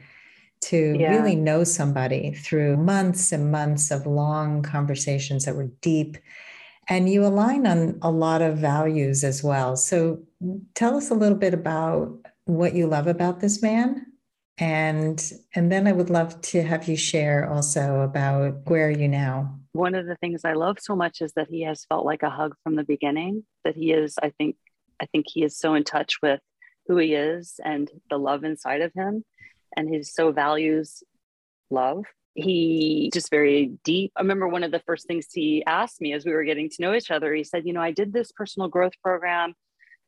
to 0.61 0.95
yeah. 0.97 1.11
really 1.11 1.36
know 1.36 1.63
somebody 1.63 2.34
through 2.34 2.78
months 2.78 3.32
and 3.32 3.51
months 3.51 3.91
of 3.91 4.07
long 4.07 4.63
conversations 4.63 5.45
that 5.45 5.55
were 5.55 5.69
deep. 5.82 6.17
And 6.88 7.09
you 7.09 7.26
align 7.26 7.67
on 7.67 7.99
a 8.01 8.11
lot 8.11 8.41
of 8.41 8.57
values 8.57 9.23
as 9.23 9.43
well. 9.43 9.76
So 9.76 10.23
tell 10.73 10.97
us 10.97 11.11
a 11.11 11.15
little 11.15 11.38
bit 11.38 11.53
about 11.53 12.17
what 12.45 12.73
you 12.73 12.88
love 12.88 13.07
about 13.07 13.39
this 13.41 13.61
man 13.61 14.05
and 14.58 15.34
and 15.53 15.72
then 15.72 15.88
i 15.88 15.91
would 15.91 16.10
love 16.10 16.39
to 16.41 16.62
have 16.62 16.88
you 16.88 16.95
share 16.95 17.49
also 17.49 18.01
about 18.01 18.56
where 18.70 18.88
are 18.88 18.91
you 18.91 19.08
now? 19.08 19.60
One 19.74 19.95
of 19.95 20.06
the 20.06 20.16
things 20.16 20.45
i 20.45 20.53
love 20.53 20.78
so 20.80 20.95
much 20.95 21.22
is 21.22 21.34
that 21.34 21.49
he 21.49 21.64
has 21.64 21.86
felt 21.86 22.06
like 22.06 22.24
a 22.24 22.30
hug 22.30 22.56
from 22.64 22.76
the 22.76 22.84
beginning 22.84 23.43
that 23.66 23.76
he 23.76 23.91
is 23.91 24.16
i 24.24 24.30
think 24.30 24.56
i 25.01 25.06
think 25.08 25.26
he 25.28 25.43
is 25.43 25.58
so 25.58 25.74
in 25.74 25.84
touch 25.84 26.22
with 26.22 26.39
who 26.88 26.97
he 26.97 27.14
is 27.14 27.60
and 27.64 27.89
the 28.10 28.18
love 28.18 28.43
inside 28.43 28.82
of 28.82 28.93
him 28.95 29.26
and 29.76 29.89
he 29.89 30.01
so 30.03 30.32
values 30.32 31.03
love. 31.70 32.06
He 32.36 33.10
just 33.14 33.30
very 33.30 33.72
deep 33.86 34.12
i 34.18 34.22
remember 34.22 34.47
one 34.47 34.64
of 34.64 34.72
the 34.72 34.82
first 34.86 35.08
things 35.08 35.28
he 35.34 35.64
asked 35.66 36.01
me 36.01 36.12
as 36.12 36.26
we 36.26 36.34
were 36.34 36.43
getting 36.43 36.70
to 36.70 36.82
know 36.82 36.93
each 36.93 37.10
other 37.10 37.34
he 37.34 37.45
said 37.45 37.66
you 37.66 37.72
know 37.72 37.82
i 37.82 37.91
did 37.91 38.12
this 38.12 38.34
personal 38.34 38.68
growth 38.68 38.91
program 39.01 39.53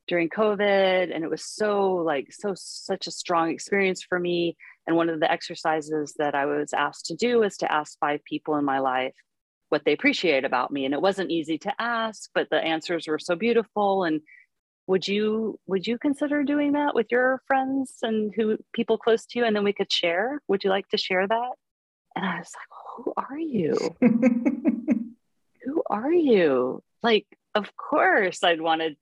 during 0.08 0.28
COVID. 0.28 1.14
And 1.14 1.22
it 1.22 1.30
was 1.30 1.44
so 1.44 1.94
like, 1.96 2.32
so, 2.32 2.54
such 2.56 3.06
a 3.06 3.12
strong 3.12 3.50
experience 3.50 4.02
for 4.02 4.18
me. 4.18 4.56
And 4.86 4.96
one 4.96 5.08
of 5.08 5.20
the 5.20 5.30
exercises 5.30 6.14
that 6.18 6.34
I 6.34 6.46
was 6.46 6.72
asked 6.72 7.06
to 7.06 7.14
do 7.14 7.40
was 7.40 7.58
to 7.58 7.70
ask 7.70 7.96
five 8.00 8.24
people 8.24 8.56
in 8.56 8.64
my 8.64 8.80
life 8.80 9.14
what 9.68 9.84
they 9.84 9.92
appreciate 9.92 10.44
about 10.44 10.72
me. 10.72 10.86
And 10.86 10.94
it 10.94 11.02
wasn't 11.02 11.30
easy 11.30 11.58
to 11.58 11.74
ask, 11.78 12.30
but 12.34 12.48
the 12.50 12.56
answers 12.56 13.06
were 13.06 13.18
so 13.18 13.36
beautiful. 13.36 14.04
And 14.04 14.22
would 14.86 15.06
you 15.06 15.60
would 15.66 15.86
you 15.86 15.98
consider 15.98 16.42
doing 16.42 16.72
that 16.72 16.94
with 16.94 17.08
your 17.10 17.42
friends 17.46 17.96
and 18.02 18.32
who 18.34 18.56
people 18.72 18.96
close 18.96 19.26
to 19.26 19.38
you 19.38 19.44
and 19.44 19.54
then 19.54 19.62
we 19.62 19.74
could 19.74 19.92
share 19.92 20.40
would 20.48 20.64
you 20.64 20.70
like 20.70 20.88
to 20.88 20.96
share 20.96 21.28
that 21.28 21.50
and 22.16 22.24
i 22.24 22.38
was 22.38 22.50
like 22.56 23.04
who 23.04 23.12
are 23.14 23.38
you 23.38 23.76
who 25.62 25.82
are 25.90 26.10
you 26.10 26.82
like 27.02 27.26
of 27.58 27.76
course 27.76 28.42
I'd 28.44 28.60
want 28.60 28.82
to 28.82 28.96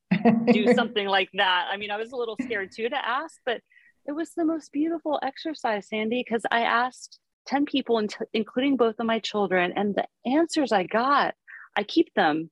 do 0.53 0.67
something 0.75 1.07
like 1.07 1.31
that. 1.35 1.69
I 1.71 1.77
mean, 1.77 1.91
I 1.91 1.97
was 1.97 2.13
a 2.13 2.17
little 2.17 2.37
scared 2.43 2.71
too 2.75 2.89
to 2.89 3.09
ask, 3.09 3.39
but 3.45 3.61
it 4.07 4.13
was 4.13 4.33
the 4.33 4.45
most 4.45 4.73
beautiful 4.73 5.19
exercise, 5.23 5.89
Sandy, 5.89 6.25
because 6.27 6.43
I 6.51 6.61
asked 6.61 7.19
10 7.47 7.65
people, 7.65 8.01
including 8.33 8.77
both 8.77 8.97
of 8.99 9.07
my 9.07 9.19
children, 9.19 9.73
and 9.77 9.95
the 9.95 10.07
answers 10.29 10.73
I 10.73 10.85
got, 10.85 11.35
I 11.77 11.83
keep 11.83 12.13
them. 12.15 12.51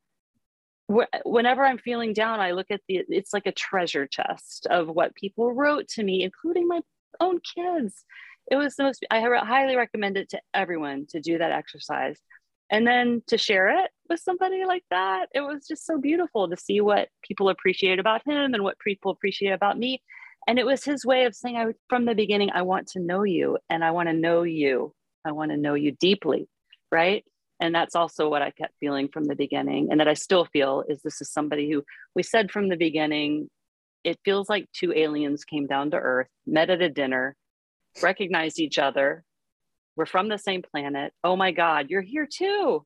Whenever 1.25 1.65
I'm 1.65 1.79
feeling 1.79 2.13
down, 2.13 2.41
I 2.41 2.53
look 2.53 2.71
at 2.71 2.83
the, 2.89 3.03
it's 3.09 3.33
like 3.33 3.47
a 3.47 3.53
treasure 3.53 4.07
chest 4.07 4.67
of 4.71 4.89
what 4.89 5.15
people 5.15 5.53
wrote 5.53 5.89
to 5.91 6.03
me, 6.03 6.23
including 6.23 6.69
my 6.69 6.81
own 7.21 7.41
kids. 7.55 8.05
It 8.51 8.57
was 8.57 8.77
the 8.77 8.83
most, 8.83 9.05
I 9.11 9.21
highly 9.21 9.77
recommend 9.77 10.19
it 10.19 10.29
to 10.31 10.41
everyone 10.53 11.07
to 11.11 11.21
do 11.21 11.39
that 11.39 11.53
exercise 11.53 12.21
and 12.75 12.85
then 12.85 13.23
to 13.29 13.39
share 13.39 13.69
it 13.69 13.91
with 14.11 14.19
somebody 14.19 14.65
like 14.65 14.83
that 14.91 15.29
it 15.33 15.41
was 15.41 15.65
just 15.69 15.87
so 15.87 15.97
beautiful 15.97 16.49
to 16.49 16.57
see 16.57 16.81
what 16.81 17.09
people 17.23 17.49
appreciate 17.49 18.01
about 18.01 18.27
him 18.27 18.53
and 18.53 18.65
what 18.65 18.79
people 18.81 19.13
appreciate 19.13 19.53
about 19.53 19.79
me. 19.79 20.03
And 20.49 20.59
it 20.59 20.67
was 20.67 20.85
his 20.85 21.07
way 21.07 21.25
of 21.25 21.37
saying 21.37 21.57
i 21.57 21.67
from 21.89 22.05
the 22.05 22.17
beginning 22.17 22.51
i 22.53 22.63
want 22.63 22.89
to 22.89 23.01
know 23.01 23.23
you 23.23 23.59
and 23.71 23.85
i 23.85 23.93
want 23.93 24.09
to 24.09 24.13
know 24.13 24.43
you. 24.43 24.93
I 25.25 25.33
want 25.33 25.53
to 25.53 25.57
know 25.57 25.75
you 25.75 25.93
deeply 25.93 26.49
right? 26.93 27.25
And 27.61 27.75
that's 27.75 27.95
also 27.95 28.29
what 28.29 28.43
i 28.43 28.51
kept 28.51 28.75
feeling 28.81 29.09
from 29.09 29.25
the 29.25 29.37
beginning 29.37 29.89
and 29.91 30.01
that 30.01 30.09
i 30.09 30.15
still 30.15 30.45
feel 30.45 30.83
is 30.89 31.01
this 31.03 31.21
is 31.21 31.31
somebody 31.31 31.71
who 31.71 31.85
we 32.17 32.25
said 32.25 32.51
from 32.51 32.69
the 32.69 32.77
beginning 32.77 33.49
it 34.03 34.19
feels 34.25 34.49
like 34.51 34.67
two 34.73 34.93
aliens 34.93 35.45
came 35.45 35.67
down 35.67 35.93
to 35.93 35.97
earth 35.97 36.29
met 36.45 36.71
at 36.71 36.83
a 36.83 36.91
dinner 36.91 37.37
recognized 38.03 38.59
each 38.59 38.79
other 38.79 39.25
we're 39.97 40.07
from 40.07 40.29
the 40.29 40.39
same 40.39 40.63
planet. 40.63 41.13
Oh 41.23 41.37
my 41.37 41.53
god 41.53 41.91
you're 41.91 42.03
here 42.03 42.29
too. 42.31 42.85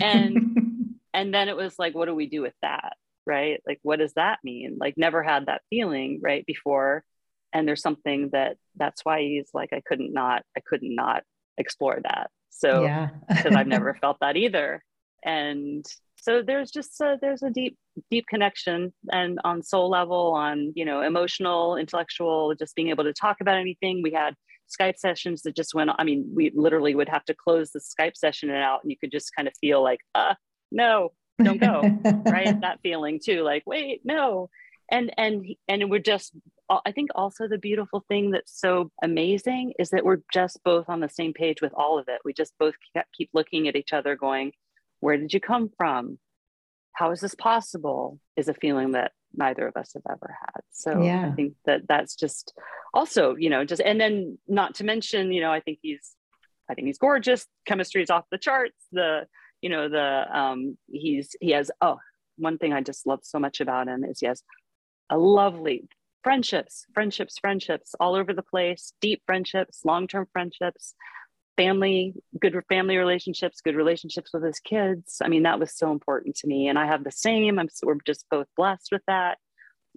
And 0.00 0.96
and 1.14 1.34
then 1.34 1.48
it 1.48 1.56
was 1.56 1.78
like 1.78 1.94
what 1.94 2.06
do 2.06 2.14
we 2.14 2.26
do 2.26 2.42
with 2.42 2.54
that 2.62 2.96
right? 3.26 3.62
Like 3.66 3.78
what 3.82 3.98
does 3.98 4.14
that 4.14 4.40
mean? 4.42 4.76
Like 4.80 4.96
never 4.96 5.22
had 5.22 5.46
that 5.46 5.62
feeling 5.70 6.20
right 6.22 6.44
before. 6.46 7.04
And 7.52 7.66
there's 7.66 7.82
something 7.82 8.30
that 8.32 8.56
that's 8.76 9.04
why 9.04 9.20
he's 9.22 9.50
like 9.52 9.70
i 9.72 9.82
couldn't 9.84 10.12
not 10.12 10.42
i 10.56 10.60
couldn't 10.60 10.94
not 10.94 11.22
explore 11.58 12.00
that. 12.02 12.30
So 12.50 12.82
because 13.28 13.54
i've 13.54 13.66
never 13.78 13.94
felt 13.94 14.18
that 14.20 14.36
either. 14.36 14.82
And 15.22 15.84
so 16.22 16.42
there's 16.42 16.70
just 16.70 17.00
a, 17.00 17.16
there's 17.20 17.42
a 17.42 17.50
deep 17.50 17.76
deep 18.10 18.26
connection 18.28 18.92
and 19.10 19.38
on 19.44 19.62
soul 19.62 19.90
level 19.90 20.32
on 20.36 20.72
you 20.74 20.84
know 20.84 21.02
emotional 21.02 21.76
intellectual 21.76 22.54
just 22.58 22.74
being 22.74 22.88
able 22.88 23.04
to 23.04 23.12
talk 23.12 23.38
about 23.40 23.56
anything 23.56 24.02
we 24.02 24.12
had 24.12 24.34
Skype 24.70 24.98
sessions 24.98 25.42
that 25.42 25.56
just 25.56 25.74
went. 25.74 25.90
I 25.98 26.04
mean, 26.04 26.30
we 26.34 26.52
literally 26.54 26.94
would 26.94 27.08
have 27.08 27.24
to 27.24 27.34
close 27.34 27.72
the 27.72 27.80
Skype 27.80 28.16
session 28.16 28.50
and 28.50 28.62
out, 28.62 28.80
and 28.82 28.90
you 28.90 28.96
could 28.98 29.10
just 29.10 29.34
kind 29.34 29.48
of 29.48 29.54
feel 29.60 29.82
like, 29.82 30.00
uh, 30.14 30.34
no, 30.70 31.10
don't 31.42 31.60
go, 31.60 31.82
right? 32.30 32.60
That 32.60 32.78
feeling 32.82 33.20
too, 33.22 33.42
like, 33.42 33.64
wait, 33.66 34.02
no, 34.04 34.48
and 34.90 35.12
and 35.16 35.44
and 35.68 35.90
we're 35.90 36.00
just. 36.00 36.32
I 36.86 36.92
think 36.92 37.10
also 37.16 37.48
the 37.48 37.58
beautiful 37.58 38.04
thing 38.06 38.30
that's 38.30 38.60
so 38.60 38.92
amazing 39.02 39.72
is 39.80 39.90
that 39.90 40.04
we're 40.04 40.20
just 40.32 40.62
both 40.64 40.88
on 40.88 41.00
the 41.00 41.08
same 41.08 41.32
page 41.32 41.60
with 41.60 41.72
all 41.74 41.98
of 41.98 42.06
it. 42.06 42.20
We 42.24 42.32
just 42.32 42.54
both 42.60 42.74
keep 43.12 43.28
looking 43.34 43.66
at 43.66 43.74
each 43.74 43.92
other, 43.92 44.14
going, 44.14 44.52
"Where 45.00 45.16
did 45.16 45.32
you 45.32 45.40
come 45.40 45.70
from? 45.76 46.18
How 46.92 47.10
is 47.10 47.20
this 47.20 47.34
possible?" 47.34 48.18
Is 48.36 48.48
a 48.48 48.54
feeling 48.54 48.92
that 48.92 49.12
neither 49.34 49.66
of 49.66 49.76
us 49.76 49.92
have 49.94 50.02
ever 50.10 50.36
had. 50.38 50.62
So 50.70 51.02
yeah. 51.02 51.26
I 51.26 51.32
think 51.32 51.54
that 51.64 51.86
that's 51.88 52.14
just 52.14 52.52
also, 52.92 53.36
you 53.36 53.50
know, 53.50 53.64
just 53.64 53.82
and 53.82 54.00
then 54.00 54.38
not 54.48 54.76
to 54.76 54.84
mention, 54.84 55.32
you 55.32 55.40
know, 55.40 55.52
I 55.52 55.60
think 55.60 55.78
he's 55.82 56.14
I 56.68 56.74
think 56.74 56.86
he's 56.86 56.98
gorgeous. 56.98 57.46
Chemistry 57.66 58.02
is 58.02 58.10
off 58.10 58.24
the 58.30 58.38
charts. 58.38 58.86
The, 58.92 59.26
you 59.60 59.70
know, 59.70 59.88
the 59.88 60.38
um 60.38 60.78
he's 60.90 61.36
he 61.40 61.50
has 61.50 61.70
oh, 61.80 61.98
one 62.36 62.58
thing 62.58 62.72
I 62.72 62.80
just 62.80 63.06
love 63.06 63.20
so 63.22 63.38
much 63.38 63.60
about 63.60 63.88
him 63.88 64.04
is 64.04 64.20
he 64.20 64.26
has 64.26 64.42
a 65.10 65.18
lovely 65.18 65.88
friendships, 66.22 66.86
friendships, 66.94 67.38
friendships 67.38 67.94
all 67.98 68.14
over 68.14 68.32
the 68.32 68.42
place, 68.42 68.92
deep 69.00 69.22
friendships, 69.26 69.84
long-term 69.84 70.26
friendships, 70.32 70.94
family, 71.60 72.14
good 72.40 72.58
family 72.70 72.96
relationships, 72.96 73.60
good 73.60 73.76
relationships 73.76 74.30
with 74.32 74.42
his 74.42 74.60
kids. 74.60 75.18
I 75.22 75.28
mean, 75.28 75.42
that 75.42 75.60
was 75.60 75.76
so 75.76 75.92
important 75.92 76.36
to 76.36 76.46
me. 76.46 76.68
And 76.68 76.78
I 76.78 76.86
have 76.86 77.04
the 77.04 77.10
same. 77.10 77.58
I'm 77.58 77.68
we're 77.82 77.96
just 78.06 78.24
both 78.30 78.46
blessed 78.56 78.88
with 78.90 79.02
that 79.06 79.36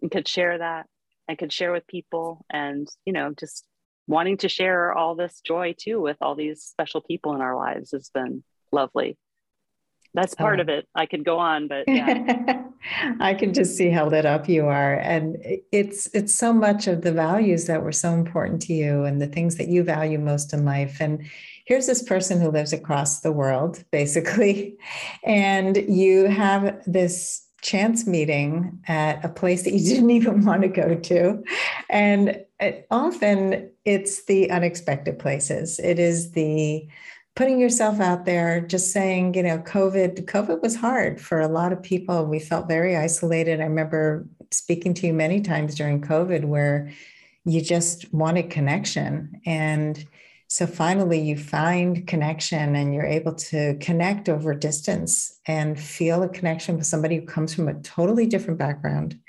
and 0.01 0.11
could 0.11 0.27
share 0.27 0.57
that 0.57 0.87
and 1.29 1.37
could 1.37 1.53
share 1.53 1.71
with 1.71 1.87
people 1.87 2.45
and, 2.51 2.87
you 3.05 3.13
know, 3.13 3.33
just 3.39 3.65
wanting 4.07 4.37
to 4.37 4.49
share 4.49 4.93
all 4.93 5.15
this 5.15 5.39
joy 5.39 5.73
too 5.79 6.01
with 6.01 6.17
all 6.19 6.35
these 6.35 6.61
special 6.61 6.99
people 6.99 7.33
in 7.33 7.39
our 7.39 7.55
lives 7.55 7.91
has 7.91 8.09
been 8.13 8.43
lovely. 8.73 9.17
That's 10.13 10.35
part 10.35 10.59
oh. 10.59 10.63
of 10.63 10.69
it. 10.69 10.87
I 10.93 11.05
could 11.05 11.23
go 11.23 11.39
on, 11.39 11.67
but 11.69 11.85
yeah. 11.87 12.65
I 13.19 13.33
can 13.33 13.53
just 13.53 13.75
see 13.77 13.89
how 13.89 14.07
lit 14.07 14.25
up 14.25 14.47
you 14.47 14.67
are. 14.67 14.95
And 14.95 15.37
it's 15.71 16.07
it's 16.13 16.35
so 16.35 16.53
much 16.53 16.87
of 16.87 17.01
the 17.01 17.11
values 17.13 17.65
that 17.65 17.83
were 17.83 17.93
so 17.93 18.11
important 18.11 18.61
to 18.63 18.73
you 18.73 19.05
and 19.05 19.21
the 19.21 19.27
things 19.27 19.55
that 19.55 19.69
you 19.69 19.81
value 19.81 20.19
most 20.19 20.53
in 20.53 20.65
life. 20.65 20.97
And 20.99 21.25
here's 21.65 21.87
this 21.87 22.03
person 22.03 22.41
who 22.41 22.51
lives 22.51 22.73
across 22.73 23.21
the 23.21 23.31
world, 23.31 23.83
basically, 23.91 24.77
and 25.23 25.77
you 25.77 26.25
have 26.25 26.81
this 26.85 27.47
chance 27.61 28.05
meeting 28.05 28.77
at 28.87 29.23
a 29.23 29.29
place 29.29 29.63
that 29.63 29.73
you 29.73 29.79
didn't 29.95 30.11
even 30.11 30.45
want 30.45 30.61
to 30.61 30.67
go 30.67 30.95
to. 30.95 31.43
And 31.89 32.43
it, 32.59 32.85
often 32.91 33.71
it's 33.85 34.25
the 34.25 34.51
unexpected 34.51 35.17
places. 35.19 35.79
It 35.79 35.99
is 35.99 36.31
the 36.31 36.87
putting 37.35 37.59
yourself 37.59 37.99
out 37.99 38.25
there, 38.25 38.61
just 38.61 38.91
saying, 38.91 39.33
you 39.33 39.41
know, 39.43 39.57
COVID, 39.59 40.25
COVID 40.25 40.61
was 40.61 40.75
hard 40.75 41.19
for 41.19 41.39
a 41.39 41.47
lot 41.47 41.73
of 41.73 41.81
people. 41.81 42.25
We 42.25 42.39
felt 42.39 42.67
very 42.67 42.95
isolated. 42.95 43.59
I 43.59 43.63
remember 43.63 44.27
speaking 44.51 44.93
to 44.95 45.07
you 45.07 45.13
many 45.13 45.41
times 45.41 45.73
during 45.73 45.99
COVID 46.01 46.45
where 46.45 46.91
you 47.45 47.59
just 47.59 48.13
wanted 48.13 48.51
connection. 48.51 49.41
And 49.45 50.05
so 50.53 50.67
finally, 50.67 51.19
you 51.19 51.35
find 51.35 52.05
connection 52.05 52.75
and 52.75 52.93
you're 52.93 53.07
able 53.07 53.33
to 53.33 53.75
connect 53.81 54.29
over 54.29 54.53
distance 54.53 55.39
and 55.47 55.79
feel 55.79 56.21
a 56.21 56.29
connection 56.29 56.77
with 56.77 56.85
somebody 56.85 57.15
who 57.15 57.25
comes 57.25 57.55
from 57.55 57.67
a 57.67 57.81
totally 57.81 58.27
different 58.27 58.59
background. 58.59 59.19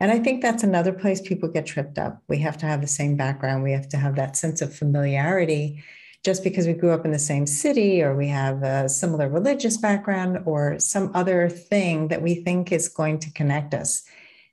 And 0.00 0.10
I 0.10 0.18
think 0.18 0.42
that's 0.42 0.64
another 0.64 0.92
place 0.92 1.20
people 1.20 1.48
get 1.48 1.64
tripped 1.64 1.96
up. 1.96 2.20
We 2.26 2.38
have 2.38 2.58
to 2.58 2.66
have 2.66 2.80
the 2.80 2.88
same 2.88 3.16
background, 3.16 3.62
we 3.62 3.70
have 3.70 3.88
to 3.90 3.96
have 3.96 4.16
that 4.16 4.36
sense 4.36 4.60
of 4.62 4.74
familiarity. 4.74 5.84
just 6.24 6.42
because 6.42 6.66
we 6.66 6.72
grew 6.72 6.90
up 6.90 7.04
in 7.04 7.12
the 7.12 7.18
same 7.20 7.46
city 7.46 8.02
or 8.02 8.16
we 8.16 8.26
have 8.26 8.64
a 8.64 8.88
similar 8.88 9.28
religious 9.28 9.76
background 9.76 10.38
or 10.44 10.76
some 10.80 11.12
other 11.14 11.48
thing 11.48 12.08
that 12.08 12.22
we 12.22 12.34
think 12.34 12.72
is 12.72 12.88
going 12.88 13.20
to 13.20 13.32
connect 13.34 13.74
us. 13.74 14.02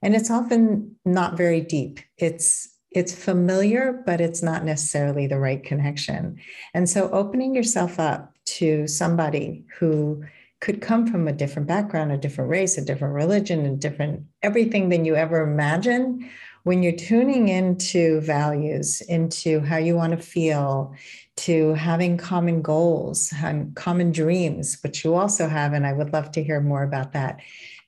And 0.03 0.15
it's 0.15 0.30
often 0.30 0.97
not 1.03 1.36
very 1.36 1.61
deep. 1.61 1.99
It's 2.19 2.72
it's 2.91 3.15
familiar, 3.15 4.03
but 4.05 4.19
it's 4.19 4.43
not 4.43 4.65
necessarily 4.65 5.25
the 5.25 5.39
right 5.39 5.63
connection. 5.63 6.39
And 6.73 6.89
so 6.89 7.09
opening 7.11 7.55
yourself 7.55 7.99
up 7.99 8.33
to 8.45 8.87
somebody 8.87 9.63
who 9.79 10.23
could 10.59 10.81
come 10.81 11.07
from 11.07 11.27
a 11.27 11.33
different 11.33 11.67
background, 11.67 12.11
a 12.11 12.17
different 12.17 12.49
race, 12.49 12.77
a 12.77 12.85
different 12.85 13.13
religion, 13.13 13.65
and 13.65 13.79
different 13.79 14.23
everything 14.43 14.89
than 14.89 15.05
you 15.05 15.15
ever 15.15 15.41
imagine. 15.41 16.29
When 16.63 16.83
you're 16.83 16.91
tuning 16.91 17.47
into 17.47 18.21
values, 18.21 19.01
into 19.01 19.61
how 19.61 19.77
you 19.77 19.95
want 19.95 20.11
to 20.11 20.23
feel, 20.23 20.93
to 21.37 21.73
having 21.73 22.17
common 22.17 22.61
goals 22.61 23.33
and 23.43 23.75
common 23.75 24.11
dreams, 24.11 24.77
which 24.83 25.03
you 25.03 25.15
also 25.15 25.47
have, 25.47 25.73
and 25.73 25.87
I 25.87 25.93
would 25.93 26.13
love 26.13 26.31
to 26.33 26.43
hear 26.43 26.61
more 26.61 26.83
about 26.83 27.13
that. 27.13 27.39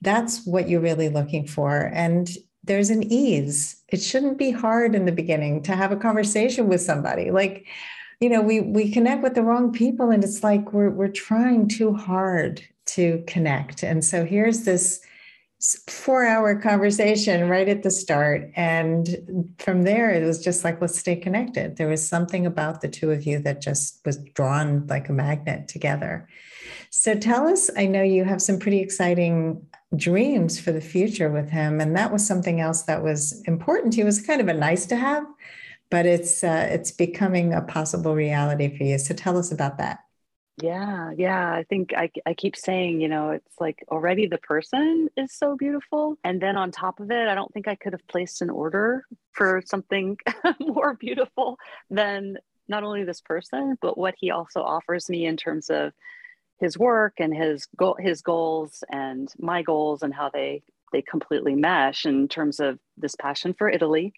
That's 0.01 0.43
what 0.47 0.67
you're 0.69 0.81
really 0.81 1.09
looking 1.09 1.45
for. 1.45 1.91
And 1.93 2.27
there's 2.64 2.89
an 2.89 3.03
ease. 3.11 3.82
It 3.89 4.01
shouldn't 4.01 4.38
be 4.38 4.51
hard 4.51 4.95
in 4.95 5.05
the 5.05 5.11
beginning 5.11 5.64
to 5.64 5.76
have 5.76 5.91
a 5.91 5.97
conversation 5.97 6.68
with 6.68 6.82
somebody. 6.82 7.32
Like, 7.32 7.68
you 8.20 8.30
know, 8.30 8.41
we 8.41 8.61
we 8.61 8.91
connect 8.91 9.22
with 9.22 9.36
the 9.36 9.43
wrong 9.43 9.72
people 9.72 10.09
and 10.09 10.24
it's 10.24 10.43
like 10.43 10.72
we're 10.72 10.89
we're 10.89 11.09
trying 11.09 11.68
too 11.68 11.93
hard 11.93 12.61
to 12.86 13.24
connect. 13.28 13.84
And 13.84 14.03
so 14.03 14.26
here's 14.26 14.64
this 14.64 15.01
four 15.88 16.26
hour 16.26 16.59
conversation 16.59 17.49
right 17.49 17.70
at 17.70 17.84
the 17.84 17.91
start. 17.91 18.51
And 18.55 19.53
from 19.59 19.84
there, 19.84 20.11
it 20.11 20.26
was 20.26 20.43
just 20.43 20.64
like, 20.64 20.82
let's 20.82 20.99
stay 20.99 21.16
connected. 21.16 21.78
There 21.78 21.88
was 21.88 22.05
something 22.05 22.45
about 22.45 22.82
the 22.82 22.89
two 22.89 23.11
of 23.11 23.26
you 23.26 23.39
that 23.39 23.61
just 23.61 24.01
was 24.05 24.18
drawn 24.34 24.86
like 24.88 25.07
a 25.07 25.14
magnet 25.14 25.70
together. 25.70 26.28
So 26.89 27.16
tell 27.16 27.47
us, 27.47 27.70
I 27.78 27.86
know 27.86 28.03
you 28.03 28.26
have 28.26 28.41
some 28.41 28.59
pretty 28.59 28.80
exciting 28.80 29.66
dreams 29.95 30.59
for 30.59 30.71
the 30.71 30.81
future 30.81 31.29
with 31.29 31.49
him. 31.49 31.79
And 31.79 31.95
that 31.95 32.11
was 32.11 32.25
something 32.25 32.59
else 32.59 32.83
that 32.83 33.03
was 33.03 33.41
important. 33.43 33.95
He 33.95 34.03
was 34.03 34.21
kind 34.21 34.41
of 34.41 34.47
a 34.47 34.53
nice 34.53 34.85
to 34.87 34.95
have, 34.95 35.25
but 35.89 36.05
it's 36.05 36.43
uh, 36.43 36.67
it's 36.71 36.91
becoming 36.91 37.53
a 37.53 37.61
possible 37.61 38.15
reality 38.15 38.75
for 38.75 38.83
you. 38.83 38.97
So 38.97 39.13
tell 39.13 39.37
us 39.37 39.51
about 39.51 39.77
that. 39.77 39.99
Yeah, 40.61 41.11
yeah. 41.17 41.51
I 41.51 41.63
think 41.67 41.93
I, 41.95 42.11
I 42.27 42.35
keep 42.35 42.55
saying, 42.55 43.01
you 43.01 43.09
know, 43.09 43.31
it's 43.31 43.59
like 43.59 43.83
already 43.89 44.27
the 44.27 44.37
person 44.37 45.09
is 45.17 45.33
so 45.33 45.55
beautiful. 45.55 46.15
And 46.23 46.39
then 46.39 46.57
on 46.57 46.69
top 46.69 46.99
of 46.99 47.09
it, 47.09 47.27
I 47.27 47.33
don't 47.33 47.51
think 47.53 47.67
I 47.67 47.75
could 47.75 47.93
have 47.93 48.07
placed 48.07 48.41
an 48.43 48.51
order 48.51 49.03
for 49.31 49.63
something 49.65 50.17
more 50.59 50.93
beautiful 50.93 51.57
than 51.89 52.37
not 52.67 52.83
only 52.83 53.03
this 53.03 53.19
person, 53.19 53.77
but 53.81 53.97
what 53.97 54.13
he 54.17 54.29
also 54.29 54.61
offers 54.61 55.09
me 55.09 55.25
in 55.25 55.37
terms 55.37 55.71
of 55.71 55.91
his 56.59 56.77
work 56.77 57.15
and 57.17 57.35
his 57.35 57.67
goal 57.77 57.97
his 57.99 58.21
goals 58.21 58.83
and 58.89 59.31
my 59.37 59.61
goals 59.61 60.01
and 60.01 60.13
how 60.13 60.29
they 60.29 60.63
they 60.91 61.01
completely 61.01 61.55
mesh 61.55 62.05
in 62.05 62.27
terms 62.27 62.59
of 62.59 62.79
this 62.95 63.15
passion 63.15 63.53
for 63.53 63.69
Italy. 63.69 64.13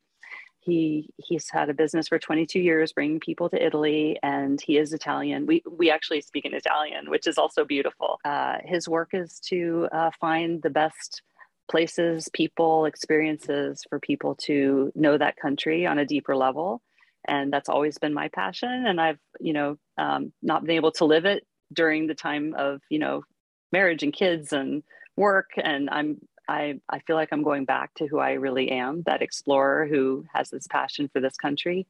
He 0.60 1.10
he's 1.18 1.50
had 1.50 1.70
a 1.70 1.74
business 1.74 2.08
for 2.08 2.20
22 2.20 2.60
years 2.60 2.92
bringing 2.92 3.20
people 3.20 3.50
to 3.50 3.64
italy 3.64 4.18
and 4.24 4.60
he 4.60 4.78
is 4.78 4.94
italian. 4.94 5.46
We 5.46 5.64
we 5.70 5.92
actually 5.92 6.22
speak 6.22 6.46
in 6.46 6.54
italian 6.54 7.10
which 7.10 7.28
is 7.28 7.38
also 7.38 7.66
beautiful. 7.66 8.20
Uh, 8.26 8.58
his 8.64 8.90
work 8.90 9.10
is 9.14 9.40
to 9.52 9.88
uh, 9.92 10.12
find 10.20 10.62
the 10.62 10.72
best 10.72 11.22
places 11.70 12.30
people 12.34 12.86
experiences 12.86 13.84
for 13.90 14.00
people 14.00 14.36
to 14.36 14.92
know 14.96 15.18
that 15.18 15.38
country 15.38 15.86
on 15.86 15.98
a 15.98 16.06
deeper 16.06 16.36
level. 16.36 16.82
And 17.28 17.52
that's 17.52 17.70
always 17.70 17.98
been 17.98 18.14
my 18.14 18.28
passion. 18.30 18.86
And 18.88 19.00
i've 19.00 19.20
you 19.40 19.54
know 19.54 19.78
um, 19.98 20.34
not 20.42 20.66
been 20.66 20.76
able 20.76 20.92
to 20.94 21.06
live 21.06 21.26
it 21.26 21.46
during 21.74 22.08
the 22.08 22.16
time 22.16 22.54
of 22.58 22.82
you 22.90 23.00
know 23.00 23.24
marriage 23.72 24.04
and 24.04 24.14
kids 24.14 24.54
and 24.54 24.84
work 25.18 25.52
and 25.58 25.90
i'm 25.90 26.20
I, 26.48 26.80
I 26.90 27.00
feel 27.00 27.16
like 27.16 27.30
I'm 27.32 27.44
going 27.44 27.66
back 27.66 27.94
to 27.96 28.08
who 28.08 28.20
I 28.20 28.34
really 28.34 28.72
am, 28.72 29.04
that 29.06 29.22
explorer 29.22 29.88
who 29.88 30.26
has 30.34 30.50
this 30.50 30.68
passion 30.68 31.10
for 31.12 31.20
this 31.20 31.38
country. 31.38 31.88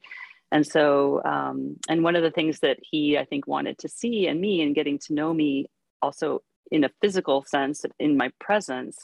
And 0.52 0.66
so, 0.66 1.22
um, 1.24 1.78
and 1.90 2.04
one 2.04 2.16
of 2.16 2.24
the 2.24 2.32
things 2.32 2.60
that 2.60 2.78
he, 2.82 3.18
I 3.18 3.26
think, 3.26 3.48
wanted 3.48 3.78
to 3.80 3.90
see 3.90 4.28
in 4.28 4.40
me 4.40 4.62
and 4.62 4.76
getting 4.76 5.00
to 5.00 5.14
know 5.14 5.34
me 5.34 5.68
also 6.02 6.42
in 6.72 6.84
a 6.84 6.92
physical 7.02 7.44
sense, 7.44 7.86
in 8.00 8.18
my 8.18 8.32
presence, 8.40 8.98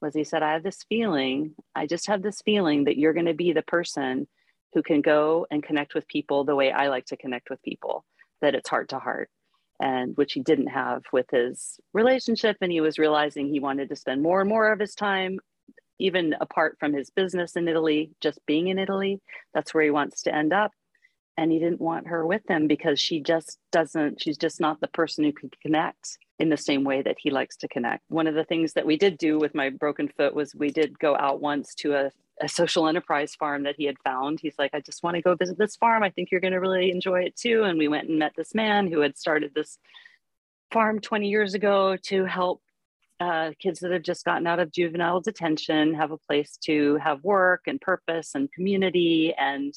was 0.00 0.14
he 0.14 0.24
said, 0.24 0.42
I 0.42 0.52
have 0.52 0.62
this 0.62 0.84
feeling, 0.88 1.54
I 1.74 1.86
just 1.86 2.06
have 2.08 2.22
this 2.22 2.42
feeling 2.44 2.84
that 2.84 2.96
you're 2.96 3.12
going 3.12 3.26
to 3.26 3.34
be 3.34 3.52
the 3.52 3.62
person 3.62 4.26
who 4.72 4.82
can 4.82 5.00
go 5.00 5.46
and 5.50 5.62
connect 5.62 5.94
with 5.94 6.08
people 6.08 6.44
the 6.44 6.56
way 6.56 6.72
I 6.72 6.88
like 6.88 7.06
to 7.06 7.16
connect 7.16 7.50
with 7.50 7.62
people, 7.62 8.04
that 8.40 8.54
it's 8.54 8.68
heart 8.68 8.88
to 8.90 8.98
heart 8.98 9.30
and 9.80 10.16
which 10.16 10.32
he 10.32 10.40
didn't 10.40 10.68
have 10.68 11.02
with 11.12 11.26
his 11.30 11.78
relationship 11.92 12.56
and 12.60 12.70
he 12.70 12.80
was 12.80 12.98
realizing 12.98 13.48
he 13.48 13.60
wanted 13.60 13.88
to 13.88 13.96
spend 13.96 14.22
more 14.22 14.40
and 14.40 14.48
more 14.48 14.72
of 14.72 14.78
his 14.78 14.94
time 14.94 15.38
even 15.98 16.34
apart 16.40 16.76
from 16.78 16.92
his 16.92 17.10
business 17.10 17.56
in 17.56 17.68
Italy 17.68 18.10
just 18.20 18.38
being 18.46 18.68
in 18.68 18.78
Italy. 18.78 19.20
That's 19.52 19.72
where 19.72 19.84
he 19.84 19.90
wants 19.90 20.22
to 20.22 20.34
end 20.34 20.52
up. 20.52 20.72
And 21.36 21.50
he 21.50 21.58
didn't 21.58 21.80
want 21.80 22.06
her 22.08 22.24
with 22.26 22.42
him 22.48 22.68
because 22.68 23.00
she 23.00 23.20
just 23.20 23.58
doesn't 23.72 24.22
she's 24.22 24.38
just 24.38 24.60
not 24.60 24.80
the 24.80 24.88
person 24.88 25.24
who 25.24 25.32
can 25.32 25.50
connect 25.62 26.18
in 26.38 26.48
the 26.48 26.56
same 26.56 26.84
way 26.84 27.02
that 27.02 27.16
he 27.18 27.30
likes 27.30 27.56
to 27.56 27.68
connect. 27.68 28.04
One 28.08 28.28
of 28.28 28.34
the 28.34 28.44
things 28.44 28.72
that 28.74 28.86
we 28.86 28.96
did 28.96 29.18
do 29.18 29.38
with 29.38 29.54
my 29.54 29.70
broken 29.70 30.08
foot 30.16 30.34
was 30.34 30.54
we 30.54 30.70
did 30.70 30.98
go 30.98 31.16
out 31.16 31.40
once 31.40 31.74
to 31.76 31.94
a 31.94 32.10
a 32.40 32.48
social 32.48 32.88
enterprise 32.88 33.34
farm 33.34 33.62
that 33.64 33.76
he 33.78 33.84
had 33.84 33.96
found. 34.04 34.40
He's 34.40 34.58
like, 34.58 34.74
I 34.74 34.80
just 34.80 35.02
want 35.02 35.16
to 35.16 35.22
go 35.22 35.34
visit 35.34 35.58
this 35.58 35.76
farm. 35.76 36.02
I 36.02 36.10
think 36.10 36.30
you're 36.30 36.40
going 36.40 36.52
to 36.52 36.60
really 36.60 36.90
enjoy 36.90 37.22
it 37.22 37.36
too. 37.36 37.62
And 37.62 37.78
we 37.78 37.88
went 37.88 38.08
and 38.08 38.18
met 38.18 38.32
this 38.36 38.54
man 38.54 38.90
who 38.90 39.00
had 39.00 39.16
started 39.16 39.52
this 39.54 39.78
farm 40.72 41.00
20 41.00 41.28
years 41.28 41.54
ago 41.54 41.96
to 42.04 42.24
help 42.24 42.60
uh, 43.20 43.52
kids 43.60 43.80
that 43.80 43.92
have 43.92 44.02
just 44.02 44.24
gotten 44.24 44.46
out 44.46 44.58
of 44.58 44.72
juvenile 44.72 45.20
detention 45.20 45.94
have 45.94 46.10
a 46.10 46.18
place 46.18 46.58
to 46.64 46.96
have 46.96 47.22
work 47.22 47.62
and 47.66 47.80
purpose 47.80 48.34
and 48.34 48.52
community, 48.52 49.32
and 49.38 49.72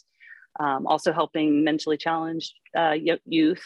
um, 0.59 0.87
also 0.87 1.13
helping 1.13 1.63
mentally 1.63 1.97
challenged 1.97 2.53
uh, 2.75 2.95
youth. 3.25 3.63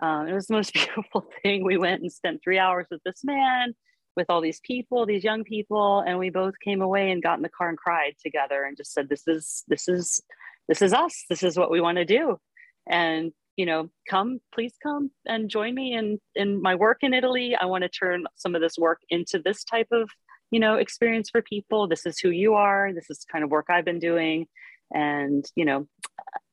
Um, 0.00 0.28
it 0.28 0.32
was 0.32 0.46
the 0.46 0.54
most 0.54 0.72
beautiful 0.74 1.28
thing. 1.42 1.64
We 1.64 1.76
went 1.76 2.02
and 2.02 2.12
spent 2.12 2.42
three 2.42 2.58
hours 2.58 2.86
with 2.90 3.02
this 3.04 3.24
man 3.24 3.74
with 4.18 4.28
all 4.28 4.40
these 4.40 4.60
people, 4.60 5.06
these 5.06 5.22
young 5.22 5.44
people, 5.44 6.00
and 6.00 6.18
we 6.18 6.28
both 6.28 6.54
came 6.58 6.82
away 6.82 7.12
and 7.12 7.22
got 7.22 7.38
in 7.38 7.42
the 7.42 7.48
car 7.48 7.68
and 7.68 7.78
cried 7.78 8.14
together 8.20 8.64
and 8.64 8.76
just 8.76 8.92
said, 8.92 9.08
"This 9.08 9.28
is 9.28 9.64
this 9.68 9.88
is 9.88 10.20
this 10.66 10.82
is 10.82 10.92
us. 10.92 11.24
This 11.30 11.44
is 11.44 11.56
what 11.56 11.70
we 11.70 11.80
want 11.80 11.98
to 11.98 12.04
do." 12.04 12.36
And 12.90 13.32
you 13.56 13.64
know, 13.64 13.90
come, 14.08 14.40
please 14.52 14.74
come 14.82 15.12
and 15.24 15.48
join 15.48 15.72
me 15.72 15.94
in 15.94 16.18
in 16.34 16.60
my 16.60 16.74
work 16.74 16.98
in 17.02 17.14
Italy. 17.14 17.54
I 17.54 17.66
want 17.66 17.82
to 17.82 17.88
turn 17.88 18.24
some 18.34 18.56
of 18.56 18.60
this 18.60 18.76
work 18.76 18.98
into 19.08 19.38
this 19.38 19.62
type 19.62 19.88
of 19.92 20.10
you 20.50 20.58
know 20.58 20.74
experience 20.74 21.30
for 21.30 21.40
people. 21.40 21.86
This 21.86 22.04
is 22.04 22.18
who 22.18 22.30
you 22.30 22.54
are. 22.54 22.92
This 22.92 23.08
is 23.10 23.24
kind 23.30 23.44
of 23.44 23.50
work 23.50 23.66
I've 23.70 23.84
been 23.84 24.00
doing, 24.00 24.48
and 24.92 25.44
you 25.54 25.64
know, 25.64 25.86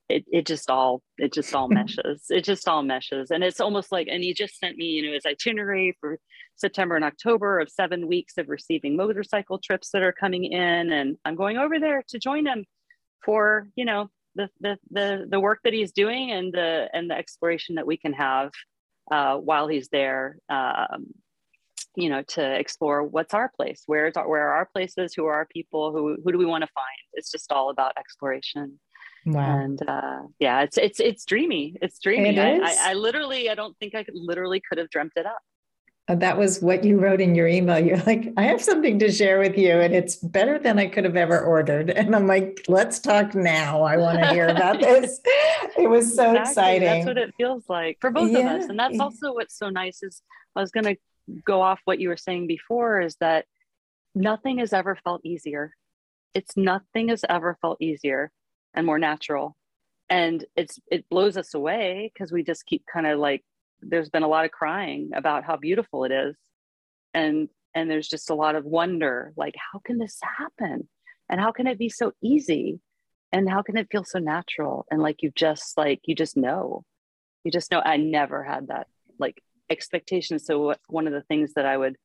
it, 0.08 0.24
it 0.32 0.46
just 0.46 0.70
all 0.70 1.02
it 1.18 1.34
just 1.34 1.54
all 1.56 1.68
meshes 1.80 2.26
it 2.30 2.44
just 2.44 2.68
all 2.68 2.84
meshes 2.84 3.32
and 3.32 3.44
it's 3.44 3.60
almost 3.60 3.92
like 3.92 4.08
and 4.08 4.24
he 4.24 4.34
just 4.34 4.60
sent 4.60 4.78
me 4.78 4.86
you 4.86 5.08
know 5.08 5.14
his 5.14 5.26
itinerary 5.26 5.98
for 6.00 6.20
september 6.56 6.96
and 6.96 7.06
october 7.06 7.60
of 7.60 7.70
seven 7.70 8.08
weeks 8.08 8.38
of 8.38 8.50
receiving 8.50 8.96
motorcycle 8.96 9.60
trips 9.60 9.90
that 9.92 10.02
are 10.02 10.12
coming 10.12 10.46
in 10.46 10.92
and 10.92 11.18
i'm 11.26 11.36
going 11.36 11.58
over 11.58 11.80
there 11.80 12.04
to 12.08 12.20
join 12.20 12.46
him 12.46 12.66
for 13.24 13.68
you 13.76 13.86
know 13.86 14.10
the 14.36 14.50
the 14.62 14.78
the, 14.92 15.26
the 15.30 15.40
work 15.40 15.60
that 15.64 15.74
he's 15.74 15.92
doing 15.92 16.32
and 16.32 16.54
the 16.54 16.90
and 16.94 17.10
the 17.10 17.16
exploration 17.16 17.76
that 17.76 17.88
we 17.88 17.98
can 17.98 18.14
have 18.14 18.52
uh, 19.12 19.36
while 19.38 19.68
he's 19.68 19.88
there 19.90 20.38
um, 20.50 21.08
you 21.96 22.10
know 22.10 22.22
to 22.24 22.60
explore 22.60 23.04
what's 23.04 23.34
our 23.34 23.52
place 23.56 23.84
where's 23.86 24.18
our 24.18 24.28
where 24.28 24.50
are 24.50 24.56
our 24.56 24.70
places 24.74 25.14
who 25.16 25.26
are 25.26 25.34
our 25.34 25.48
people 25.48 25.92
who 25.92 26.18
who 26.24 26.32
do 26.32 26.38
we 26.38 26.46
want 26.46 26.64
to 26.64 26.70
find 26.74 27.00
it's 27.14 27.32
just 27.32 27.52
all 27.52 27.70
about 27.70 27.94
exploration 27.98 28.80
Wow. 29.26 29.60
And 29.60 29.82
uh, 29.88 30.22
yeah, 30.40 30.62
it's 30.62 30.78
it's 30.78 31.00
it's 31.00 31.26
dreamy. 31.26 31.76
It's 31.82 31.98
dreamy. 32.00 32.38
It 32.38 32.40
I, 32.40 32.60
I, 32.60 32.92
I, 32.92 32.94
literally, 32.94 33.50
I 33.50 33.56
don't 33.56 33.76
think 33.80 33.96
I 33.96 34.04
could, 34.04 34.14
literally 34.16 34.62
could 34.68 34.78
have 34.78 34.90
dreamt 34.90 35.14
it 35.16 35.26
up. 35.26 35.40
That 36.08 36.38
was 36.38 36.62
what 36.62 36.84
you 36.84 37.00
wrote 37.00 37.20
in 37.20 37.34
your 37.34 37.48
email. 37.48 37.80
You're 37.80 37.98
like, 38.06 38.32
I 38.38 38.44
have 38.44 38.62
something 38.62 39.00
to 39.00 39.12
share 39.12 39.40
with 39.40 39.58
you, 39.58 39.72
and 39.72 39.94
it's 39.94 40.18
better 40.18 40.60
than 40.60 40.78
I 40.78 40.86
could 40.88 41.04
have 41.04 41.16
ever 41.16 41.40
ordered. 41.40 41.90
And 41.90 42.16
I'm 42.16 42.28
like, 42.28 42.64
let's 42.68 43.00
talk 43.00 43.34
now. 43.34 43.82
I 43.82 43.98
want 43.98 44.20
to 44.20 44.28
hear 44.28 44.48
about 44.48 44.80
this. 44.82 45.20
It 45.76 45.90
was 45.90 46.16
so 46.16 46.32
exactly. 46.32 46.50
exciting. 46.52 46.88
That's 46.88 47.06
what 47.08 47.18
it 47.18 47.34
feels 47.38 47.64
like 47.68 47.98
for 48.02 48.12
both 48.12 48.32
yeah. 48.32 48.56
of 48.56 48.62
us. 48.62 48.70
And 48.70 48.78
that's 48.78 49.00
also 49.00 49.34
what's 49.34 49.58
so 49.58 49.70
nice 49.70 50.04
is 50.04 50.22
I 50.56 50.62
was 50.62 50.72
going 50.72 50.86
to 50.86 50.96
go 51.44 51.62
off 51.62 51.80
what 51.86 52.00
you 52.00 52.10
were 52.10 52.18
saying 52.18 52.48
before 52.48 53.02
is 53.02 53.16
that 53.20 53.46
nothing 54.14 54.60
has 54.60 54.74
ever 54.74 54.96
felt 55.04 55.26
easier. 55.26 55.74
It's 56.36 56.56
nothing 56.56 57.10
has 57.10 57.26
ever 57.28 57.58
felt 57.62 57.82
easier 57.82 58.32
and 58.76 58.86
more 58.86 59.00
natural 59.00 59.56
and 60.10 60.46
it's 60.56 60.80
it 60.92 61.08
blows 61.10 61.38
us 61.38 61.54
away 61.54 62.12
because 62.14 62.32
we 62.32 62.44
just 62.44 62.66
keep 62.66 62.84
kind 62.92 63.08
of 63.08 63.20
like 63.20 63.44
there's 63.82 64.10
been 64.10 64.24
a 64.24 64.28
lot 64.28 64.46
of 64.46 64.52
crying 64.52 65.12
about 65.16 65.44
how 65.44 65.58
beautiful 65.58 66.04
it 66.04 66.12
is. 66.12 66.36
And 67.14 67.50
and 67.74 67.90
there's 67.90 68.08
just 68.08 68.30
a 68.30 68.36
lot 68.36 68.56
of 68.56 68.66
wonder 68.66 69.34
like 69.36 69.56
how 69.72 69.80
can 69.80 69.98
this 69.98 70.20
happen? 70.38 70.88
And 71.30 71.42
how 71.42 71.52
can 71.52 71.68
it 71.68 71.80
be 71.80 71.90
so 71.90 72.12
easy? 72.22 72.80
And 73.32 73.50
how 73.50 73.62
can 73.62 73.78
it 73.78 73.88
feel 73.92 74.04
so 74.04 74.20
natural? 74.20 74.86
And 74.92 75.02
like 75.02 75.22
you 75.24 75.32
just 75.36 75.78
like 75.78 76.02
you 76.06 76.16
just 76.16 76.38
know. 76.38 76.84
You 77.44 77.52
just 77.52 77.72
know. 77.72 77.82
I 77.84 77.98
never 77.98 78.44
had 78.44 78.68
that 78.68 78.88
like 79.20 79.42
expectation. 79.70 80.40
So 80.40 80.76
one 80.88 81.08
of 81.08 81.14
the 81.14 81.22
things 81.22 81.54
that 81.56 81.66
I 81.66 81.78
would 81.78 81.96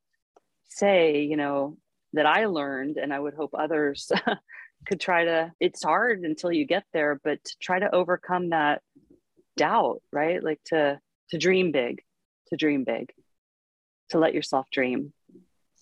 say, 0.68 1.22
you 1.22 1.36
know, 1.36 1.76
that 2.12 2.26
I 2.26 2.46
learned 2.46 2.96
and 2.96 3.12
I 3.12 3.20
would 3.20 3.34
hope 3.34 3.50
others 3.54 4.10
could 4.86 5.00
try 5.00 5.24
to 5.24 5.52
it's 5.60 5.82
hard 5.82 6.20
until 6.20 6.52
you 6.52 6.66
get 6.66 6.84
there, 6.92 7.20
but 7.22 7.42
to 7.44 7.56
try 7.60 7.78
to 7.78 7.94
overcome 7.94 8.50
that 8.50 8.82
doubt, 9.56 10.02
right? 10.12 10.42
Like 10.42 10.60
to 10.66 11.00
to 11.30 11.38
dream 11.38 11.72
big, 11.72 12.02
to 12.48 12.56
dream 12.56 12.84
big, 12.84 13.12
to 14.10 14.18
let 14.18 14.34
yourself 14.34 14.66
dream, 14.70 15.12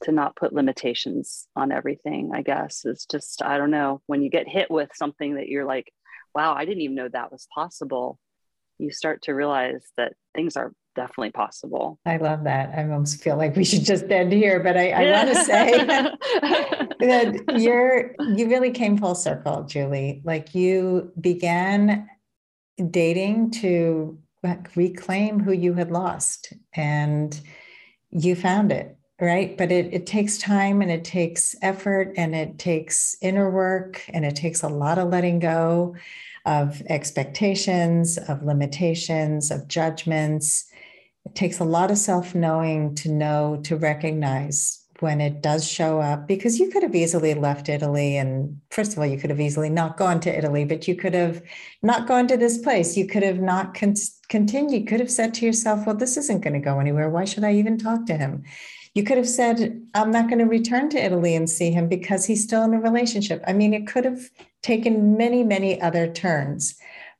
to 0.04 0.12
not 0.12 0.36
put 0.36 0.52
limitations 0.52 1.48
on 1.56 1.72
everything, 1.72 2.30
I 2.32 2.42
guess. 2.42 2.84
It's 2.84 3.06
just 3.06 3.42
I 3.42 3.58
don't 3.58 3.70
know, 3.70 4.02
when 4.06 4.22
you 4.22 4.30
get 4.30 4.48
hit 4.48 4.70
with 4.70 4.90
something 4.94 5.36
that 5.36 5.48
you're 5.48 5.64
like, 5.66 5.92
wow, 6.34 6.54
I 6.54 6.64
didn't 6.64 6.82
even 6.82 6.96
know 6.96 7.08
that 7.08 7.32
was 7.32 7.48
possible 7.54 8.18
you 8.78 8.90
start 8.92 9.22
to 9.22 9.34
realize 9.34 9.84
that 9.96 10.14
things 10.34 10.56
are 10.56 10.72
definitely 10.94 11.30
possible. 11.30 11.98
I 12.06 12.16
love 12.16 12.44
that. 12.44 12.76
I 12.76 12.82
almost 12.82 13.22
feel 13.22 13.36
like 13.36 13.56
we 13.56 13.64
should 13.64 13.84
just 13.84 14.04
end 14.10 14.32
here, 14.32 14.60
but 14.60 14.76
I, 14.76 14.90
I 14.90 15.12
want 15.12 15.28
to 15.28 15.44
say 15.44 15.84
that 17.00 17.60
you're 17.60 18.14
you 18.36 18.48
really 18.48 18.70
came 18.70 18.96
full 18.96 19.14
circle, 19.14 19.64
Julie. 19.64 20.22
Like 20.24 20.54
you 20.54 21.12
began 21.20 22.08
dating 22.90 23.50
to 23.50 24.18
reclaim 24.74 25.40
who 25.40 25.52
you 25.52 25.74
had 25.74 25.90
lost 25.90 26.52
and 26.74 27.40
you 28.10 28.34
found 28.34 28.72
it 28.72 28.96
right 29.20 29.58
but 29.58 29.72
it, 29.72 29.92
it 29.92 30.06
takes 30.06 30.38
time 30.38 30.80
and 30.80 30.90
it 30.90 31.04
takes 31.04 31.56
effort 31.60 32.12
and 32.16 32.34
it 32.34 32.58
takes 32.58 33.16
inner 33.20 33.50
work 33.50 34.02
and 34.10 34.24
it 34.24 34.36
takes 34.36 34.62
a 34.62 34.68
lot 34.68 34.98
of 34.98 35.08
letting 35.08 35.38
go 35.38 35.94
of 36.48 36.82
expectations, 36.88 38.16
of 38.16 38.42
limitations, 38.42 39.50
of 39.50 39.68
judgments. 39.68 40.64
It 41.26 41.34
takes 41.34 41.58
a 41.58 41.64
lot 41.64 41.90
of 41.90 41.98
self 41.98 42.34
knowing 42.34 42.94
to 42.96 43.10
know, 43.10 43.60
to 43.64 43.76
recognize 43.76 44.82
when 45.00 45.20
it 45.20 45.42
does 45.42 45.68
show 45.68 46.00
up, 46.00 46.26
because 46.26 46.58
you 46.58 46.70
could 46.70 46.82
have 46.82 46.94
easily 46.94 47.34
left 47.34 47.68
Italy. 47.68 48.16
And 48.16 48.60
first 48.70 48.92
of 48.92 48.98
all, 48.98 49.06
you 49.06 49.18
could 49.18 49.30
have 49.30 49.40
easily 49.40 49.68
not 49.68 49.98
gone 49.98 50.20
to 50.20 50.36
Italy, 50.36 50.64
but 50.64 50.88
you 50.88 50.96
could 50.96 51.14
have 51.14 51.42
not 51.82 52.08
gone 52.08 52.26
to 52.28 52.36
this 52.38 52.58
place. 52.58 52.96
You 52.96 53.06
could 53.06 53.22
have 53.22 53.40
not 53.40 53.74
con- 53.74 53.94
continued. 54.28 54.80
You 54.80 54.86
could 54.86 55.00
have 55.00 55.10
said 55.10 55.34
to 55.34 55.46
yourself, 55.46 55.86
well, 55.86 55.96
this 55.96 56.16
isn't 56.16 56.42
going 56.42 56.54
to 56.54 56.60
go 56.60 56.80
anywhere. 56.80 57.08
Why 57.08 57.24
should 57.24 57.44
I 57.44 57.54
even 57.54 57.78
talk 57.78 58.06
to 58.06 58.16
him? 58.16 58.44
You 58.94 59.04
could 59.04 59.16
have 59.16 59.28
said, 59.28 59.80
I'm 59.94 60.10
not 60.10 60.28
going 60.28 60.40
to 60.40 60.44
return 60.44 60.88
to 60.90 61.04
Italy 61.04 61.34
and 61.34 61.48
see 61.48 61.70
him 61.70 61.88
because 61.88 62.24
he's 62.24 62.42
still 62.42 62.64
in 62.64 62.74
a 62.74 62.80
relationship. 62.80 63.42
I 63.46 63.52
mean, 63.52 63.72
it 63.74 63.86
could 63.86 64.04
have 64.04 64.20
taken 64.62 65.16
many, 65.16 65.44
many 65.44 65.80
other 65.80 66.10
turns, 66.10 66.74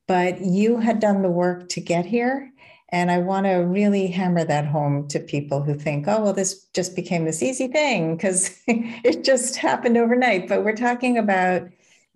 but 0.07 0.41
you 0.41 0.79
had 0.79 1.01
done 1.01 1.23
the 1.23 1.31
work 1.31 1.69
to 1.71 1.81
get 1.81 2.07
here. 2.07 2.51
And 2.91 3.11
I 3.11 3.19
want 3.19 3.45
to 3.47 3.57
really 3.57 4.07
hammer 4.07 4.45
that 4.45 4.67
home 4.67 5.09
to 5.09 5.21
people 5.21 5.63
who 5.63 5.75
think, 5.75 6.09
oh, 6.09 6.23
well, 6.23 6.33
this 6.33 6.65
just 6.75 6.97
became 6.97 7.27
this 7.27 7.43
easy 7.43 7.69
thing 7.69 8.17
because 8.17 8.59
it 8.67 9.25
just 9.25 9.57
happened 9.57 9.99
overnight. 9.99 10.49
But 10.49 10.65
we're 10.65 10.75
talking 10.75 11.19
about 11.19 11.69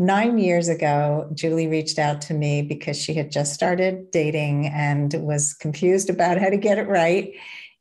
nine 0.06 0.38
years 0.38 0.68
ago, 0.68 1.30
Julie 1.34 1.68
reached 1.68 1.98
out 1.98 2.20
to 2.22 2.34
me 2.34 2.62
because 2.62 3.00
she 3.00 3.14
had 3.14 3.30
just 3.30 3.54
started 3.54 4.10
dating 4.10 4.66
and 4.66 5.14
was 5.14 5.54
confused 5.54 6.10
about 6.10 6.38
how 6.38 6.50
to 6.50 6.56
get 6.56 6.78
it 6.78 6.88
right. 6.88 7.32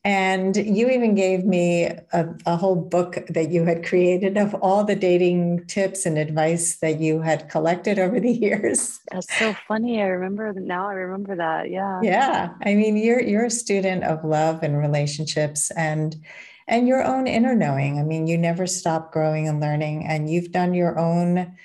And 0.03 0.55
you 0.55 0.89
even 0.89 1.13
gave 1.13 1.45
me 1.45 1.83
a, 1.85 2.27
a, 2.47 2.55
whole 2.55 2.75
book 2.75 3.19
that 3.29 3.51
you 3.51 3.65
had 3.65 3.85
created 3.85 4.35
of 4.35 4.55
all 4.55 4.83
the 4.83 4.95
dating 4.95 5.67
tips 5.67 6.07
and 6.07 6.17
advice 6.17 6.77
that 6.77 6.99
you 6.99 7.21
had 7.21 7.49
collected 7.49 7.99
over 7.99 8.19
the 8.19 8.31
years. 8.47 8.99
That's 9.11 9.31
so 9.37 9.53
funny. 9.67 10.01
I 10.01 10.05
remember 10.05 10.53
now 10.53 10.87
I 10.87 10.93
remember 10.93 11.35
that. 11.35 11.69
Yeah. 11.69 11.99
Yeah. 12.01 12.49
I 12.65 12.73
mean, 12.73 12.97
you're 12.97 13.21
you're 13.21 13.45
a 13.45 13.51
student 13.51 14.03
of 14.03 14.25
love 14.25 14.63
and 14.63 14.75
relationships 14.75 15.69
and 15.77 16.15
and 16.67 16.87
your 16.87 17.03
own 17.03 17.27
inner 17.27 17.53
knowing. 17.53 17.99
I 17.99 18.03
mean, 18.03 18.25
you 18.25 18.39
never 18.39 18.65
stop 18.65 19.11
growing 19.11 19.47
and 19.47 19.59
learning 19.59 20.07
and 20.07 20.27
you've 20.27 20.51
done 20.51 20.73
your 20.73 20.97
own 20.97 21.55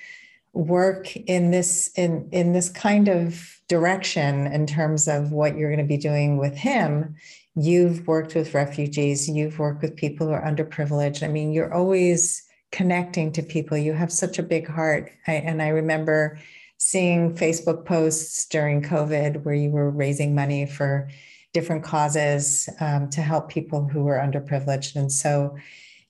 work 0.57 1.15
in 1.15 1.51
this 1.51 1.91
in 1.95 2.27
in 2.31 2.53
this 2.53 2.69
kind 2.69 3.07
of 3.07 3.59
direction 3.67 4.47
in 4.47 4.65
terms 4.65 5.07
of 5.07 5.31
what 5.31 5.57
you're 5.57 5.69
going 5.69 5.85
to 5.85 5.87
be 5.87 5.97
doing 5.97 6.37
with 6.37 6.55
him 6.55 7.15
You've 7.59 8.05
worked 8.05 8.35
with 8.35 8.53
refugees, 8.53 9.27
you've 9.27 9.57
worked 9.57 9.81
with 9.81 9.95
people 9.95 10.27
who 10.27 10.33
are 10.33 10.45
underprivileged. 10.45 11.23
I 11.23 11.27
mean, 11.27 11.51
you're 11.51 11.73
always 11.73 12.43
connecting 12.71 13.31
to 13.31 13.41
people. 13.41 13.75
You 13.75 13.93
have 13.93 14.11
such 14.11 14.37
a 14.37 14.43
big 14.43 14.67
heart. 14.67 15.11
I, 15.25 15.33
and 15.33 15.59
I 15.59 15.69
remember 15.69 16.37
seeing 16.77 17.35
Facebook 17.35 17.83
posts 17.83 18.45
during 18.45 18.83
COVID 18.83 19.43
where 19.43 19.55
you 19.55 19.71
were 19.71 19.89
raising 19.89 20.35
money 20.35 20.67
for 20.67 21.09
different 21.51 21.83
causes 21.83 22.69
um, 22.79 23.09
to 23.09 23.21
help 23.21 23.49
people 23.49 23.87
who 23.87 24.03
were 24.03 24.17
underprivileged. 24.17 24.95
And 24.95 25.11
so 25.11 25.57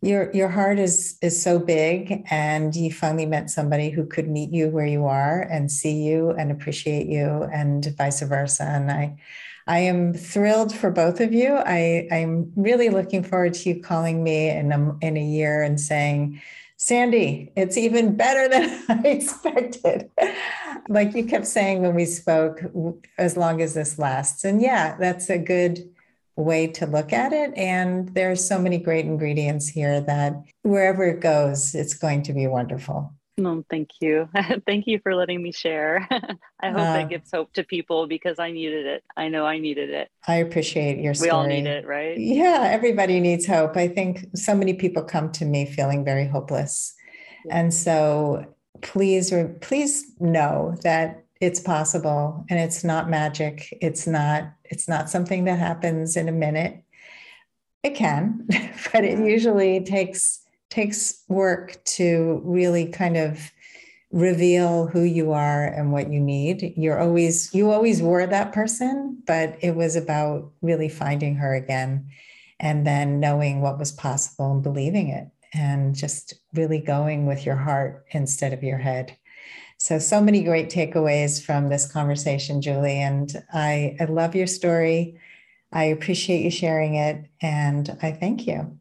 your 0.01 0.31
your 0.33 0.47
heart 0.47 0.79
is 0.79 1.17
is 1.21 1.41
so 1.41 1.57
big 1.57 2.23
and 2.29 2.75
you 2.75 2.91
finally 2.91 3.25
met 3.25 3.49
somebody 3.49 3.89
who 3.89 4.05
could 4.05 4.29
meet 4.29 4.51
you 4.51 4.69
where 4.69 4.85
you 4.85 5.05
are 5.05 5.41
and 5.41 5.71
see 5.71 6.03
you 6.03 6.31
and 6.31 6.51
appreciate 6.51 7.07
you 7.07 7.47
and 7.51 7.93
vice 7.97 8.21
versa. 8.21 8.63
And 8.63 8.91
I 8.91 9.17
I 9.67 9.79
am 9.79 10.13
thrilled 10.13 10.73
for 10.73 10.89
both 10.89 11.19
of 11.19 11.33
you. 11.33 11.53
I, 11.57 12.07
I'm 12.09 12.53
really 12.55 12.89
looking 12.89 13.21
forward 13.21 13.53
to 13.55 13.69
you 13.69 13.81
calling 13.81 14.23
me 14.23 14.49
in 14.49 14.71
a, 14.71 14.97
in 15.01 15.17
a 15.17 15.23
year 15.23 15.61
and 15.61 15.79
saying, 15.79 16.41
Sandy, 16.77 17.51
it's 17.57 17.75
even 17.77 18.15
better 18.15 18.47
than 18.47 18.83
I 18.89 19.07
expected. 19.07 20.09
like 20.87 21.13
you 21.15 21.25
kept 21.25 21.47
saying 21.47 21.81
when 21.81 21.95
we 21.95 22.05
spoke, 22.05 22.61
as 23.17 23.35
long 23.35 23.61
as 23.61 23.73
this 23.73 23.99
lasts. 23.99 24.45
And 24.45 24.61
yeah, 24.61 24.95
that's 24.97 25.29
a 25.29 25.37
good 25.37 25.89
way 26.37 26.67
to 26.67 26.85
look 26.85 27.11
at 27.11 27.33
it. 27.33 27.51
And 27.57 28.13
there's 28.13 28.47
so 28.47 28.59
many 28.59 28.77
great 28.77 29.05
ingredients 29.05 29.67
here 29.67 29.99
that 30.01 30.35
wherever 30.61 31.03
it 31.03 31.19
goes, 31.19 31.75
it's 31.75 31.93
going 31.93 32.23
to 32.23 32.33
be 32.33 32.47
wonderful. 32.47 33.13
No, 33.39 33.63
thank 33.69 33.89
you. 34.01 34.29
thank 34.65 34.87
you 34.87 34.99
for 35.03 35.13
letting 35.13 35.43
me 35.43 35.51
share. 35.51 36.07
I 36.59 36.69
hope 36.69 36.79
uh, 36.79 36.99
it 37.01 37.09
gives 37.09 37.31
hope 37.31 37.53
to 37.53 37.63
people 37.63 38.07
because 38.07 38.39
I 38.39 38.51
needed 38.51 38.85
it. 38.87 39.03
I 39.15 39.27
know 39.27 39.45
I 39.45 39.59
needed 39.59 39.91
it. 39.91 40.09
I 40.27 40.35
appreciate 40.35 40.99
your 40.99 41.13
story. 41.13 41.27
We 41.27 41.31
all 41.31 41.45
need 41.45 41.67
it, 41.67 41.85
right? 41.85 42.17
Yeah, 42.17 42.67
everybody 42.71 43.19
needs 43.19 43.45
hope. 43.45 43.77
I 43.77 43.87
think 43.87 44.25
so 44.35 44.55
many 44.55 44.73
people 44.73 45.03
come 45.03 45.31
to 45.33 45.45
me 45.45 45.65
feeling 45.65 46.03
very 46.03 46.27
hopeless. 46.27 46.95
Yeah. 47.45 47.59
And 47.59 47.73
so 47.73 48.45
please 48.81 49.33
please 49.61 50.13
know 50.19 50.75
that 50.83 51.23
it's 51.39 51.59
possible 51.59 52.45
and 52.49 52.59
it's 52.59 52.83
not 52.83 53.09
magic. 53.09 53.77
It's 53.81 54.07
not 54.07 54.51
it's 54.65 54.87
not 54.87 55.09
something 55.09 55.45
that 55.45 55.59
happens 55.59 56.17
in 56.17 56.27
a 56.27 56.33
minute. 56.33 56.83
It 57.83 57.95
can, 57.95 58.47
but 58.93 59.03
it 59.03 59.19
usually 59.19 59.83
takes 59.83 60.41
takes 60.69 61.23
work 61.27 61.81
to 61.85 62.41
really 62.43 62.87
kind 62.87 63.17
of 63.17 63.51
reveal 64.11 64.87
who 64.87 65.01
you 65.01 65.33
are 65.33 65.65
and 65.65 65.91
what 65.91 66.11
you 66.11 66.19
need. 66.19 66.73
You're 66.77 66.99
always, 66.99 67.53
you 67.53 67.71
always 67.71 68.01
were 68.01 68.25
that 68.25 68.53
person, 68.53 69.21
but 69.25 69.57
it 69.61 69.75
was 69.75 69.95
about 69.95 70.51
really 70.61 70.89
finding 70.89 71.35
her 71.35 71.53
again 71.53 72.09
and 72.59 72.87
then 72.87 73.19
knowing 73.19 73.61
what 73.61 73.77
was 73.77 73.91
possible 73.91 74.51
and 74.51 74.63
believing 74.63 75.09
it 75.09 75.27
and 75.53 75.95
just 75.95 76.33
really 76.53 76.79
going 76.79 77.25
with 77.25 77.45
your 77.45 77.55
heart 77.55 78.05
instead 78.11 78.53
of 78.53 78.63
your 78.63 78.77
head. 78.77 79.15
So, 79.77 79.99
so 79.99 80.21
many 80.21 80.43
great 80.43 80.69
takeaways 80.69 81.41
from 81.41 81.69
this 81.69 81.91
conversation, 81.91 82.61
Julie. 82.61 82.99
And 82.99 83.31
I, 83.53 83.95
I 83.99 84.05
love 84.05 84.35
your 84.35 84.47
story. 84.47 85.19
I 85.71 85.85
appreciate 85.85 86.41
you 86.41 86.51
sharing 86.51 86.95
it. 86.95 87.25
And 87.41 87.97
I 88.01 88.11
thank 88.11 88.47
you. 88.47 88.79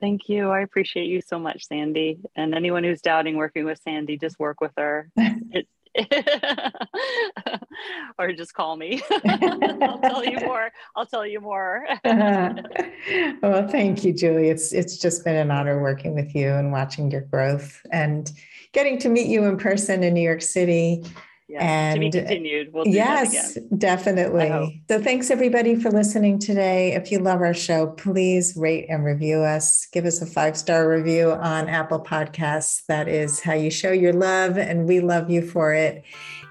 Thank 0.00 0.28
you. 0.28 0.50
I 0.50 0.60
appreciate 0.60 1.06
you 1.06 1.22
so 1.22 1.38
much, 1.38 1.66
Sandy. 1.66 2.18
And 2.36 2.54
anyone 2.54 2.84
who's 2.84 3.00
doubting 3.00 3.36
working 3.36 3.64
with 3.64 3.80
Sandy, 3.82 4.18
just 4.18 4.38
work 4.38 4.60
with 4.60 4.72
her. 4.76 5.10
It, 5.50 5.68
or 8.18 8.32
just 8.32 8.54
call 8.54 8.76
me. 8.76 9.02
I'll 9.24 9.98
tell 9.98 10.24
you 10.24 10.38
more. 10.44 10.70
I'll 10.96 11.06
tell 11.06 11.26
you 11.26 11.40
more. 11.40 11.86
well, 12.04 13.68
thank 13.68 14.04
you, 14.04 14.12
Julie. 14.12 14.48
It's 14.48 14.72
it's 14.72 14.98
just 14.98 15.24
been 15.24 15.36
an 15.36 15.50
honor 15.50 15.80
working 15.80 16.14
with 16.14 16.34
you 16.34 16.50
and 16.50 16.72
watching 16.72 17.10
your 17.10 17.22
growth 17.22 17.80
and 17.92 18.30
getting 18.72 18.98
to 18.98 19.08
meet 19.08 19.28
you 19.28 19.44
in 19.44 19.56
person 19.56 20.02
in 20.02 20.14
New 20.14 20.22
York 20.22 20.42
City 20.42 21.04
yeah, 21.48 21.62
and 21.62 21.96
to 21.96 22.00
be 22.00 22.10
continued. 22.10 22.72
We'll 22.72 22.88
yes, 22.88 23.58
definitely. 23.76 24.82
So 24.88 25.02
thanks 25.02 25.30
everybody 25.30 25.74
for 25.74 25.90
listening 25.90 26.38
today. 26.38 26.94
If 26.94 27.12
you 27.12 27.18
love 27.18 27.42
our 27.42 27.52
show, 27.52 27.88
please 27.88 28.56
rate 28.56 28.86
and 28.88 29.04
review 29.04 29.40
us. 29.40 29.86
Give 29.92 30.06
us 30.06 30.22
a 30.22 30.26
five 30.26 30.56
star 30.56 30.88
review 30.88 31.32
on 31.32 31.68
Apple 31.68 32.00
Podcasts. 32.00 32.86
That 32.88 33.08
is 33.08 33.40
how 33.40 33.52
you 33.52 33.70
show 33.70 33.92
your 33.92 34.14
love, 34.14 34.56
and 34.56 34.88
we 34.88 35.00
love 35.00 35.30
you 35.30 35.42
for 35.42 35.74
it. 35.74 36.02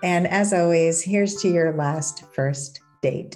And 0.03 0.27
as 0.27 0.53
always, 0.53 1.01
here's 1.01 1.41
to 1.41 1.49
your 1.49 1.73
last 1.73 2.25
first 2.33 2.81
date. 3.01 3.35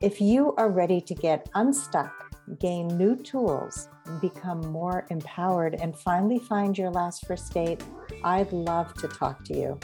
If 0.00 0.20
you 0.20 0.54
are 0.56 0.70
ready 0.70 1.00
to 1.00 1.14
get 1.14 1.48
unstuck, 1.54 2.12
gain 2.60 2.86
new 2.86 3.16
tools, 3.16 3.88
become 4.20 4.60
more 4.60 5.06
empowered, 5.10 5.74
and 5.74 5.98
finally 5.98 6.38
find 6.38 6.76
your 6.78 6.90
last 6.90 7.26
first 7.26 7.52
date, 7.52 7.82
I'd 8.22 8.52
love 8.52 8.94
to 8.94 9.08
talk 9.08 9.44
to 9.46 9.56
you. 9.56 9.80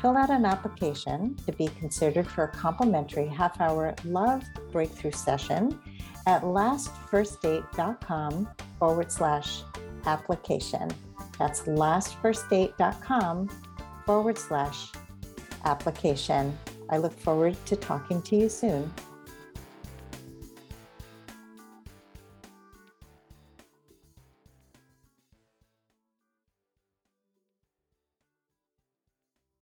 Fill 0.00 0.16
out 0.16 0.30
an 0.30 0.44
application 0.44 1.34
to 1.46 1.52
be 1.52 1.68
considered 1.78 2.28
for 2.28 2.44
a 2.44 2.48
complimentary 2.48 3.26
half 3.26 3.60
hour 3.60 3.96
love 4.04 4.44
breakthrough 4.70 5.10
session 5.10 5.76
at 6.26 6.42
lastfirstdate.com 6.42 8.48
forward 8.78 9.10
slash 9.10 9.62
application. 10.06 10.88
That's 11.38 11.62
lastfirstdate.com 11.62 13.48
forward 14.06 14.38
slash 14.38 14.92
application. 15.64 16.56
I 16.90 16.98
look 16.98 17.18
forward 17.18 17.56
to 17.66 17.74
talking 17.76 18.22
to 18.22 18.36
you 18.36 18.48
soon. 18.48 18.92